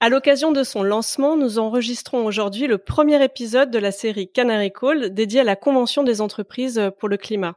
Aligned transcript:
À 0.00 0.08
l'occasion 0.08 0.52
de 0.52 0.64
son 0.64 0.82
lancement, 0.82 1.36
nous 1.36 1.58
enregistrons 1.58 2.26
aujourd'hui 2.26 2.66
le 2.66 2.78
premier 2.78 3.22
épisode 3.24 3.70
de 3.70 3.78
la 3.78 3.92
série 3.92 4.30
Canary 4.30 4.72
Call 4.72 5.14
dédiée 5.14 5.40
à 5.40 5.44
la 5.44 5.56
Convention 5.56 6.02
des 6.02 6.20
entreprises 6.20 6.90
pour 6.98 7.08
le 7.08 7.16
climat. 7.16 7.56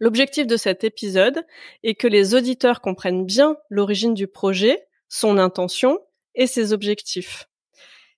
L'objectif 0.00 0.46
de 0.46 0.56
cet 0.56 0.84
épisode 0.84 1.46
est 1.82 1.94
que 1.94 2.08
les 2.08 2.34
auditeurs 2.34 2.80
comprennent 2.80 3.24
bien 3.24 3.56
l'origine 3.70 4.14
du 4.14 4.26
projet, 4.26 4.86
son 5.08 5.38
intention 5.38 6.00
et 6.34 6.46
ses 6.46 6.72
objectifs. 6.72 7.48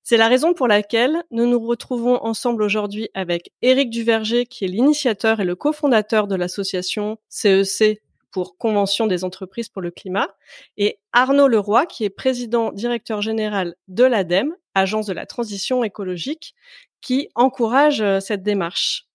C'est 0.03 0.17
la 0.17 0.29
raison 0.29 0.55
pour 0.55 0.69
laquelle 0.69 1.23
nous 1.31 1.47
nous 1.47 1.61
retrouvons 1.61 2.17
ensemble 2.25 2.63
aujourd'hui 2.63 3.11
avec 3.13 3.53
Éric 3.61 3.91
Duverger, 3.91 4.47
qui 4.47 4.65
est 4.65 4.69
l'initiateur 4.69 5.41
et 5.41 5.45
le 5.45 5.55
cofondateur 5.55 6.29
de 6.29 6.35
l'association 6.35 7.19
CEC 7.29 8.01
pour 8.31 8.59
Convention 8.59 9.07
des 9.07 9.25
entreprises 9.25 9.69
pour 9.69 9.83
le 9.83 9.91
climat, 9.91 10.29
et 10.77 10.99
Arnaud 11.13 11.49
Leroy, 11.49 11.87
qui 11.87 12.05
est 12.05 12.11
président 12.11 12.73
directeur 12.73 13.23
général 13.23 13.75
de 13.89 14.05
l'ADEME, 14.05 14.55
Agence 14.75 15.07
de 15.07 15.13
la 15.13 15.27
transition 15.27 15.83
écologique, 15.83 16.55
qui 17.01 17.29
encourage 17.35 18.01
euh, 18.01 18.21
cette 18.21 18.43
démarche. 18.43 19.07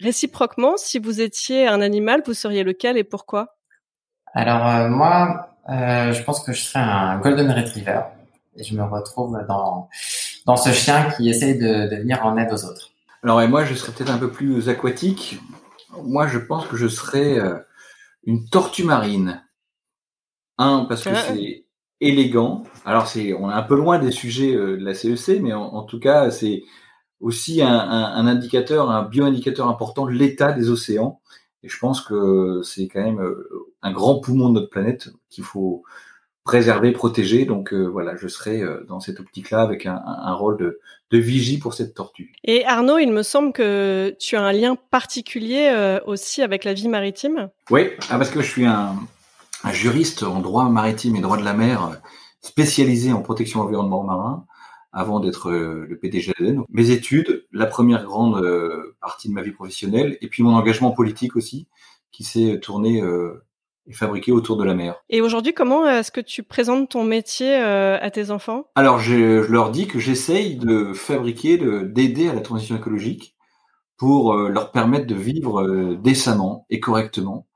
Réciproquement, 0.00 0.76
si 0.76 0.98
vous 0.98 1.20
étiez 1.20 1.66
un 1.66 1.80
animal, 1.80 2.22
vous 2.26 2.34
seriez 2.34 2.64
lequel 2.64 2.96
et 2.96 3.04
pourquoi? 3.04 3.56
Alors 4.34 4.66
euh, 4.66 4.88
moi, 4.88 5.56
euh, 5.70 6.12
je 6.12 6.22
pense 6.24 6.42
que 6.42 6.52
je 6.52 6.60
serais 6.60 6.80
un 6.80 7.18
golden 7.18 7.50
retriever 7.50 8.00
et 8.56 8.64
je 8.64 8.74
me 8.74 8.82
retrouve 8.82 9.38
dans 9.48 9.88
dans 10.46 10.56
ce 10.56 10.70
chien 10.72 11.10
qui 11.16 11.30
essaye 11.30 11.58
de, 11.58 11.88
de 11.88 11.96
venir 11.96 12.24
en 12.26 12.36
aide 12.36 12.52
aux 12.52 12.64
autres. 12.64 12.90
Alors 13.22 13.40
et 13.40 13.48
moi, 13.48 13.64
je 13.64 13.74
serais 13.74 13.92
peut-être 13.92 14.10
un 14.10 14.18
peu 14.18 14.30
plus 14.30 14.68
aquatique. 14.68 15.38
Moi, 16.02 16.26
je 16.26 16.38
pense 16.38 16.66
que 16.66 16.76
je 16.76 16.88
serais 16.88 17.38
une 18.26 18.48
tortue 18.48 18.84
marine. 18.84 19.42
Un, 20.58 20.84
parce 20.88 21.04
que 21.04 21.10
ah. 21.10 21.22
c'est 21.28 21.66
élégant. 22.00 22.64
Alors 22.84 23.06
c'est, 23.06 23.32
on 23.34 23.50
est 23.50 23.54
un 23.54 23.62
peu 23.62 23.76
loin 23.76 23.98
des 23.98 24.10
sujets 24.10 24.54
euh, 24.54 24.76
de 24.76 24.84
la 24.84 24.94
CEC, 24.94 25.38
e 25.38 25.40
mais 25.40 25.52
en, 25.52 25.82
tout 25.84 25.98
cas, 25.98 26.30
c'est 26.30 26.62
aussi 27.20 27.62
un, 27.62 27.68
un, 27.68 28.26
indicateur, 28.26 28.90
un 28.90 29.02
bioindicateur 29.02 29.68
important 29.68 30.06
de 30.06 30.12
l'état 30.12 30.52
des 30.52 30.70
océans. 30.70 31.20
Et 31.62 31.68
je 31.68 31.78
pense 31.78 32.02
que 32.02 32.60
c'est 32.62 32.88
quand 32.88 33.02
même 33.02 33.20
euh, 33.20 33.48
un 33.82 33.92
grand 33.92 34.20
poumon 34.20 34.50
de 34.50 34.54
notre 34.54 34.70
planète 34.70 35.08
qu'il 35.30 35.44
faut 35.44 35.82
préserver, 36.44 36.92
protéger. 36.92 37.46
Donc 37.46 37.72
euh, 37.72 37.84
voilà, 37.84 38.16
je 38.16 38.28
serai 38.28 38.62
dans 38.86 39.00
cette 39.00 39.20
optique-là 39.20 39.62
avec 39.62 39.86
un, 39.86 40.02
un, 40.04 40.34
rôle 40.34 40.58
de, 40.58 40.80
de, 41.14 41.18
vigie 41.18 41.58
pour 41.58 41.74
cette 41.74 41.94
tortue. 41.94 42.32
Et 42.44 42.64
Arnaud, 42.64 42.98
il 42.98 43.12
me 43.12 43.22
semble 43.22 43.52
que 43.52 44.14
tu 44.18 44.36
as 44.36 44.42
un 44.42 44.52
lien 44.52 44.76
particulier 44.90 45.70
euh, 45.72 46.00
aussi 46.06 46.42
avec 46.42 46.64
la 46.64 46.74
vie 46.74 46.88
maritime. 46.88 47.50
Oui, 47.70 47.90
ah, 48.10 48.18
parce 48.18 48.30
que 48.30 48.42
je 48.42 48.48
suis 48.48 48.66
un, 48.66 48.96
un, 49.62 49.72
juriste 49.72 50.22
en 50.22 50.40
droit 50.40 50.68
maritime 50.68 51.16
et 51.16 51.20
droit 51.20 51.36
de 51.36 51.44
la 51.44 51.54
mer 51.54 52.00
spécialisé 52.40 53.12
en 53.12 53.22
protection 53.22 53.60
environnement 53.60 54.02
marin 54.02 54.46
avant 54.92 55.18
d'être 55.18 55.50
le 55.50 55.98
PDG 56.00 56.34
de 56.38 56.56
Mes 56.70 56.90
études, 56.90 57.46
la 57.50 57.66
première 57.66 58.04
grande 58.04 58.40
partie 59.00 59.28
de 59.28 59.32
ma 59.32 59.42
vie 59.42 59.50
professionnelle, 59.50 60.16
et 60.20 60.28
puis 60.28 60.44
mon 60.44 60.54
engagement 60.54 60.92
politique 60.92 61.34
aussi, 61.34 61.66
qui 62.12 62.22
s'est 62.22 62.60
tourné 62.60 63.02
et 63.86 63.92
fabriqué 63.92 64.32
autour 64.32 64.56
de 64.56 64.64
la 64.64 64.74
mer. 64.74 64.96
Et 65.10 65.20
aujourd'hui, 65.20 65.52
comment 65.52 65.86
est-ce 65.88 66.10
que 66.10 66.20
tu 66.20 66.42
présentes 66.42 66.90
ton 66.90 67.04
métier 67.04 67.56
euh, 67.56 67.98
à 68.00 68.10
tes 68.10 68.30
enfants? 68.30 68.66
Alors, 68.74 68.98
je, 68.98 69.42
je, 69.42 69.52
leur 69.52 69.70
dis 69.70 69.86
que 69.86 69.98
j'essaye 69.98 70.56
de 70.56 70.92
fabriquer, 70.92 71.58
d'aider 71.84 72.28
à 72.28 72.34
la 72.34 72.40
transition 72.40 72.76
écologique 72.76 73.34
pour 73.96 74.32
euh, 74.32 74.48
leur 74.48 74.72
permettre 74.72 75.06
de 75.06 75.14
vivre 75.14 75.62
euh, 75.62 75.96
décemment 75.96 76.66
et 76.70 76.80
correctement 76.80 77.46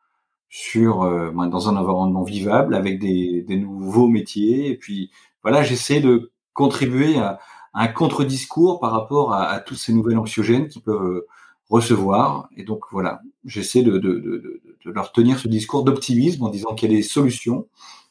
sur 0.51 1.01
ben, 1.35 1.47
dans 1.47 1.69
un 1.69 1.77
environnement 1.77 2.23
vivable 2.23 2.75
avec 2.75 2.99
des, 2.99 3.45
des, 3.47 3.57
nouveaux 3.59 4.09
métiers. 4.09 4.71
Et 4.71 4.79
puis, 4.79 5.11
voilà, 5.43 5.63
j'essaie 5.63 6.01
de 6.01 6.33
contribuer 6.55 7.19
à, 7.19 7.39
à 7.75 7.83
un 7.83 7.89
contre-discours 7.89 8.81
par 8.81 8.93
rapport 8.93 9.35
à, 9.35 9.51
à, 9.51 9.61
toutes 9.61 9.77
ces 9.77 9.93
nouvelles 9.93 10.17
anxiogènes 10.17 10.69
qui 10.69 10.81
peuvent 10.81 11.23
recevoir. 11.69 12.49
Et 12.57 12.65
donc 12.65 12.85
voilà, 12.91 13.21
j'essaie 13.45 13.83
de, 13.83 13.99
de, 13.99 14.15
de, 14.15 14.39
de, 14.39 14.68
leur 14.85 15.13
tenir 15.13 15.39
ce 15.39 15.49
discours 15.49 15.85
d'optimisme 15.85 16.45
en 16.45 16.49
disant 16.49 16.75
qu'il 16.75 16.91
y 16.91 16.95
a 16.95 16.97
des 16.97 17.03
solutions. 17.03 17.69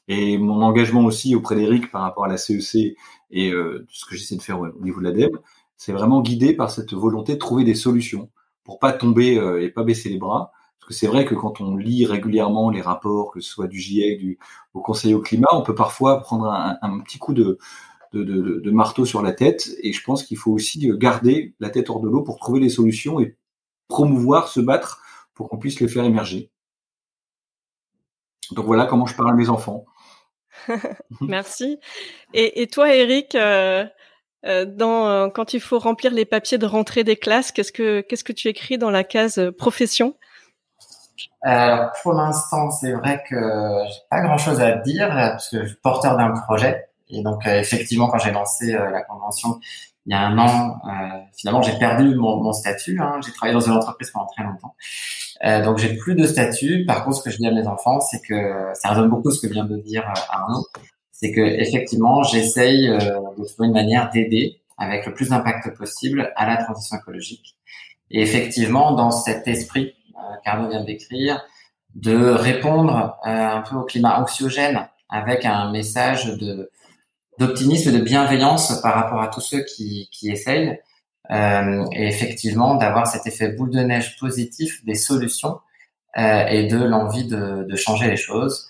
Et 0.07 0.37
mon 0.37 0.61
engagement 0.61 1.03
aussi 1.03 1.35
auprès 1.35 1.55
d'Eric 1.55 1.91
par 1.91 2.01
rapport 2.01 2.25
à 2.25 2.27
la 2.29 2.37
CEC 2.37 2.75
e 2.75 2.95
et 3.31 3.51
euh, 3.51 3.85
ce 3.89 4.05
que 4.05 4.15
j'essaie 4.15 4.37
de 4.37 4.41
faire 4.41 4.59
au 4.59 4.67
niveau 4.81 5.01
de 5.01 5.05
l'ADEME, 5.05 5.39
c'est 5.75 5.91
vraiment 5.91 6.21
guidé 6.21 6.53
par 6.53 6.71
cette 6.71 6.93
volonté 6.93 7.33
de 7.33 7.39
trouver 7.39 7.65
des 7.65 7.75
solutions 7.75 8.29
pour 8.63 8.79
pas 8.79 8.93
tomber 8.93 9.37
euh, 9.37 9.61
et 9.61 9.69
pas 9.69 9.83
baisser 9.83 10.09
les 10.09 10.17
bras. 10.17 10.51
Parce 10.79 10.89
que 10.89 10.93
c'est 10.93 11.07
vrai 11.07 11.25
que 11.25 11.35
quand 11.35 11.59
on 11.59 11.75
lit 11.75 12.05
régulièrement 12.05 12.69
les 12.69 12.81
rapports, 12.81 13.31
que 13.31 13.41
ce 13.41 13.49
soit 13.49 13.67
du 13.67 13.79
GIEC, 13.79 14.19
du, 14.19 14.39
au 14.73 14.81
Conseil 14.81 15.13
au 15.13 15.19
climat, 15.19 15.49
on 15.51 15.61
peut 15.61 15.75
parfois 15.75 16.21
prendre 16.21 16.49
un, 16.49 16.99
petit 16.99 17.17
coup 17.17 17.33
de, 17.33 17.57
de, 18.13 18.23
de, 18.23 18.61
de, 18.63 18.71
marteau 18.71 19.03
sur 19.03 19.21
la 19.21 19.33
tête. 19.33 19.69
Et 19.83 19.91
je 19.91 20.03
pense 20.03 20.23
qu'il 20.23 20.37
faut 20.37 20.51
aussi 20.51 20.89
garder 20.97 21.53
la 21.59 21.69
tête 21.69 21.89
hors 21.89 21.99
de 21.99 22.07
l'eau 22.07 22.23
pour 22.23 22.37
trouver 22.37 22.61
des 22.61 22.69
solutions 22.69 23.19
et 23.19 23.35
promouvoir, 23.89 24.47
se 24.47 24.61
battre 24.61 25.01
pour 25.33 25.49
qu'on 25.49 25.57
puisse 25.57 25.79
les 25.79 25.87
faire 25.87 26.05
émerger. 26.05 26.51
Donc 28.51 28.65
voilà 28.65 28.85
comment 28.85 29.05
je 29.05 29.15
parle 29.15 29.29
à 29.29 29.33
mes 29.33 29.49
enfants. 29.49 29.85
Merci. 31.21 31.79
Et, 32.33 32.61
et, 32.61 32.67
toi, 32.67 32.93
Eric, 32.93 33.35
euh, 33.35 33.85
euh 34.45 34.65
dans, 34.65 35.07
euh, 35.07 35.29
quand 35.29 35.53
il 35.53 35.59
faut 35.59 35.79
remplir 35.79 36.11
les 36.11 36.25
papiers 36.25 36.57
de 36.57 36.65
rentrée 36.65 37.03
des 37.03 37.15
classes, 37.15 37.51
qu'est-ce 37.51 37.71
que 37.71 38.01
qu'est-ce 38.01 38.23
que 38.23 38.33
tu 38.33 38.47
écris 38.47 38.77
dans 38.77 38.89
la 38.89 39.03
case 39.03 39.51
profession? 39.57 40.15
Alors 41.41 41.91
pour 42.01 42.13
l'instant, 42.13 42.71
c'est 42.71 42.93
vrai 42.93 43.23
que 43.29 43.35
j'ai 43.35 44.01
pas 44.09 44.21
grand-chose 44.21 44.59
à 44.61 44.73
dire 44.73 45.09
parce 45.09 45.49
que 45.49 45.63
je 45.63 45.67
suis 45.67 45.77
porteur 45.77 46.17
d'un 46.17 46.31
projet. 46.31 46.87
Et 47.09 47.21
donc 47.23 47.45
effectivement, 47.45 48.09
quand 48.09 48.19
j'ai 48.19 48.31
lancé 48.31 48.71
la 48.73 49.01
convention, 49.03 49.59
il 50.07 50.11
y 50.11 50.13
a 50.13 50.21
un 50.21 50.37
an, 50.37 50.79
euh, 50.85 51.19
finalement, 51.35 51.61
j'ai 51.61 51.77
perdu 51.77 52.15
mon, 52.15 52.41
mon 52.41 52.53
statut. 52.53 52.97
Hein. 53.01 53.19
J'ai 53.25 53.33
travaillé 53.33 53.53
dans 53.53 53.65
une 53.65 53.73
entreprise 53.73 54.09
pendant 54.11 54.27
très 54.27 54.43
longtemps. 54.43 54.73
Euh, 55.43 55.61
donc, 55.63 55.79
j'ai 55.79 55.97
plus 55.97 56.15
de 56.15 56.25
statut. 56.25 56.85
Par 56.85 57.03
contre, 57.03 57.17
ce 57.17 57.23
que 57.23 57.29
je 57.29 57.37
dis 57.37 57.45
à 57.45 57.51
mes 57.51 57.67
enfants, 57.67 57.99
c'est 57.99 58.21
que 58.21 58.71
ça 58.73 58.89
résonne 58.89 59.09
beaucoup 59.09 59.31
ce 59.31 59.45
que 59.45 59.51
vient 59.51 59.65
de 59.65 59.75
dire 59.75 60.03
euh, 60.07 60.19
Arnaud. 60.29 60.65
C'est 61.11 61.33
que 61.33 61.41
effectivement, 61.41 62.23
j'essaye 62.23 62.87
euh, 62.87 62.99
de 63.37 63.45
trouver 63.45 63.67
une 63.67 63.73
manière 63.73 64.09
d'aider 64.09 64.61
avec 64.77 65.05
le 65.05 65.13
plus 65.13 65.29
d'impact 65.29 65.75
possible 65.77 66.31
à 66.37 66.47
la 66.47 66.63
transition 66.63 66.97
écologique. 66.97 67.57
Et 68.09 68.21
effectivement, 68.21 68.93
dans 68.93 69.11
cet 69.11 69.45
esprit 69.49 69.93
euh, 70.15 70.35
qu'Arnaud 70.45 70.69
vient 70.69 70.85
décrire, 70.85 71.43
de 71.95 72.29
répondre 72.29 73.17
euh, 73.25 73.29
un 73.29 73.61
peu 73.61 73.75
au 73.75 73.83
climat 73.83 74.21
anxiogène 74.21 74.87
avec 75.09 75.43
un 75.43 75.69
message 75.71 76.37
de 76.37 76.69
d'optimisme 77.39 77.89
et 77.89 77.99
de 77.99 78.03
bienveillance 78.03 78.81
par 78.81 78.95
rapport 78.95 79.21
à 79.21 79.27
tous 79.27 79.41
ceux 79.41 79.63
qui, 79.63 80.09
qui 80.11 80.29
essayent. 80.29 80.79
Euh, 81.29 81.85
et 81.91 82.07
effectivement, 82.07 82.75
d'avoir 82.75 83.07
cet 83.07 83.27
effet 83.27 83.49
boule 83.49 83.71
de 83.71 83.79
neige 83.79 84.17
positif 84.17 84.83
des 84.85 84.95
solutions 84.95 85.59
euh, 86.17 86.45
et 86.47 86.67
de 86.67 86.81
l'envie 86.81 87.27
de, 87.27 87.65
de, 87.69 87.75
changer 87.75 88.07
les 88.09 88.15
choses. 88.15 88.69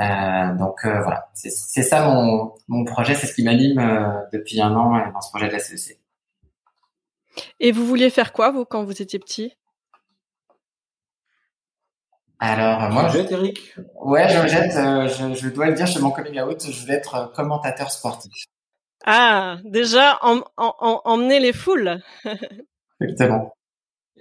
Euh, 0.00 0.54
donc 0.56 0.84
euh, 0.84 1.02
voilà, 1.02 1.28
c'est 1.34 1.82
ça 1.82 2.08
mon, 2.08 2.52
mon 2.68 2.84
projet, 2.84 3.14
c'est 3.14 3.26
ce 3.26 3.34
qui 3.34 3.42
m'anime 3.42 3.78
euh, 3.78 4.08
depuis 4.32 4.60
un 4.60 4.74
an 4.74 5.10
dans 5.12 5.20
ce 5.20 5.30
projet 5.30 5.48
de 5.48 5.52
la 5.52 5.58
CEC. 5.58 5.96
E 5.96 7.42
et 7.60 7.72
vous 7.72 7.86
vouliez 7.86 8.10
faire 8.10 8.32
quoi, 8.32 8.50
vous, 8.50 8.64
quand 8.64 8.84
vous 8.84 9.02
étiez 9.02 9.18
petit? 9.18 9.54
Alors 12.38 12.90
moi, 12.90 13.08
je... 13.08 13.18
Eric? 13.18 13.74
Ouais, 13.94 14.28
je 14.28 14.46
jette. 14.46 14.76
Euh, 14.76 15.08
je, 15.08 15.34
je, 15.34 15.48
dois 15.48 15.68
le 15.68 15.74
dire, 15.74 15.86
chez 15.86 16.00
mon 16.00 16.10
coming 16.10 16.40
out, 16.40 16.66
je 16.70 16.80
voulais 16.80 16.94
être 16.94 17.14
euh, 17.14 17.26
commentateur 17.34 17.90
sportif. 17.90 18.32
Ah, 19.04 19.58
déjà, 19.64 20.18
emmener 20.56 21.40
les 21.40 21.52
foules. 21.52 22.00
Exactement. 23.00 23.52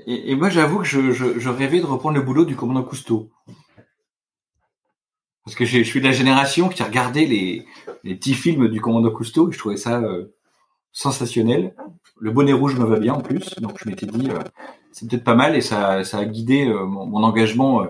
Et, 0.06 0.36
moi, 0.36 0.50
j'avoue 0.50 0.80
que 0.80 0.86
je, 0.86 1.50
rêvais 1.50 1.80
de 1.80 1.86
reprendre 1.86 2.18
le 2.18 2.22
boulot 2.22 2.46
du 2.46 2.56
commandant 2.56 2.84
Cousteau. 2.84 3.32
Parce 5.44 5.56
que 5.56 5.66
je 5.66 5.82
suis 5.84 6.00
de 6.00 6.06
la 6.06 6.12
génération 6.12 6.70
qui 6.70 6.82
a 6.84 6.86
regardé 6.86 7.26
les, 7.26 7.66
petits 8.16 8.34
films 8.34 8.68
du 8.68 8.82
commandant 8.82 9.12
Cousteau 9.12 9.50
et 9.50 9.54
je 9.54 9.58
trouvais 9.58 9.78
ça 9.78 10.00
euh, 10.00 10.36
sensationnel. 10.92 11.74
Le 12.20 12.32
bonnet 12.32 12.54
rouge 12.54 12.78
me 12.78 12.86
va 12.86 13.00
bien 13.00 13.14
en 13.14 13.22
plus, 13.22 13.56
donc 13.60 13.78
je 13.80 13.90
m'étais 13.90 14.06
dit, 14.06 14.30
euh, 14.30 14.40
c'est 14.92 15.10
peut-être 15.10 15.24
pas 15.24 15.36
mal 15.36 15.56
et 15.56 15.62
ça, 15.62 16.00
a 16.00 16.26
guidé 16.26 16.68
euh, 16.68 16.86
mon, 16.86 17.24
engagement 17.24 17.86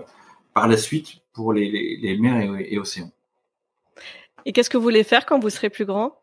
par 0.56 0.68
la 0.68 0.78
suite 0.78 1.18
pour 1.34 1.52
les, 1.52 2.16
mers 2.18 2.58
et, 2.58 2.78
océans. 2.78 3.10
Et 4.46 4.52
qu'est-ce 4.54 4.70
que 4.70 4.78
vous 4.78 4.82
voulez 4.82 5.04
faire 5.04 5.26
quand 5.26 5.38
vous 5.38 5.50
serez 5.50 5.68
plus 5.68 5.84
grand? 5.84 6.14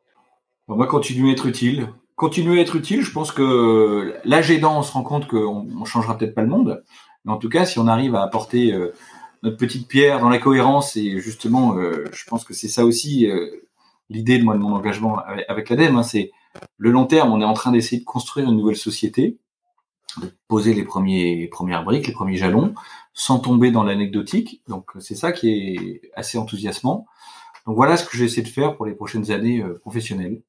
Moi, 0.67 0.87
continuer 0.87 1.29
à 1.29 1.33
être 1.33 1.45
utile 1.45 1.87
continuer 2.15 2.59
à 2.59 2.61
être 2.61 2.75
utile. 2.75 3.01
Je 3.01 3.11
pense 3.11 3.31
que 3.31 4.15
l'âge 4.23 4.51
aidant, 4.51 4.79
on 4.79 4.83
se 4.83 4.91
rend 4.91 5.03
compte 5.03 5.27
qu'on 5.27 5.67
on 5.79 5.85
changera 5.85 6.17
peut-être 6.17 6.35
pas 6.35 6.41
le 6.41 6.47
monde, 6.47 6.83
mais 7.25 7.31
en 7.31 7.37
tout 7.37 7.49
cas, 7.49 7.65
si 7.65 7.79
on 7.79 7.87
arrive 7.87 8.15
à 8.15 8.21
apporter 8.21 8.71
euh, 8.71 8.93
notre 9.41 9.57
petite 9.57 9.87
pierre 9.87 10.19
dans 10.19 10.29
la 10.29 10.37
cohérence, 10.37 10.95
et 10.95 11.19
justement, 11.19 11.75
euh, 11.77 12.05
je 12.13 12.23
pense 12.25 12.43
que 12.43 12.53
c'est 12.53 12.67
ça 12.67 12.85
aussi 12.85 13.27
euh, 13.27 13.49
l'idée 14.09 14.37
de 14.37 14.43
moi 14.43 14.53
de 14.53 14.59
mon 14.59 14.73
engagement 14.73 15.17
avec, 15.47 15.69
l'ADEME, 15.69 15.97
hein, 15.97 16.03
c'est 16.03 16.31
le 16.77 16.91
long 16.91 17.05
terme. 17.05 17.31
On 17.31 17.41
est 17.41 17.45
en 17.45 17.53
train 17.53 17.71
d'essayer 17.71 17.99
de 17.99 18.05
construire 18.05 18.47
une 18.47 18.57
nouvelle 18.57 18.77
société, 18.77 19.37
de 20.21 20.31
poser 20.47 20.73
les 20.73 20.83
premiers 20.83 21.47
premières 21.47 21.83
briques, 21.83 22.07
les 22.07 22.13
premiers 22.13 22.37
jalons, 22.37 22.73
sans 23.13 23.39
tomber 23.39 23.71
dans 23.71 23.83
l'anecdotique. 23.83 24.61
Donc 24.67 24.91
c'est 24.99 25.15
ça 25.15 25.31
qui 25.31 25.49
est 25.49 26.01
assez 26.15 26.37
enthousiasmant. 26.37 27.05
Donc 27.65 27.75
voilà 27.75 27.97
ce 27.97 28.05
que 28.05 28.17
j'essaie 28.17 28.41
de 28.41 28.47
faire 28.47 28.75
pour 28.75 28.85
les 28.85 28.93
prochaines 28.93 29.31
années 29.31 29.63
professionnelles. 29.81 30.41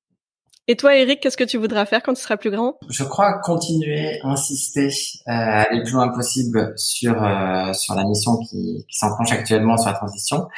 Et 0.67 0.77
toi, 0.77 0.97
Eric, 0.97 1.21
qu'est-ce 1.21 1.37
que 1.37 1.45
tu 1.45 1.59
voudras 1.59 1.85
faire 1.85 2.03
quand 2.03 2.15
tu 2.15 2.23
seras 2.23 2.39
plus 2.39 2.51
grand? 2.51 2.79
Je 2.89 3.05
crois 3.05 3.39
continuer, 3.41 4.19
insister, 4.23 4.89
euh, 5.29 5.31
aller 5.31 5.79
le 5.79 5.83
plus 5.83 5.93
loin 5.93 6.09
possible 6.09 6.73
sur 6.77 7.23
euh, 7.23 7.71
sur 7.75 7.95
la 7.95 8.05
mission 8.05 8.39
qui, 8.39 8.87
qui 8.89 8.97
s'enclenche 8.97 9.31
actuellement 9.33 9.77
sur 9.77 9.91
la 9.91 9.97
transition 9.97 10.49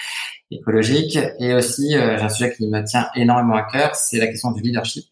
écologique. 0.52 1.19
Et 1.41 1.55
aussi, 1.55 1.97
euh, 1.97 2.19
j'ai 2.19 2.25
un 2.25 2.29
sujet 2.29 2.55
qui 2.55 2.69
me 2.69 2.85
tient 2.85 3.09
énormément 3.17 3.56
à 3.56 3.64
cœur, 3.64 3.97
c'est 3.97 4.19
la 4.19 4.29
question 4.29 4.52
du 4.52 4.62
leadership. 4.62 5.06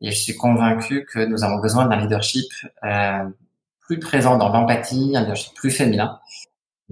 Et 0.00 0.10
je 0.10 0.18
suis 0.18 0.36
convaincu 0.36 1.06
que 1.12 1.20
nous 1.20 1.44
avons 1.44 1.58
besoin 1.58 1.86
d'un 1.86 1.96
leadership 1.96 2.46
euh, 2.84 3.28
plus 3.80 3.98
présent 3.98 4.38
dans 4.38 4.48
l'empathie, 4.48 5.12
un 5.14 5.20
leadership 5.20 5.54
plus 5.54 5.70
féminin. 5.70 6.18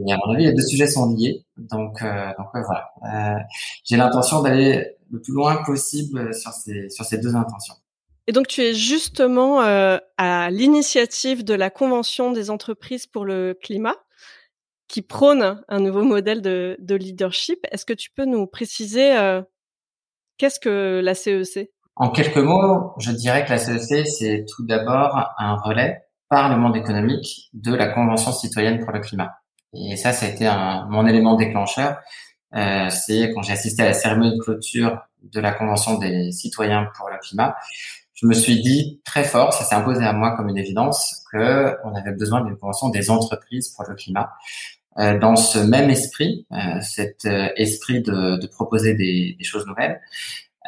Et 0.06 0.12
à 0.12 0.16
mon 0.24 0.34
avis, 0.34 0.44
les 0.44 0.52
deux 0.52 0.66
sujets 0.66 0.86
sont 0.86 1.14
liés. 1.14 1.44
Donc, 1.56 2.02
euh, 2.02 2.28
donc 2.38 2.48
voilà. 2.52 2.90
Euh, 3.04 3.38
j'ai 3.84 3.96
l'intention 3.96 4.42
d'aller 4.42 4.96
le 5.10 5.20
plus 5.20 5.32
loin 5.32 5.62
possible 5.64 6.34
sur 6.34 6.52
ces, 6.52 6.88
sur 6.90 7.04
ces 7.04 7.18
deux 7.18 7.34
intentions. 7.34 7.74
Et 8.28 8.32
donc, 8.32 8.46
tu 8.46 8.60
es 8.60 8.74
justement 8.74 9.62
euh, 9.62 9.96
à 10.18 10.50
l'initiative 10.50 11.44
de 11.44 11.54
la 11.54 11.70
Convention 11.70 12.30
des 12.30 12.50
entreprises 12.50 13.06
pour 13.06 13.24
le 13.24 13.58
climat, 13.60 13.96
qui 14.86 15.00
prône 15.00 15.62
un 15.66 15.80
nouveau 15.80 16.02
modèle 16.02 16.42
de, 16.42 16.76
de 16.78 16.94
leadership. 16.94 17.58
Est-ce 17.72 17.86
que 17.86 17.94
tu 17.94 18.10
peux 18.10 18.26
nous 18.26 18.46
préciser 18.46 19.16
euh, 19.16 19.40
qu'est-ce 20.36 20.60
que 20.60 21.00
la 21.02 21.14
CEC 21.14 21.70
En 22.00 22.10
quelques 22.10 22.36
mots, 22.36 22.94
je 22.98 23.10
dirais 23.10 23.44
que 23.44 23.50
la 23.50 23.58
CEC, 23.58 24.06
c'est 24.06 24.44
tout 24.48 24.64
d'abord 24.64 25.32
un 25.36 25.56
relais 25.56 26.04
par 26.28 26.48
le 26.48 26.56
monde 26.56 26.76
économique 26.76 27.50
de 27.54 27.74
la 27.74 27.88
Convention 27.88 28.30
citoyenne 28.30 28.78
pour 28.84 28.92
le 28.92 29.00
climat. 29.00 29.40
Et 29.74 29.96
ça, 29.96 30.12
ça 30.12 30.26
a 30.26 30.28
été 30.28 30.46
un, 30.46 30.86
mon 30.88 31.08
élément 31.08 31.34
déclencheur. 31.34 31.98
Euh, 32.54 32.88
c'est 32.88 33.32
quand 33.34 33.42
j'ai 33.42 33.52
assisté 33.52 33.82
à 33.82 33.86
la 33.86 33.94
cérémonie 33.94 34.36
de 34.36 34.40
clôture 34.40 35.00
de 35.24 35.40
la 35.40 35.50
Convention 35.50 35.98
des 35.98 36.30
citoyens 36.30 36.86
pour 36.96 37.10
le 37.10 37.18
climat. 37.18 37.56
Je 38.14 38.26
me 38.26 38.34
suis 38.34 38.62
dit 38.62 39.00
très 39.04 39.24
fort, 39.24 39.52
ça 39.52 39.64
s'est 39.64 39.74
imposé 39.74 40.04
à 40.04 40.12
moi 40.12 40.36
comme 40.36 40.48
une 40.48 40.58
évidence, 40.58 41.24
que 41.32 41.76
on 41.82 41.96
avait 41.96 42.12
besoin 42.12 42.44
d'une 42.44 42.56
convention 42.56 42.90
des 42.90 43.10
entreprises 43.10 43.70
pour 43.70 43.84
le 43.88 43.96
climat. 43.96 44.30
Euh, 44.98 45.18
dans 45.18 45.36
ce 45.36 45.58
même 45.58 45.90
esprit, 45.90 46.46
euh, 46.50 46.80
cet 46.80 47.24
euh, 47.24 47.48
esprit 47.56 48.02
de, 48.02 48.36
de 48.36 48.46
proposer 48.48 48.94
des, 48.94 49.36
des, 49.38 49.44
choses 49.44 49.64
nouvelles, 49.66 50.00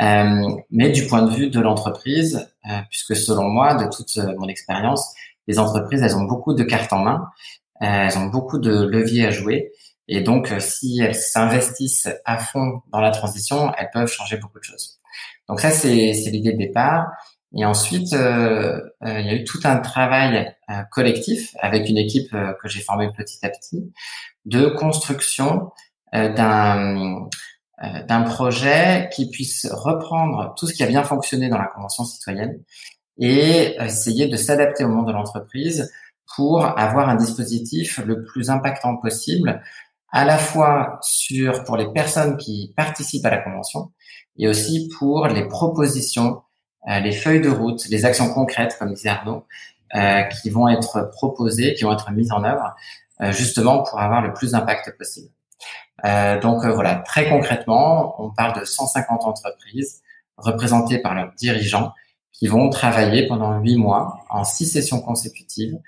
mais 0.01 0.91
du 0.91 1.07
point 1.07 1.23
de 1.23 1.31
vue 1.31 1.51
de 1.51 1.61
l'entreprise, 1.61 2.49
puisque 2.89 3.15
selon 3.15 3.49
moi, 3.49 3.75
de 3.75 3.85
toute 3.95 4.17
mon 4.39 4.49
expérience, 4.49 5.15
les 5.47 5.59
entreprises, 5.59 6.03
elles 6.03 6.17
ont 6.17 6.25
beaucoup 6.25 6.55
de 6.55 6.63
cartes 6.63 6.93
en 6.93 7.01
main, 7.01 7.27
elles 7.81 8.17
ont 8.19 8.27
beaucoup 8.27 8.59
de 8.59 8.85
leviers 8.85 9.27
à 9.27 9.31
jouer, 9.31 9.73
et 10.11 10.23
donc, 10.23 10.51
euh, 10.51 10.59
si 10.59 11.01
elles 11.01 11.15
s'investissent 11.15 12.09
à 12.25 12.37
fond 12.37 12.83
dans 12.93 13.01
la 13.01 13.13
transition, 13.13 13.73
elles 13.79 13.91
peuvent 13.93 14.11
changer 14.11 14.37
beaucoup 14.37 14.59
de 14.59 14.65
choses. 14.65 14.99
Donc 15.49 15.61
ça, 15.61 15.71
c'est 15.71 16.13
l'idée 16.33 16.53
de 16.53 16.59
départ. 16.59 17.07
Et 17.57 17.65
ensuite, 17.65 18.13
euh, 18.13 18.81
euh, 19.05 19.21
il 19.21 19.27
y 19.27 19.31
a 19.31 19.35
eu 19.35 19.45
tout 19.45 19.61
un 19.65 19.77
travail 19.77 20.53
collectif 20.91 21.55
avec 21.61 21.89
une 21.89 21.99
équipe 21.99 22.31
que 22.31 22.69
j'ai 22.69 22.81
formée 22.81 23.09
petit 23.17 23.45
à 23.45 23.49
petit 23.49 23.93
de 24.45 24.67
construction 24.67 25.71
d'un 26.13 27.29
d'un 27.81 28.23
projet 28.23 29.09
qui 29.13 29.31
puisse 29.31 29.67
reprendre 29.71 30.55
tout 30.59 30.67
ce 30.67 30.75
qui 30.75 30.83
a 30.83 30.87
bien 30.87 31.03
fonctionné 31.03 31.49
dans 31.49 31.57
la 31.57 31.67
convention 31.67 32.05
citoyenne 32.05 32.61
et 33.19 33.77
essayer 33.81 34.29
de 34.29 34.37
s'adapter 34.37 34.85
au 34.85 34.89
monde 34.89 35.07
de 35.07 35.13
l'entreprise 35.13 35.91
pour 36.37 36.65
avoir 36.79 37.09
un 37.09 37.17
dispositif 37.17 37.99
le 38.05 38.23
plus 38.25 38.51
impactant 38.51 38.97
possible 38.97 39.63
à 40.13 40.25
la 40.25 40.39
fois 40.39 40.99
sur 41.03 41.65
pour 41.65 41.77
les 41.77 41.91
personnes 41.93 42.37
qui 42.37 42.73
participent 42.77 43.25
à 43.27 43.31
la 43.31 43.39
convention 43.39 43.93
et 44.37 44.49
aussi 44.49 44.89
pour 44.99 45.27
les 45.27 45.47
propositions, 45.47 46.43
euh, 46.89 47.01
les 47.01 47.13
feuilles 47.13 47.41
de 47.41 47.51
route, 47.51 47.87
les 47.89 48.05
actions 48.05 48.33
concrètes, 48.33 48.77
comme 48.79 48.93
disait 48.93 49.11
Arnaud, 49.11 49.45
euh, 49.95 50.23
qui 50.23 50.51
vont 50.51 50.69
être 50.69 51.11
proposées, 51.13 51.75
qui 51.75 51.85
vont 51.85 51.93
être 51.93 52.11
mises 52.13 52.33
en 52.33 52.43
œuvre, 52.45 52.75
euh, 53.21 53.33
justement 53.33 53.83
pour 53.83 54.01
avoir 54.01 54.23
le 54.23 54.33
plus 54.33 54.53
d'impact 54.53 54.97
possible. 54.97 55.29
Donc 56.43 56.65
voilà, 56.65 56.97
très 56.97 57.29
concrètement, 57.29 58.15
on 58.23 58.31
parle 58.31 58.59
de 58.59 58.65
150 58.65 59.25
entreprises 59.25 60.03
représentées 60.37 60.99
par 60.99 61.15
leurs 61.15 61.33
dirigeants 61.35 61.93
qui 62.33 62.47
vont 62.47 62.71
travailler 62.71 63.27
pendant 63.27 63.59
huit 63.59 63.77
mois 63.77 64.19
en 64.31 64.45
six 64.45 64.67
sessions 64.67 65.01
consécutives 65.01 65.79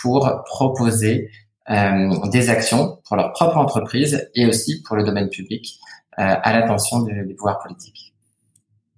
pour 0.00 0.42
proposer 0.46 1.30
euh, 1.70 2.28
des 2.30 2.50
actions 2.50 2.98
pour 3.04 3.16
leur 3.16 3.32
propre 3.32 3.56
entreprise 3.56 4.28
et 4.34 4.46
aussi 4.46 4.82
pour 4.82 4.96
le 4.96 5.04
domaine 5.04 5.28
public 5.28 5.78
euh, 6.18 6.34
à 6.42 6.52
l'attention 6.52 7.02
des, 7.02 7.34
pouvoirs 7.34 7.60
politiques. 7.60 8.12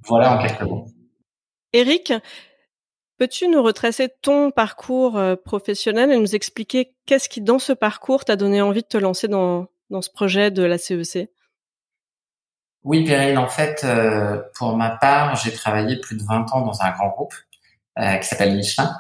Voilà 0.07 0.35
en 0.35 0.43
quelques 0.43 0.63
mots. 0.63 0.87
Eric, 1.75 2.15
peux-tu 3.19 3.49
nous 3.49 3.63
retracer 3.63 4.09
ton 4.23 4.51
parcours 4.51 5.19
euh, 5.19 5.37
professionnel 5.37 6.13
et 6.13 6.19
nous 6.19 6.35
expliquer 6.35 6.95
qu'est-ce 7.05 7.29
qui, 7.29 7.43
dans 7.43 7.59
ce 7.59 7.75
parcours, 7.75 8.25
t'a 8.25 8.37
donné 8.37 8.63
envie 8.63 8.83
de 8.83 8.87
te 8.87 8.97
lancer 8.97 9.29
dans, 9.29 9.67
dans 9.93 10.03
ce 10.03 10.11
projet 10.11 10.51
de 10.51 10.65
la 10.65 10.79
CEC 10.79 11.31
Oui, 12.83 13.05
Perrine, 13.05 13.39
en 13.39 13.47
fait, 13.49 13.87
pour 14.55 14.77
ma 14.77 14.91
part, 14.91 15.37
j'ai 15.37 15.53
travaillé 15.53 15.97
plus 15.97 16.17
de 16.17 16.25
20 16.25 16.53
ans 16.53 16.63
dans 16.63 16.83
un 16.83 16.91
grand 16.91 17.11
groupe 17.11 17.35
qui 17.97 18.27
s'appelle 18.27 18.57
Michelin 18.57 18.93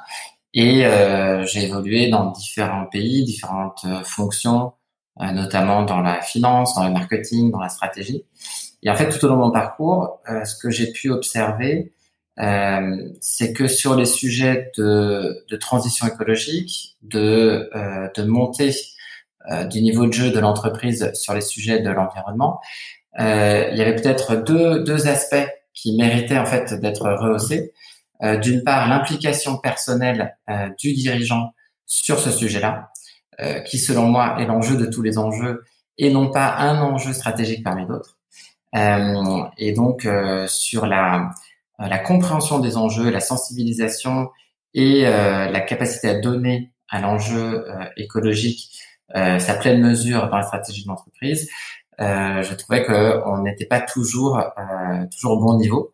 et 0.55 0.85
euh, 0.85 1.45
j'ai 1.47 1.65
évolué 1.65 2.09
dans 2.09 2.31
différents 2.31 2.87
pays, 2.87 3.25
différentes 3.25 3.85
euh, 3.87 4.05
fonctions, 4.05 4.73
euh, 5.21 5.31
notamment 5.33 5.83
dans 5.83 6.01
la 6.01 6.21
finance, 6.21 6.75
dans 6.75 6.87
le 6.87 6.93
marketing, 6.93 7.51
dans 7.51 7.61
la 7.61 7.69
stratégie. 7.69 8.25
Et 8.83 8.91
en 8.91 8.95
fait, 8.95 9.09
tout 9.09 9.25
au 9.25 9.29
long 9.29 9.37
de 9.37 9.41
mon 9.41 9.51
parcours, 9.53 10.21
ce 10.27 10.57
que 10.57 10.69
j'ai 10.69 10.91
pu 10.91 11.11
observer, 11.11 11.93
c'est 13.21 13.53
que 13.53 13.69
sur 13.69 13.95
les 13.95 14.07
sujets 14.07 14.73
de, 14.77 15.57
transition 15.61 16.09
écologique, 16.09 16.97
de, 17.03 17.71
de 18.17 18.23
montée 18.25 18.73
du 19.71 19.83
niveau 19.83 20.07
de 20.07 20.13
jeu 20.13 20.31
de 20.31 20.39
l'entreprise 20.39 21.11
sur 21.15 21.35
les 21.35 21.41
sujets 21.41 21.81
de 21.81 21.91
l'environnement, 21.91 22.61
il 23.19 23.75
y 23.75 23.83
avait 23.83 23.97
peut-être 23.97 24.37
deux, 24.37 24.85
deux 24.85 25.09
aspects 25.09 25.49
qui 25.75 25.97
méritaient 25.97 26.39
en 26.39 26.47
fait 26.47 26.75
d'être 26.75 27.11
rehaussés. 27.11 27.73
Euh, 28.23 28.37
d'une 28.37 28.63
part 28.63 28.89
l'implication 28.89 29.59
personnelle 29.59 30.37
euh, 30.49 30.69
du 30.79 30.93
dirigeant 30.93 31.55
sur 31.87 32.21
ce 32.21 32.31
sujet-là, 32.31 32.91
euh, 33.41 33.61
qui 33.61 33.79
selon 33.79 34.07
moi 34.07 34.37
est 34.39 34.47
l'enjeu 34.47 34.77
de 34.77 34.87
tous 34.87 35.03
les 35.03 35.19
enjeux 35.19 35.65
et 35.99 36.11
non 36.11 36.31
pas 36.31 36.55
un 36.59 36.81
enjeu 36.81 37.13
stratégique 37.13 37.65
parmi 37.65 37.85
d'autres. 37.87 38.19
et 39.59 39.73
donc 39.73 40.09
sur 40.47 40.87
la, 40.87 41.31
la 41.79 41.99
compréhension 41.99 42.61
des 42.61 42.79
enjeux, 42.79 43.11
la 43.11 43.21
sensibilisation 43.21 44.31
et 44.73 45.03
la 45.03 45.61
capacité 45.61 46.09
à 46.09 46.15
donner 46.19 46.73
à 46.89 47.01
l'enjeu 47.01 47.67
écologique 47.99 48.71
sa 49.14 49.54
pleine 49.54 49.81
mesure 49.81 50.28
dans 50.28 50.37
la 50.37 50.42
stratégie 50.42 50.85
de 50.85 50.88
l'entreprise, 50.88 51.49
je 51.99 52.54
trouvais 52.54 52.85
qu'on 52.85 53.42
n'était 53.42 53.66
pas 53.66 53.81
toujours 53.81 54.42
toujours 55.11 55.33
au 55.33 55.40
bon 55.40 55.57
niveau. 55.57 55.92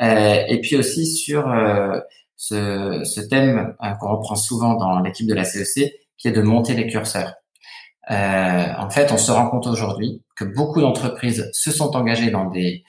Euh, 0.00 0.44
et 0.46 0.60
puis 0.60 0.76
aussi 0.76 1.06
sur 1.06 1.48
euh, 1.50 1.98
ce, 2.36 3.02
ce, 3.04 3.20
thème 3.20 3.74
euh, 3.82 3.90
qu'on 3.94 4.10
reprend 4.10 4.36
souvent 4.36 4.74
dans 4.74 5.00
l'équipe 5.00 5.26
de 5.26 5.34
la 5.34 5.44
CEC, 5.44 5.92
qui 6.16 6.28
est 6.28 6.32
de 6.32 6.42
monter 6.42 6.74
les 6.74 6.86
curseurs. 6.86 7.34
en 8.08 8.90
fait, 8.90 9.12
on 9.12 9.18
se 9.18 9.32
rend 9.32 9.48
compte 9.48 9.66
aujourd'hui 9.66 10.22
que 10.36 10.44
beaucoup 10.44 10.80
d'entreprises 10.80 11.50
se 11.52 11.70
sont 11.70 11.96
engagées 11.96 12.30
dans 12.30 12.46
des 12.46 12.84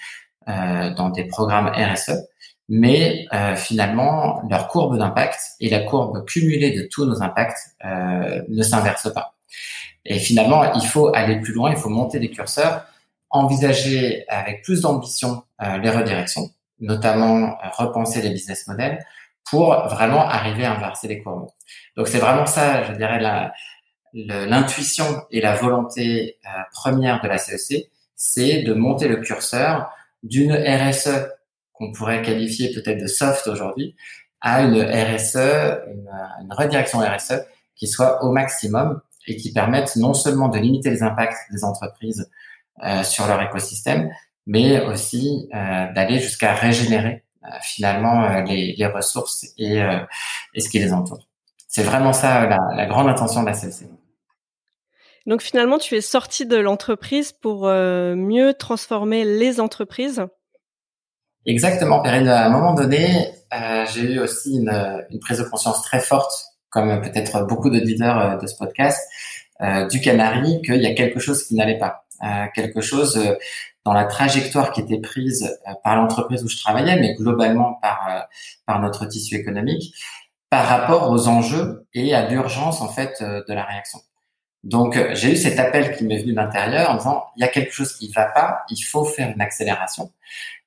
dans 0.47 1.09
des 1.09 1.25
programmes 1.25 1.67
RSE, 1.67 2.17
mais 2.69 3.27
finalement 3.55 4.41
leur 4.49 4.67
courbe 4.67 4.97
d'impact 4.97 5.39
et 5.59 5.69
la 5.69 5.81
courbe 5.81 6.25
cumulée 6.25 6.71
de 6.71 6.87
tous 6.89 7.05
nos 7.05 7.21
impacts 7.21 7.75
ne 7.83 8.63
s'inversent 8.63 9.13
pas. 9.13 9.35
Et 10.05 10.19
finalement, 10.19 10.73
il 10.73 10.85
faut 10.87 11.13
aller 11.13 11.39
plus 11.39 11.53
loin, 11.53 11.71
il 11.71 11.77
faut 11.77 11.89
monter 11.89 12.19
des 12.19 12.29
curseurs, 12.29 12.85
envisager 13.29 14.25
avec 14.27 14.63
plus 14.63 14.81
d'ambition 14.81 15.43
les 15.59 15.89
redirections, 15.89 16.49
notamment 16.79 17.57
repenser 17.77 18.21
les 18.21 18.29
business 18.29 18.65
models 18.67 19.05
pour 19.49 19.73
vraiment 19.87 20.27
arriver 20.27 20.65
à 20.65 20.75
inverser 20.75 21.07
les 21.07 21.21
courbes. 21.21 21.49
Donc 21.95 22.07
c'est 22.07 22.19
vraiment 22.19 22.45
ça, 22.45 22.83
je 22.83 22.93
dirais, 22.93 23.19
l'intuition 24.13 25.23
et 25.31 25.41
la 25.41 25.55
volonté 25.55 26.37
euh, 26.45 26.49
première 26.71 27.21
de 27.21 27.27
la 27.27 27.37
CEC, 27.37 27.89
c'est 28.15 28.63
de 28.63 28.73
monter 28.73 29.07
le 29.07 29.17
curseur 29.17 29.89
d'une 30.23 30.53
RSE 30.53 31.27
qu'on 31.73 31.91
pourrait 31.91 32.21
qualifier 32.21 32.73
peut-être 32.73 33.01
de 33.01 33.07
soft 33.07 33.47
aujourd'hui 33.47 33.95
à 34.41 34.61
une 34.61 34.81
RSE, 34.81 35.35
une, 35.35 36.09
une, 36.41 36.53
redirection 36.53 36.99
RSE 36.99 37.41
qui 37.75 37.87
soit 37.87 38.23
au 38.23 38.31
maximum 38.31 39.01
et 39.29 39.35
qui 39.35 39.53
permette 39.53 39.95
non 39.95 40.13
seulement 40.13 40.49
de 40.49 40.57
limiter 40.57 40.89
les 40.89 41.03
impacts 41.03 41.37
des 41.51 41.63
entreprises 41.63 42.29
euh, 42.83 43.03
sur 43.03 43.27
leur 43.27 43.41
écosystème, 43.41 44.09
mais 44.45 44.81
aussi 44.85 45.49
euh, 45.53 45.91
d'aller 45.93 46.19
jusqu'à 46.19 46.53
régénérer 46.53 47.23
euh, 47.45 47.47
finalement 47.61 48.41
les, 48.43 48.75
les, 48.77 48.85
ressources 48.87 49.45
et, 49.57 49.81
et, 50.53 50.59
ce 50.59 50.69
qui 50.69 50.79
les 50.79 50.91
entoure. 50.93 51.27
C'est 51.67 51.83
vraiment 51.83 52.13
ça 52.13 52.47
la, 52.47 52.57
la, 52.75 52.85
grande 52.85 53.07
intention 53.07 53.41
de 53.41 53.47
la 53.47 53.53
CLC. 53.53 53.87
Donc 55.25 55.41
finalement, 55.41 55.77
tu 55.77 55.95
es 55.95 56.01
sorti 56.01 56.45
de 56.45 56.57
l'entreprise 56.57 57.31
pour 57.31 57.65
mieux 57.67 58.53
transformer 58.55 59.23
les 59.25 59.59
entreprises? 59.59 60.25
Exactement, 61.45 62.01
Perrine. 62.01 62.27
À 62.27 62.45
un 62.45 62.49
moment 62.49 62.73
donné, 62.73 63.33
euh, 63.53 63.85
j'ai 63.91 64.01
eu 64.01 64.19
aussi 64.19 64.57
une, 64.57 64.69
une, 65.09 65.19
prise 65.19 65.39
de 65.39 65.43
conscience 65.43 65.81
très 65.83 65.99
forte, 65.99 66.31
comme 66.69 67.01
peut-être 67.01 67.45
beaucoup 67.47 67.69
d'auditeurs 67.69 68.37
de 68.37 68.47
ce 68.47 68.55
podcast, 68.55 69.01
euh, 69.61 69.87
du 69.87 69.99
Canari, 70.01 70.61
qu'il 70.61 70.81
y 70.81 70.87
a 70.87 70.93
quelque 70.93 71.19
chose 71.19 71.43
qui 71.45 71.55
n'allait 71.55 71.77
pas, 71.77 72.05
euh, 72.23 72.45
quelque 72.53 72.81
chose 72.81 73.19
dans 73.85 73.93
la 73.93 74.05
trajectoire 74.05 74.71
qui 74.71 74.81
était 74.81 74.99
prise 74.99 75.57
euh, 75.67 75.73
par 75.83 75.95
l'entreprise 75.95 76.43
où 76.43 76.47
je 76.47 76.57
travaillais, 76.57 76.99
mais 76.99 77.15
globalement 77.15 77.73
par, 77.81 78.07
euh, 78.09 78.19
par 78.65 78.79
notre 78.79 79.05
tissu 79.05 79.35
économique, 79.35 79.95
par 80.49 80.65
rapport 80.67 81.09
aux 81.09 81.27
enjeux 81.27 81.87
et 81.93 82.13
à 82.13 82.27
l'urgence 82.29 82.81
en 82.81 82.89
fait 82.89 83.17
euh, 83.21 83.43
de 83.47 83.53
la 83.53 83.63
réaction. 83.63 83.99
Donc 84.63 84.99
j'ai 85.13 85.31
eu 85.31 85.35
cet 85.37 85.57
appel 85.57 85.95
qui 85.95 86.03
m'est 86.03 86.17
venu 86.17 86.33
de 86.33 86.35
l'intérieur 86.35 86.91
en 86.91 86.97
disant 86.97 87.23
il 87.37 87.41
y 87.41 87.43
a 87.45 87.47
quelque 87.47 87.71
chose 87.71 87.93
qui 87.95 88.09
ne 88.09 88.13
va 88.13 88.25
pas, 88.25 88.63
il 88.69 88.81
faut 88.81 89.05
faire 89.05 89.31
une 89.33 89.39
accélération, 89.39 90.11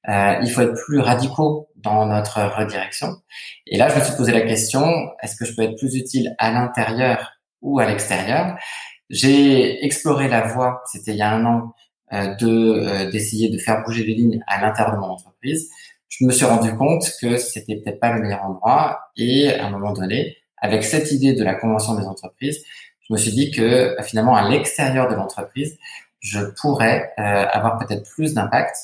euh, 0.08 0.34
il 0.42 0.50
faut 0.50 0.62
être 0.62 0.74
plus 0.86 1.00
radicaux 1.00 1.68
dans 1.76 2.06
notre 2.06 2.40
redirection. 2.56 3.16
Et 3.66 3.76
là 3.78 3.88
je 3.88 3.98
me 3.98 4.04
suis 4.04 4.16
posé 4.16 4.32
la 4.32 4.42
question 4.42 4.84
est-ce 5.22 5.36
que 5.36 5.44
je 5.44 5.54
peux 5.54 5.62
être 5.62 5.78
plus 5.78 5.94
utile 5.94 6.34
à 6.38 6.50
l'intérieur 6.50 7.32
ou 7.60 7.78
à 7.78 7.86
l'extérieur? 7.86 8.56
J'ai 9.10 9.84
exploré 9.84 10.28
la 10.28 10.40
voie, 10.40 10.82
c'était 10.90 11.12
il 11.12 11.18
y 11.18 11.22
a 11.22 11.30
un 11.30 11.44
an, 11.44 11.74
euh, 12.12 12.34
de 12.34 12.48
euh, 12.48 13.10
d'essayer 13.10 13.48
de 13.48 13.56
faire 13.56 13.82
bouger 13.84 14.04
les 14.04 14.14
lignes 14.14 14.42
à 14.46 14.60
l'intérieur 14.60 14.94
de 14.94 15.00
mon 15.00 15.12
entreprise, 15.12 15.70
je 16.08 16.26
me 16.26 16.32
suis 16.32 16.44
rendu 16.44 16.74
compte 16.76 17.04
que 17.20 17.38
c'était 17.38 17.76
peut-être 17.76 18.00
pas 18.00 18.12
le 18.12 18.20
meilleur 18.20 18.42
endroit. 18.44 19.00
Et 19.16 19.50
à 19.54 19.66
un 19.66 19.70
moment 19.70 19.92
donné, 19.92 20.36
avec 20.58 20.84
cette 20.84 21.10
idée 21.10 21.32
de 21.32 21.42
la 21.42 21.54
convention 21.54 21.94
des 21.94 22.04
entreprises, 22.04 22.64
je 23.08 23.14
me 23.14 23.18
suis 23.18 23.32
dit 23.32 23.50
que 23.50 23.62
euh, 23.62 24.02
finalement 24.02 24.34
à 24.34 24.46
l'extérieur 24.48 25.08
de 25.08 25.14
l'entreprise, 25.14 25.78
je 26.20 26.40
pourrais 26.60 27.12
avoir 27.16 27.78
peut-être 27.78 28.08
plus 28.14 28.32
d'impact. 28.32 28.76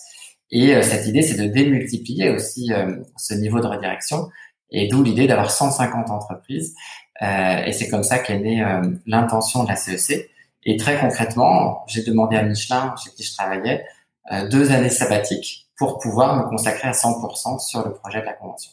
Et 0.51 0.81
cette 0.83 1.07
idée, 1.07 1.23
c'est 1.23 1.37
de 1.37 1.47
démultiplier 1.47 2.31
aussi 2.31 2.71
ce 3.17 3.35
niveau 3.35 3.61
de 3.61 3.67
redirection. 3.67 4.29
Et 4.71 4.89
d'où 4.89 5.03
l'idée 5.03 5.27
d'avoir 5.27 5.51
150 5.51 6.11
entreprises. 6.11 6.75
et 7.21 7.73
c'est 7.73 7.89
comme 7.89 8.03
ça 8.03 8.19
qu'est 8.19 8.39
née 8.39 8.65
l'intention 9.07 9.65
de 9.65 9.69
la 9.69 9.77
CEC 9.77 10.31
et 10.65 10.77
très 10.77 10.99
concrètement, 10.99 11.85
j'ai 11.87 12.03
demandé 12.03 12.37
à 12.37 12.43
Michelin, 12.43 12.95
chez 13.03 13.11
qui 13.11 13.23
je 13.23 13.35
travaillais, 13.35 13.87
euh, 14.33 14.49
deux 14.49 14.71
années 14.71 14.91
sabbatiques 14.91 15.67
pour 15.77 15.99
pouvoir 15.99 16.37
me 16.37 16.49
consacrer 16.49 16.89
à 16.89 16.93
100% 16.93 17.59
sur 17.59 17.87
le 17.87 17.95
projet 17.95 18.21
de 18.21 18.27
la 18.27 18.35
convention. 18.35 18.73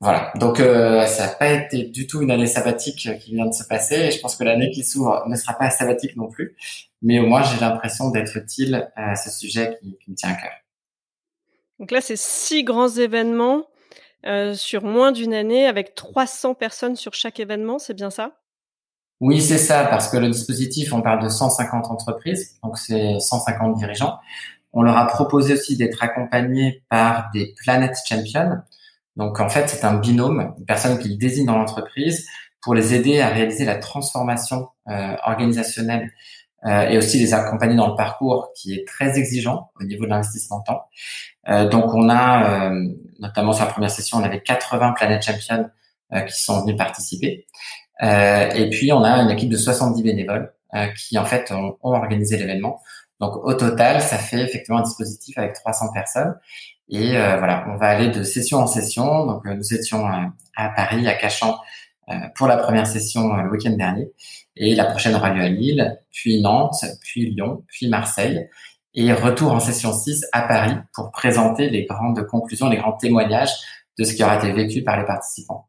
Voilà. 0.00 0.32
Donc 0.34 0.58
euh, 0.58 1.06
ça 1.06 1.28
n'a 1.28 1.32
pas 1.32 1.50
été 1.50 1.84
du 1.84 2.06
tout 2.08 2.20
une 2.20 2.30
année 2.30 2.46
sabbatique 2.46 3.08
qui 3.20 3.34
vient 3.34 3.46
de 3.46 3.54
se 3.54 3.64
passer. 3.64 3.94
Et 3.94 4.10
je 4.10 4.20
pense 4.20 4.36
que 4.36 4.42
l'année 4.44 4.70
qui 4.70 4.84
s'ouvre 4.84 5.22
ne 5.28 5.36
sera 5.36 5.54
pas 5.54 5.70
sabbatique 5.70 6.16
non 6.16 6.28
plus. 6.28 6.56
Mais 7.00 7.20
au 7.20 7.26
moins 7.26 7.42
j'ai 7.42 7.58
l'impression 7.60 8.10
d'être 8.10 8.36
utile 8.36 8.90
à 8.96 9.14
ce 9.14 9.30
sujet 9.30 9.78
qui, 9.80 9.96
me 10.08 10.14
tient 10.14 10.30
à 10.30 10.34
cœur. 10.34 10.50
Donc 11.82 11.90
là, 11.90 12.00
c'est 12.00 12.16
six 12.16 12.62
grands 12.62 12.90
événements 12.90 13.64
euh, 14.24 14.54
sur 14.54 14.84
moins 14.84 15.10
d'une 15.10 15.34
année 15.34 15.66
avec 15.66 15.96
300 15.96 16.54
personnes 16.54 16.94
sur 16.94 17.12
chaque 17.12 17.40
événement. 17.40 17.80
C'est 17.80 17.94
bien 17.94 18.10
ça? 18.10 18.36
Oui, 19.20 19.40
c'est 19.40 19.58
ça, 19.58 19.86
parce 19.86 20.08
que 20.08 20.16
le 20.16 20.30
dispositif, 20.30 20.92
on 20.92 21.02
parle 21.02 21.20
de 21.24 21.28
150 21.28 21.86
entreprises, 21.90 22.56
donc 22.62 22.78
c'est 22.78 23.18
150 23.18 23.74
dirigeants. 23.74 24.20
On 24.72 24.82
leur 24.82 24.96
a 24.96 25.08
proposé 25.08 25.54
aussi 25.54 25.76
d'être 25.76 26.04
accompagnés 26.04 26.84
par 26.88 27.30
des 27.34 27.52
Planet 27.64 27.92
Champions. 28.08 28.58
Donc 29.16 29.40
en 29.40 29.48
fait, 29.48 29.68
c'est 29.68 29.84
un 29.84 29.94
binôme, 29.94 30.54
une 30.58 30.64
personne 30.64 31.00
qu'ils 31.00 31.18
désignent 31.18 31.46
dans 31.46 31.58
l'entreprise 31.58 32.28
pour 32.60 32.76
les 32.76 32.94
aider 32.94 33.20
à 33.20 33.30
réaliser 33.30 33.64
la 33.64 33.74
transformation 33.74 34.68
euh, 34.88 35.16
organisationnelle 35.24 36.12
euh, 36.64 36.82
et 36.82 36.96
aussi 36.96 37.18
les 37.18 37.34
accompagner 37.34 37.74
dans 37.74 37.88
le 37.88 37.96
parcours 37.96 38.52
qui 38.54 38.72
est 38.74 38.86
très 38.86 39.18
exigeant 39.18 39.72
au 39.80 39.82
niveau 39.82 40.04
de 40.04 40.10
l'investissement 40.10 40.60
temps. 40.60 40.84
Euh, 41.48 41.68
donc 41.68 41.92
on 41.94 42.08
a, 42.08 42.70
euh, 42.70 42.88
notamment 43.18 43.52
sur 43.52 43.64
la 43.64 43.70
première 43.70 43.90
session, 43.90 44.18
on 44.18 44.22
avait 44.22 44.40
80 44.40 44.92
Planet 44.92 45.22
Champions 45.22 45.70
euh, 46.12 46.20
qui 46.20 46.40
sont 46.40 46.62
venus 46.62 46.76
participer. 46.76 47.46
Euh, 48.02 48.50
et 48.50 48.68
puis, 48.70 48.92
on 48.92 49.02
a 49.02 49.22
une 49.22 49.30
équipe 49.30 49.48
de 49.48 49.56
70 49.56 50.02
bénévoles 50.02 50.52
euh, 50.74 50.86
qui, 50.88 51.18
en 51.18 51.24
fait, 51.24 51.52
ont, 51.52 51.76
organisé 51.82 52.36
l'événement. 52.36 52.80
Donc, 53.20 53.36
au 53.36 53.54
total, 53.54 54.00
ça 54.00 54.18
fait 54.18 54.40
effectivement 54.40 54.78
un 54.78 54.82
dispositif 54.82 55.38
avec 55.38 55.54
300 55.54 55.92
personnes. 55.92 56.34
Et 56.88 57.16
euh, 57.16 57.36
voilà, 57.38 57.64
on 57.68 57.76
va 57.76 57.88
aller 57.88 58.08
de 58.08 58.22
session 58.24 58.58
en 58.58 58.66
session. 58.66 59.26
Donc, 59.26 59.44
nous 59.44 59.74
étions 59.74 60.06
à 60.56 60.68
Paris, 60.70 61.06
à 61.06 61.14
Cachan, 61.14 61.58
pour 62.34 62.46
la 62.46 62.56
première 62.56 62.86
session 62.86 63.34
le 63.36 63.50
week-end 63.50 63.70
dernier. 63.70 64.10
Et 64.56 64.74
la 64.74 64.84
prochaine 64.86 65.14
aura 65.14 65.30
lieu 65.30 65.42
à 65.42 65.48
Lille, 65.48 65.98
puis 66.10 66.42
Nantes, 66.42 66.84
puis 67.00 67.30
Lyon, 67.30 67.64
puis 67.68 67.88
Marseille. 67.88 68.48
Et 68.94 69.12
retour 69.12 69.52
en 69.52 69.60
session 69.60 69.92
6 69.92 70.26
à 70.32 70.42
Paris 70.42 70.76
pour 70.94 71.10
présenter 71.12 71.70
les 71.70 71.86
grandes 71.86 72.26
conclusions, 72.26 72.68
les 72.68 72.76
grands 72.76 72.96
témoignages 72.96 73.52
de 73.98 74.04
ce 74.04 74.14
qui 74.14 74.22
aura 74.22 74.36
été 74.36 74.52
vécu 74.52 74.82
par 74.82 74.98
les 74.98 75.06
participants. 75.06 75.68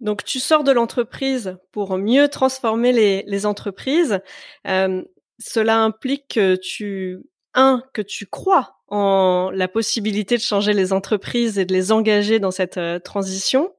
Donc 0.00 0.24
tu 0.24 0.40
sors 0.40 0.64
de 0.64 0.72
l'entreprise 0.72 1.56
pour 1.70 1.96
mieux 1.96 2.28
transformer 2.28 2.92
les, 2.92 3.24
les 3.26 3.46
entreprises. 3.46 4.20
Euh, 4.66 5.02
cela 5.38 5.78
implique 5.78 6.28
que 6.28 6.56
tu, 6.56 7.22
un, 7.54 7.82
que 7.94 8.02
tu 8.02 8.26
crois 8.26 8.80
en 8.88 9.50
la 9.54 9.68
possibilité 9.68 10.36
de 10.36 10.42
changer 10.42 10.74
les 10.74 10.92
entreprises 10.92 11.58
et 11.58 11.64
de 11.64 11.72
les 11.72 11.92
engager 11.92 12.40
dans 12.40 12.50
cette 12.50 12.76
euh, 12.76 12.98
transition, 12.98 13.72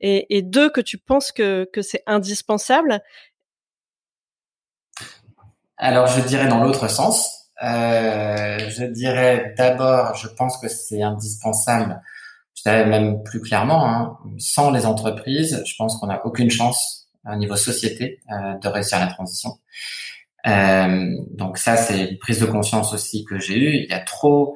et, 0.00 0.36
et, 0.36 0.42
deux, 0.42 0.70
que 0.70 0.80
tu 0.80 0.98
penses 0.98 1.30
que, 1.30 1.68
que 1.72 1.82
c'est 1.82 2.02
indispensable. 2.06 3.02
Alors 5.80 6.06
je 6.06 6.20
dirais 6.20 6.46
dans 6.46 6.62
l'autre 6.62 6.88
sens. 6.88 7.48
Euh, 7.62 8.70
je 8.70 8.84
dirais 8.84 9.54
d'abord, 9.58 10.14
je 10.14 10.28
pense 10.28 10.56
que 10.58 10.68
c'est 10.68 11.02
indispensable 11.02 12.00
je 12.60 12.70
dirais 12.70 12.86
même 12.86 13.22
plus 13.22 13.40
clairement, 13.40 13.88
hein, 13.88 14.18
sans 14.38 14.70
les 14.70 14.84
entreprises, 14.86 15.62
je 15.64 15.74
pense 15.78 15.96
qu'on 15.96 16.08
n'a 16.08 16.24
aucune 16.26 16.50
chance 16.50 17.08
au 17.24 17.36
niveau 17.36 17.56
société 17.56 18.20
euh, 18.30 18.58
de 18.58 18.68
réussir 18.68 18.98
la 18.98 19.06
transition. 19.06 19.58
Euh, 20.46 21.16
donc 21.30 21.58
ça, 21.58 21.76
c'est 21.76 22.10
une 22.10 22.18
prise 22.18 22.40
de 22.40 22.46
conscience 22.46 22.92
aussi 22.92 23.24
que 23.24 23.38
j'ai 23.38 23.58
eue. 23.58 23.74
Il 23.84 23.90
y 23.90 23.94
a 23.94 24.00
trop 24.00 24.54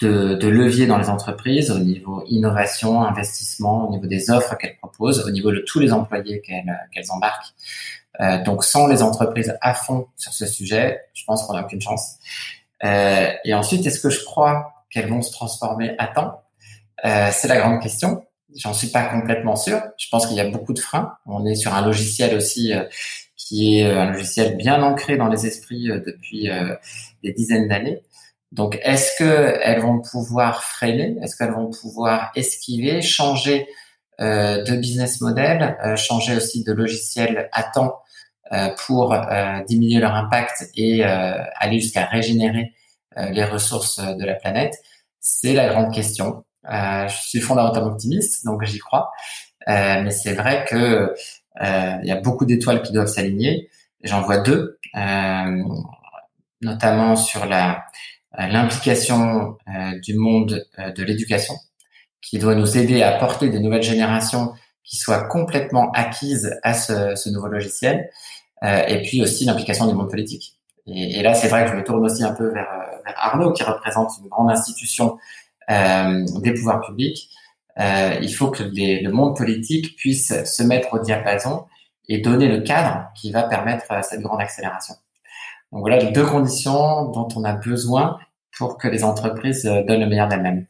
de, 0.00 0.34
de 0.34 0.48
leviers 0.48 0.86
dans 0.86 0.98
les 0.98 1.08
entreprises 1.08 1.70
au 1.70 1.78
niveau 1.78 2.24
innovation, 2.26 3.02
investissement, 3.02 3.88
au 3.88 3.92
niveau 3.92 4.06
des 4.06 4.30
offres 4.30 4.56
qu'elles 4.56 4.76
proposent, 4.76 5.24
au 5.26 5.30
niveau 5.30 5.50
de 5.52 5.64
tous 5.66 5.80
les 5.80 5.92
employés 5.92 6.40
qu'elles 6.42 7.10
embarquent. 7.10 7.54
Euh, 8.20 8.42
donc 8.42 8.64
sans 8.64 8.86
les 8.86 9.02
entreprises 9.02 9.56
à 9.60 9.74
fond 9.74 10.06
sur 10.16 10.32
ce 10.32 10.46
sujet, 10.46 11.00
je 11.14 11.24
pense 11.24 11.44
qu'on 11.44 11.54
n'a 11.54 11.64
aucune 11.64 11.80
chance. 11.80 12.16
Euh, 12.84 13.30
et 13.44 13.54
ensuite, 13.54 13.86
est-ce 13.86 14.00
que 14.00 14.10
je 14.10 14.24
crois 14.24 14.72
qu'elles 14.90 15.08
vont 15.08 15.22
se 15.22 15.32
transformer 15.32 15.94
à 15.98 16.08
temps? 16.08 16.42
Euh, 17.04 17.30
c'est 17.32 17.48
la 17.48 17.58
grande 17.58 17.80
question. 17.80 18.24
J'en 18.54 18.74
suis 18.74 18.88
pas 18.88 19.04
complètement 19.04 19.56
sûr. 19.56 19.80
Je 19.96 20.08
pense 20.10 20.26
qu'il 20.26 20.36
y 20.36 20.40
a 20.40 20.48
beaucoup 20.50 20.74
de 20.74 20.78
freins. 20.78 21.16
On 21.26 21.46
est 21.46 21.54
sur 21.54 21.74
un 21.74 21.84
logiciel 21.84 22.36
aussi 22.36 22.72
euh, 22.72 22.84
qui 23.36 23.78
est 23.78 23.86
euh, 23.86 24.00
un 24.00 24.10
logiciel 24.10 24.56
bien 24.56 24.82
ancré 24.82 25.16
dans 25.16 25.28
les 25.28 25.46
esprits 25.46 25.88
depuis 25.88 26.50
des 27.22 27.32
dizaines 27.32 27.68
d'années. 27.68 28.02
Donc, 28.52 28.78
est-ce 28.82 29.16
qu'elles 29.16 29.80
vont 29.80 30.00
pouvoir 30.00 30.62
freiner? 30.62 31.16
Est-ce 31.22 31.36
qu'elles 31.36 31.52
vont 31.52 31.70
pouvoir 31.70 32.30
esquiver, 32.36 33.00
changer 33.00 33.66
de 34.22 34.76
business 34.76 35.20
model, 35.20 35.76
changer 35.96 36.36
aussi 36.36 36.62
de 36.64 36.72
logiciel 36.72 37.48
à 37.52 37.64
temps 37.64 38.00
pour 38.86 39.16
diminuer 39.66 40.00
leur 40.00 40.14
impact 40.14 40.70
et 40.76 41.04
aller 41.04 41.80
jusqu'à 41.80 42.06
régénérer 42.06 42.72
les 43.16 43.44
ressources 43.44 43.98
de 43.98 44.24
la 44.24 44.34
planète 44.34 44.74
C'est 45.20 45.54
la 45.54 45.68
grande 45.68 45.92
question. 45.92 46.44
je 46.64 47.14
suis 47.20 47.40
fondamentalement 47.40 47.90
optimiste, 47.90 48.44
donc 48.44 48.64
j'y 48.64 48.78
crois. 48.78 49.10
mais 49.66 50.10
c'est 50.10 50.34
vrai 50.34 50.64
que 50.68 51.14
il 51.60 52.06
y 52.06 52.10
a 52.10 52.20
beaucoup 52.20 52.44
d'étoiles 52.44 52.82
qui 52.82 52.92
doivent 52.92 53.08
s'aligner. 53.08 53.70
J'en 54.04 54.22
vois 54.22 54.38
deux, 54.38 54.78
notamment 56.60 57.16
sur 57.16 57.46
la 57.46 57.84
l'implication 58.38 59.58
du 60.02 60.14
monde 60.14 60.64
de 60.78 61.02
l'éducation, 61.02 61.54
qui 62.22 62.38
doit 62.38 62.54
nous 62.54 62.78
aider 62.78 63.02
à 63.02 63.18
porter 63.18 63.50
des 63.50 63.58
nouvelles 63.58 63.82
générations 63.82 64.52
qui 64.84 64.96
soient 64.96 65.24
complètement 65.24 65.90
acquises 65.92 66.58
à 66.62 66.74
ce, 66.74 67.14
ce 67.16 67.28
nouveau 67.28 67.48
logiciel, 67.48 68.08
euh, 68.62 68.86
et 68.86 69.02
puis 69.02 69.22
aussi 69.22 69.44
l'implication 69.44 69.86
du 69.86 69.94
monde 69.94 70.10
politique. 70.10 70.58
Et, 70.86 71.18
et 71.18 71.22
là, 71.22 71.34
c'est 71.34 71.48
vrai 71.48 71.64
que 71.64 71.70
je 71.70 71.76
me 71.76 71.84
tourne 71.84 72.04
aussi 72.04 72.24
un 72.24 72.32
peu 72.32 72.48
vers, 72.52 72.68
vers 73.04 73.14
Arnaud, 73.16 73.52
qui 73.52 73.62
représente 73.62 74.10
une 74.22 74.28
grande 74.28 74.50
institution 74.50 75.18
euh, 75.70 76.24
des 76.40 76.54
pouvoirs 76.54 76.80
publics. 76.80 77.28
Euh, 77.78 78.16
il 78.20 78.32
faut 78.34 78.50
que 78.50 78.62
les, 78.62 79.00
le 79.00 79.10
monde 79.10 79.36
politique 79.36 79.96
puisse 79.96 80.32
se 80.44 80.62
mettre 80.62 80.94
au 80.94 80.98
diapason 80.98 81.64
et 82.08 82.18
donner 82.18 82.48
le 82.48 82.60
cadre 82.60 83.10
qui 83.14 83.30
va 83.32 83.44
permettre 83.44 83.86
cette 84.04 84.20
grande 84.20 84.40
accélération. 84.40 84.94
Donc 85.70 85.80
voilà 85.80 85.98
les 85.98 86.10
deux 86.12 86.26
conditions 86.26 87.06
dont 87.06 87.28
on 87.36 87.44
a 87.44 87.54
besoin 87.54 88.18
pour 88.58 88.76
que 88.76 88.88
les 88.88 89.04
entreprises 89.04 89.64
donnent 89.64 90.00
le 90.00 90.06
meilleur 90.06 90.28
d'elles-mêmes. 90.28 90.66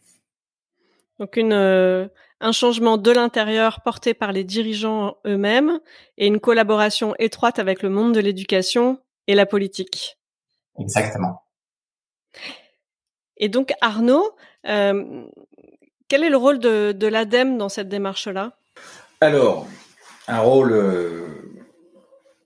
Donc 1.23 1.37
une, 1.37 1.53
euh, 1.53 2.09
un 2.41 2.51
changement 2.51 2.99
de 2.99 3.13
l'intérieur 3.13 3.83
porté 3.83 4.13
par 4.13 4.33
les 4.33 4.43
dirigeants 4.43 5.19
eux-mêmes 5.25 5.79
et 6.19 6.27
une 6.27 6.41
collaboration 6.41 7.15
étroite 7.21 7.61
avec 7.61 7.85
le 7.85 7.91
monde 7.91 8.13
de 8.13 8.19
l'éducation 8.19 8.99
et 9.29 9.37
la 9.37 9.47
politique. 9.47 10.19
Exactement. 10.81 11.45
Et 13.37 13.49
donc 13.49 13.73
Arnaud, 13.81 14.35
euh, 14.67 15.25
quel 16.09 16.25
est 16.25 16.29
le 16.29 16.37
rôle 16.37 16.59
de, 16.59 16.91
de 16.91 17.07
l'ADEME 17.07 17.57
dans 17.57 17.69
cette 17.69 17.89
démarche-là? 17.89 18.59
Alors, 19.21 19.69
un 20.27 20.41
rôle, 20.41 20.73
euh, 20.73 21.29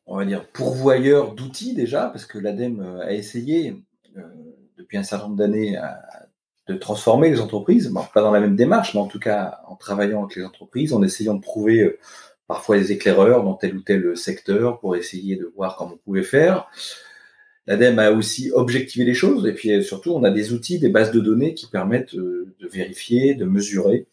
on 0.07 0.19
va 0.19 0.27
dire, 0.27 0.47
pourvoyeur 0.53 1.33
d'outils 1.33 1.73
déjà, 1.73 2.09
parce 2.09 2.27
que 2.27 2.37
l'ADEME 2.37 3.01
a 3.01 3.13
essayé 3.15 3.83
depuis 4.77 4.99
un 4.99 5.03
certain 5.03 5.29
nombre 5.29 5.39
d'années 5.39 5.79
à 5.79 6.26
de 6.69 6.75
transformer 6.75 7.31
les 7.31 7.41
entreprises, 7.41 7.93
pas 8.13 8.23
dans 8.23 8.33
la 8.33 8.41
même 8.41 8.57
démarche, 8.57 8.95
mais 8.95 9.01
en 9.01 9.07
tout 9.07 9.21
cas 9.21 9.61
en 9.69 9.77
travaillant 9.77 10.25
avec 10.25 10.37
les 10.37 10.45
entreprises, 10.45 10.93
en 10.93 11.03
essayant 11.03 11.35
de 11.35 11.43
trouver 11.43 11.83
euh, 11.83 11.99
parfois 12.49 12.79
des 12.79 12.93
éclaireurs 12.93 13.45
dans 13.45 13.55
tel 13.55 13.77
ou 13.77 13.81
tel 13.81 14.17
secteur 14.17 14.81
pour 14.81 14.97
essayer 14.97 15.37
de 15.37 15.51
voir 15.55 15.77
comment 15.77 15.93
on 15.95 15.99
pouvait 15.99 16.23
faire. 16.23 16.69
L'ADEME 17.69 17.99
a 17.99 18.11
aussi 18.13 18.51
objectivé 18.53 19.05
les 19.05 19.15
choses 19.15 19.47
et 19.47 19.53
puis 19.53 19.73
euh, 19.73 19.83
surtout 19.83 20.11
on 20.13 20.25
a 20.25 20.31
des 20.31 20.53
outils, 20.53 20.79
des 20.79 20.89
bases 20.89 21.13
de 21.13 21.21
données 21.21 21.55
qui 21.55 21.69
permettent 21.69 22.15
euh, 22.15 22.53
de 22.59 22.69
vérifier, 22.69 23.35
de 23.35 23.45
mesurer, 23.45 24.07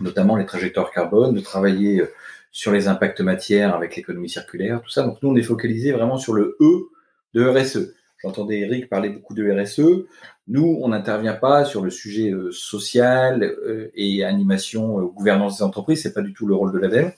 notamment 0.00 0.36
les 0.36 0.46
trajectoires 0.46 0.90
carbone, 0.90 1.34
de 1.34 1.40
travailler 1.40 2.02
sur 2.50 2.70
les 2.70 2.86
impacts 2.86 3.22
matières 3.22 3.74
avec 3.74 3.96
l'économie 3.96 4.28
circulaire, 4.28 4.82
tout 4.82 4.90
ça. 4.90 5.02
Donc 5.04 5.22
nous 5.22 5.30
on 5.30 5.36
est 5.36 5.42
focalisé 5.42 5.92
vraiment 5.92 6.18
sur 6.18 6.34
le 6.34 6.56
E 6.60 6.90
de 7.32 7.46
RSE. 7.46 7.94
J'entendais 8.22 8.60
Eric 8.60 8.88
parler 8.88 9.08
beaucoup 9.08 9.34
de 9.34 9.50
RSE. 9.50 10.06
Nous, 10.46 10.78
on 10.80 10.88
n'intervient 10.88 11.34
pas 11.34 11.64
sur 11.64 11.82
le 11.82 11.90
sujet 11.90 12.30
euh, 12.30 12.52
social 12.52 13.42
euh, 13.42 13.90
et 13.94 14.24
animation, 14.24 15.00
euh, 15.00 15.06
gouvernance 15.06 15.58
des 15.58 15.64
entreprises. 15.64 16.02
C'est 16.02 16.12
pas 16.12 16.22
du 16.22 16.32
tout 16.32 16.46
le 16.46 16.54
rôle 16.54 16.72
de 16.72 16.78
l'ADEME. 16.78 17.12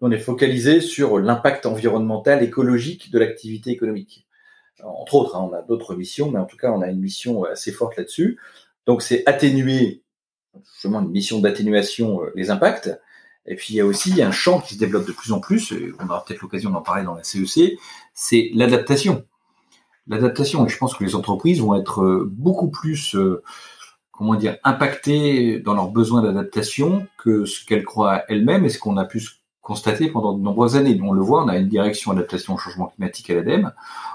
On 0.00 0.10
est 0.10 0.18
focalisé 0.18 0.80
sur 0.80 1.18
l'impact 1.18 1.66
environnemental, 1.66 2.42
écologique 2.42 3.10
de 3.10 3.18
l'activité 3.18 3.70
économique. 3.70 4.26
entre 4.82 5.16
autres, 5.16 5.36
hein, 5.36 5.48
on 5.50 5.54
a 5.54 5.60
d'autres 5.60 5.94
missions, 5.96 6.30
mais 6.30 6.38
en 6.38 6.46
tout 6.46 6.56
cas, 6.56 6.70
on 6.70 6.80
a 6.80 6.88
une 6.88 7.00
mission 7.00 7.44
assez 7.44 7.72
forte 7.72 7.96
là-dessus. 7.96 8.38
Donc, 8.86 9.02
c'est 9.02 9.22
atténuer, 9.26 10.02
justement, 10.72 11.00
une 11.00 11.10
mission 11.10 11.40
d'atténuation 11.40 12.20
les 12.34 12.50
impacts. 12.50 12.90
Et 13.44 13.56
puis, 13.56 13.74
il 13.74 13.76
y 13.76 13.80
a 13.80 13.86
aussi 13.86 14.22
un 14.22 14.30
champ 14.30 14.60
qui 14.60 14.74
se 14.74 14.78
développe 14.78 15.06
de 15.06 15.12
plus 15.12 15.32
en 15.32 15.40
plus, 15.40 15.72
et 15.72 15.92
on 15.98 16.04
aura 16.06 16.24
peut-être 16.24 16.42
l'occasion 16.42 16.70
d'en 16.70 16.82
parler 16.82 17.04
dans 17.04 17.14
la 17.14 17.24
CEC, 17.24 17.76
c'est 18.14 18.50
l'adaptation 18.54 19.26
l'adaptation. 20.08 20.66
Et 20.66 20.68
je 20.68 20.78
pense 20.78 20.94
que 20.94 21.04
les 21.04 21.14
entreprises 21.14 21.60
vont 21.60 21.74
être 21.74 22.02
euh, 22.02 22.28
beaucoup 22.30 22.68
plus, 22.68 23.14
euh, 23.14 23.42
comment 24.10 24.34
dire, 24.34 24.56
impactées 24.64 25.60
dans 25.60 25.74
leurs 25.74 25.90
besoins 25.90 26.22
d'adaptation 26.22 27.06
que 27.18 27.44
ce 27.44 27.64
qu'elles 27.64 27.84
croient 27.84 28.22
elles-mêmes 28.28 28.64
et 28.64 28.68
ce 28.68 28.78
qu'on 28.78 28.96
a 28.96 29.04
pu 29.04 29.22
constater 29.60 30.08
pendant 30.08 30.32
de 30.32 30.42
nombreuses 30.42 30.76
années. 30.76 30.98
On 31.02 31.12
le 31.12 31.20
voit, 31.20 31.44
on 31.44 31.48
a 31.48 31.58
une 31.58 31.68
direction 31.68 32.10
adaptation 32.10 32.54
au 32.54 32.58
changement 32.58 32.86
climatique 32.86 33.28
à 33.28 33.34
l'ADEME. 33.34 33.72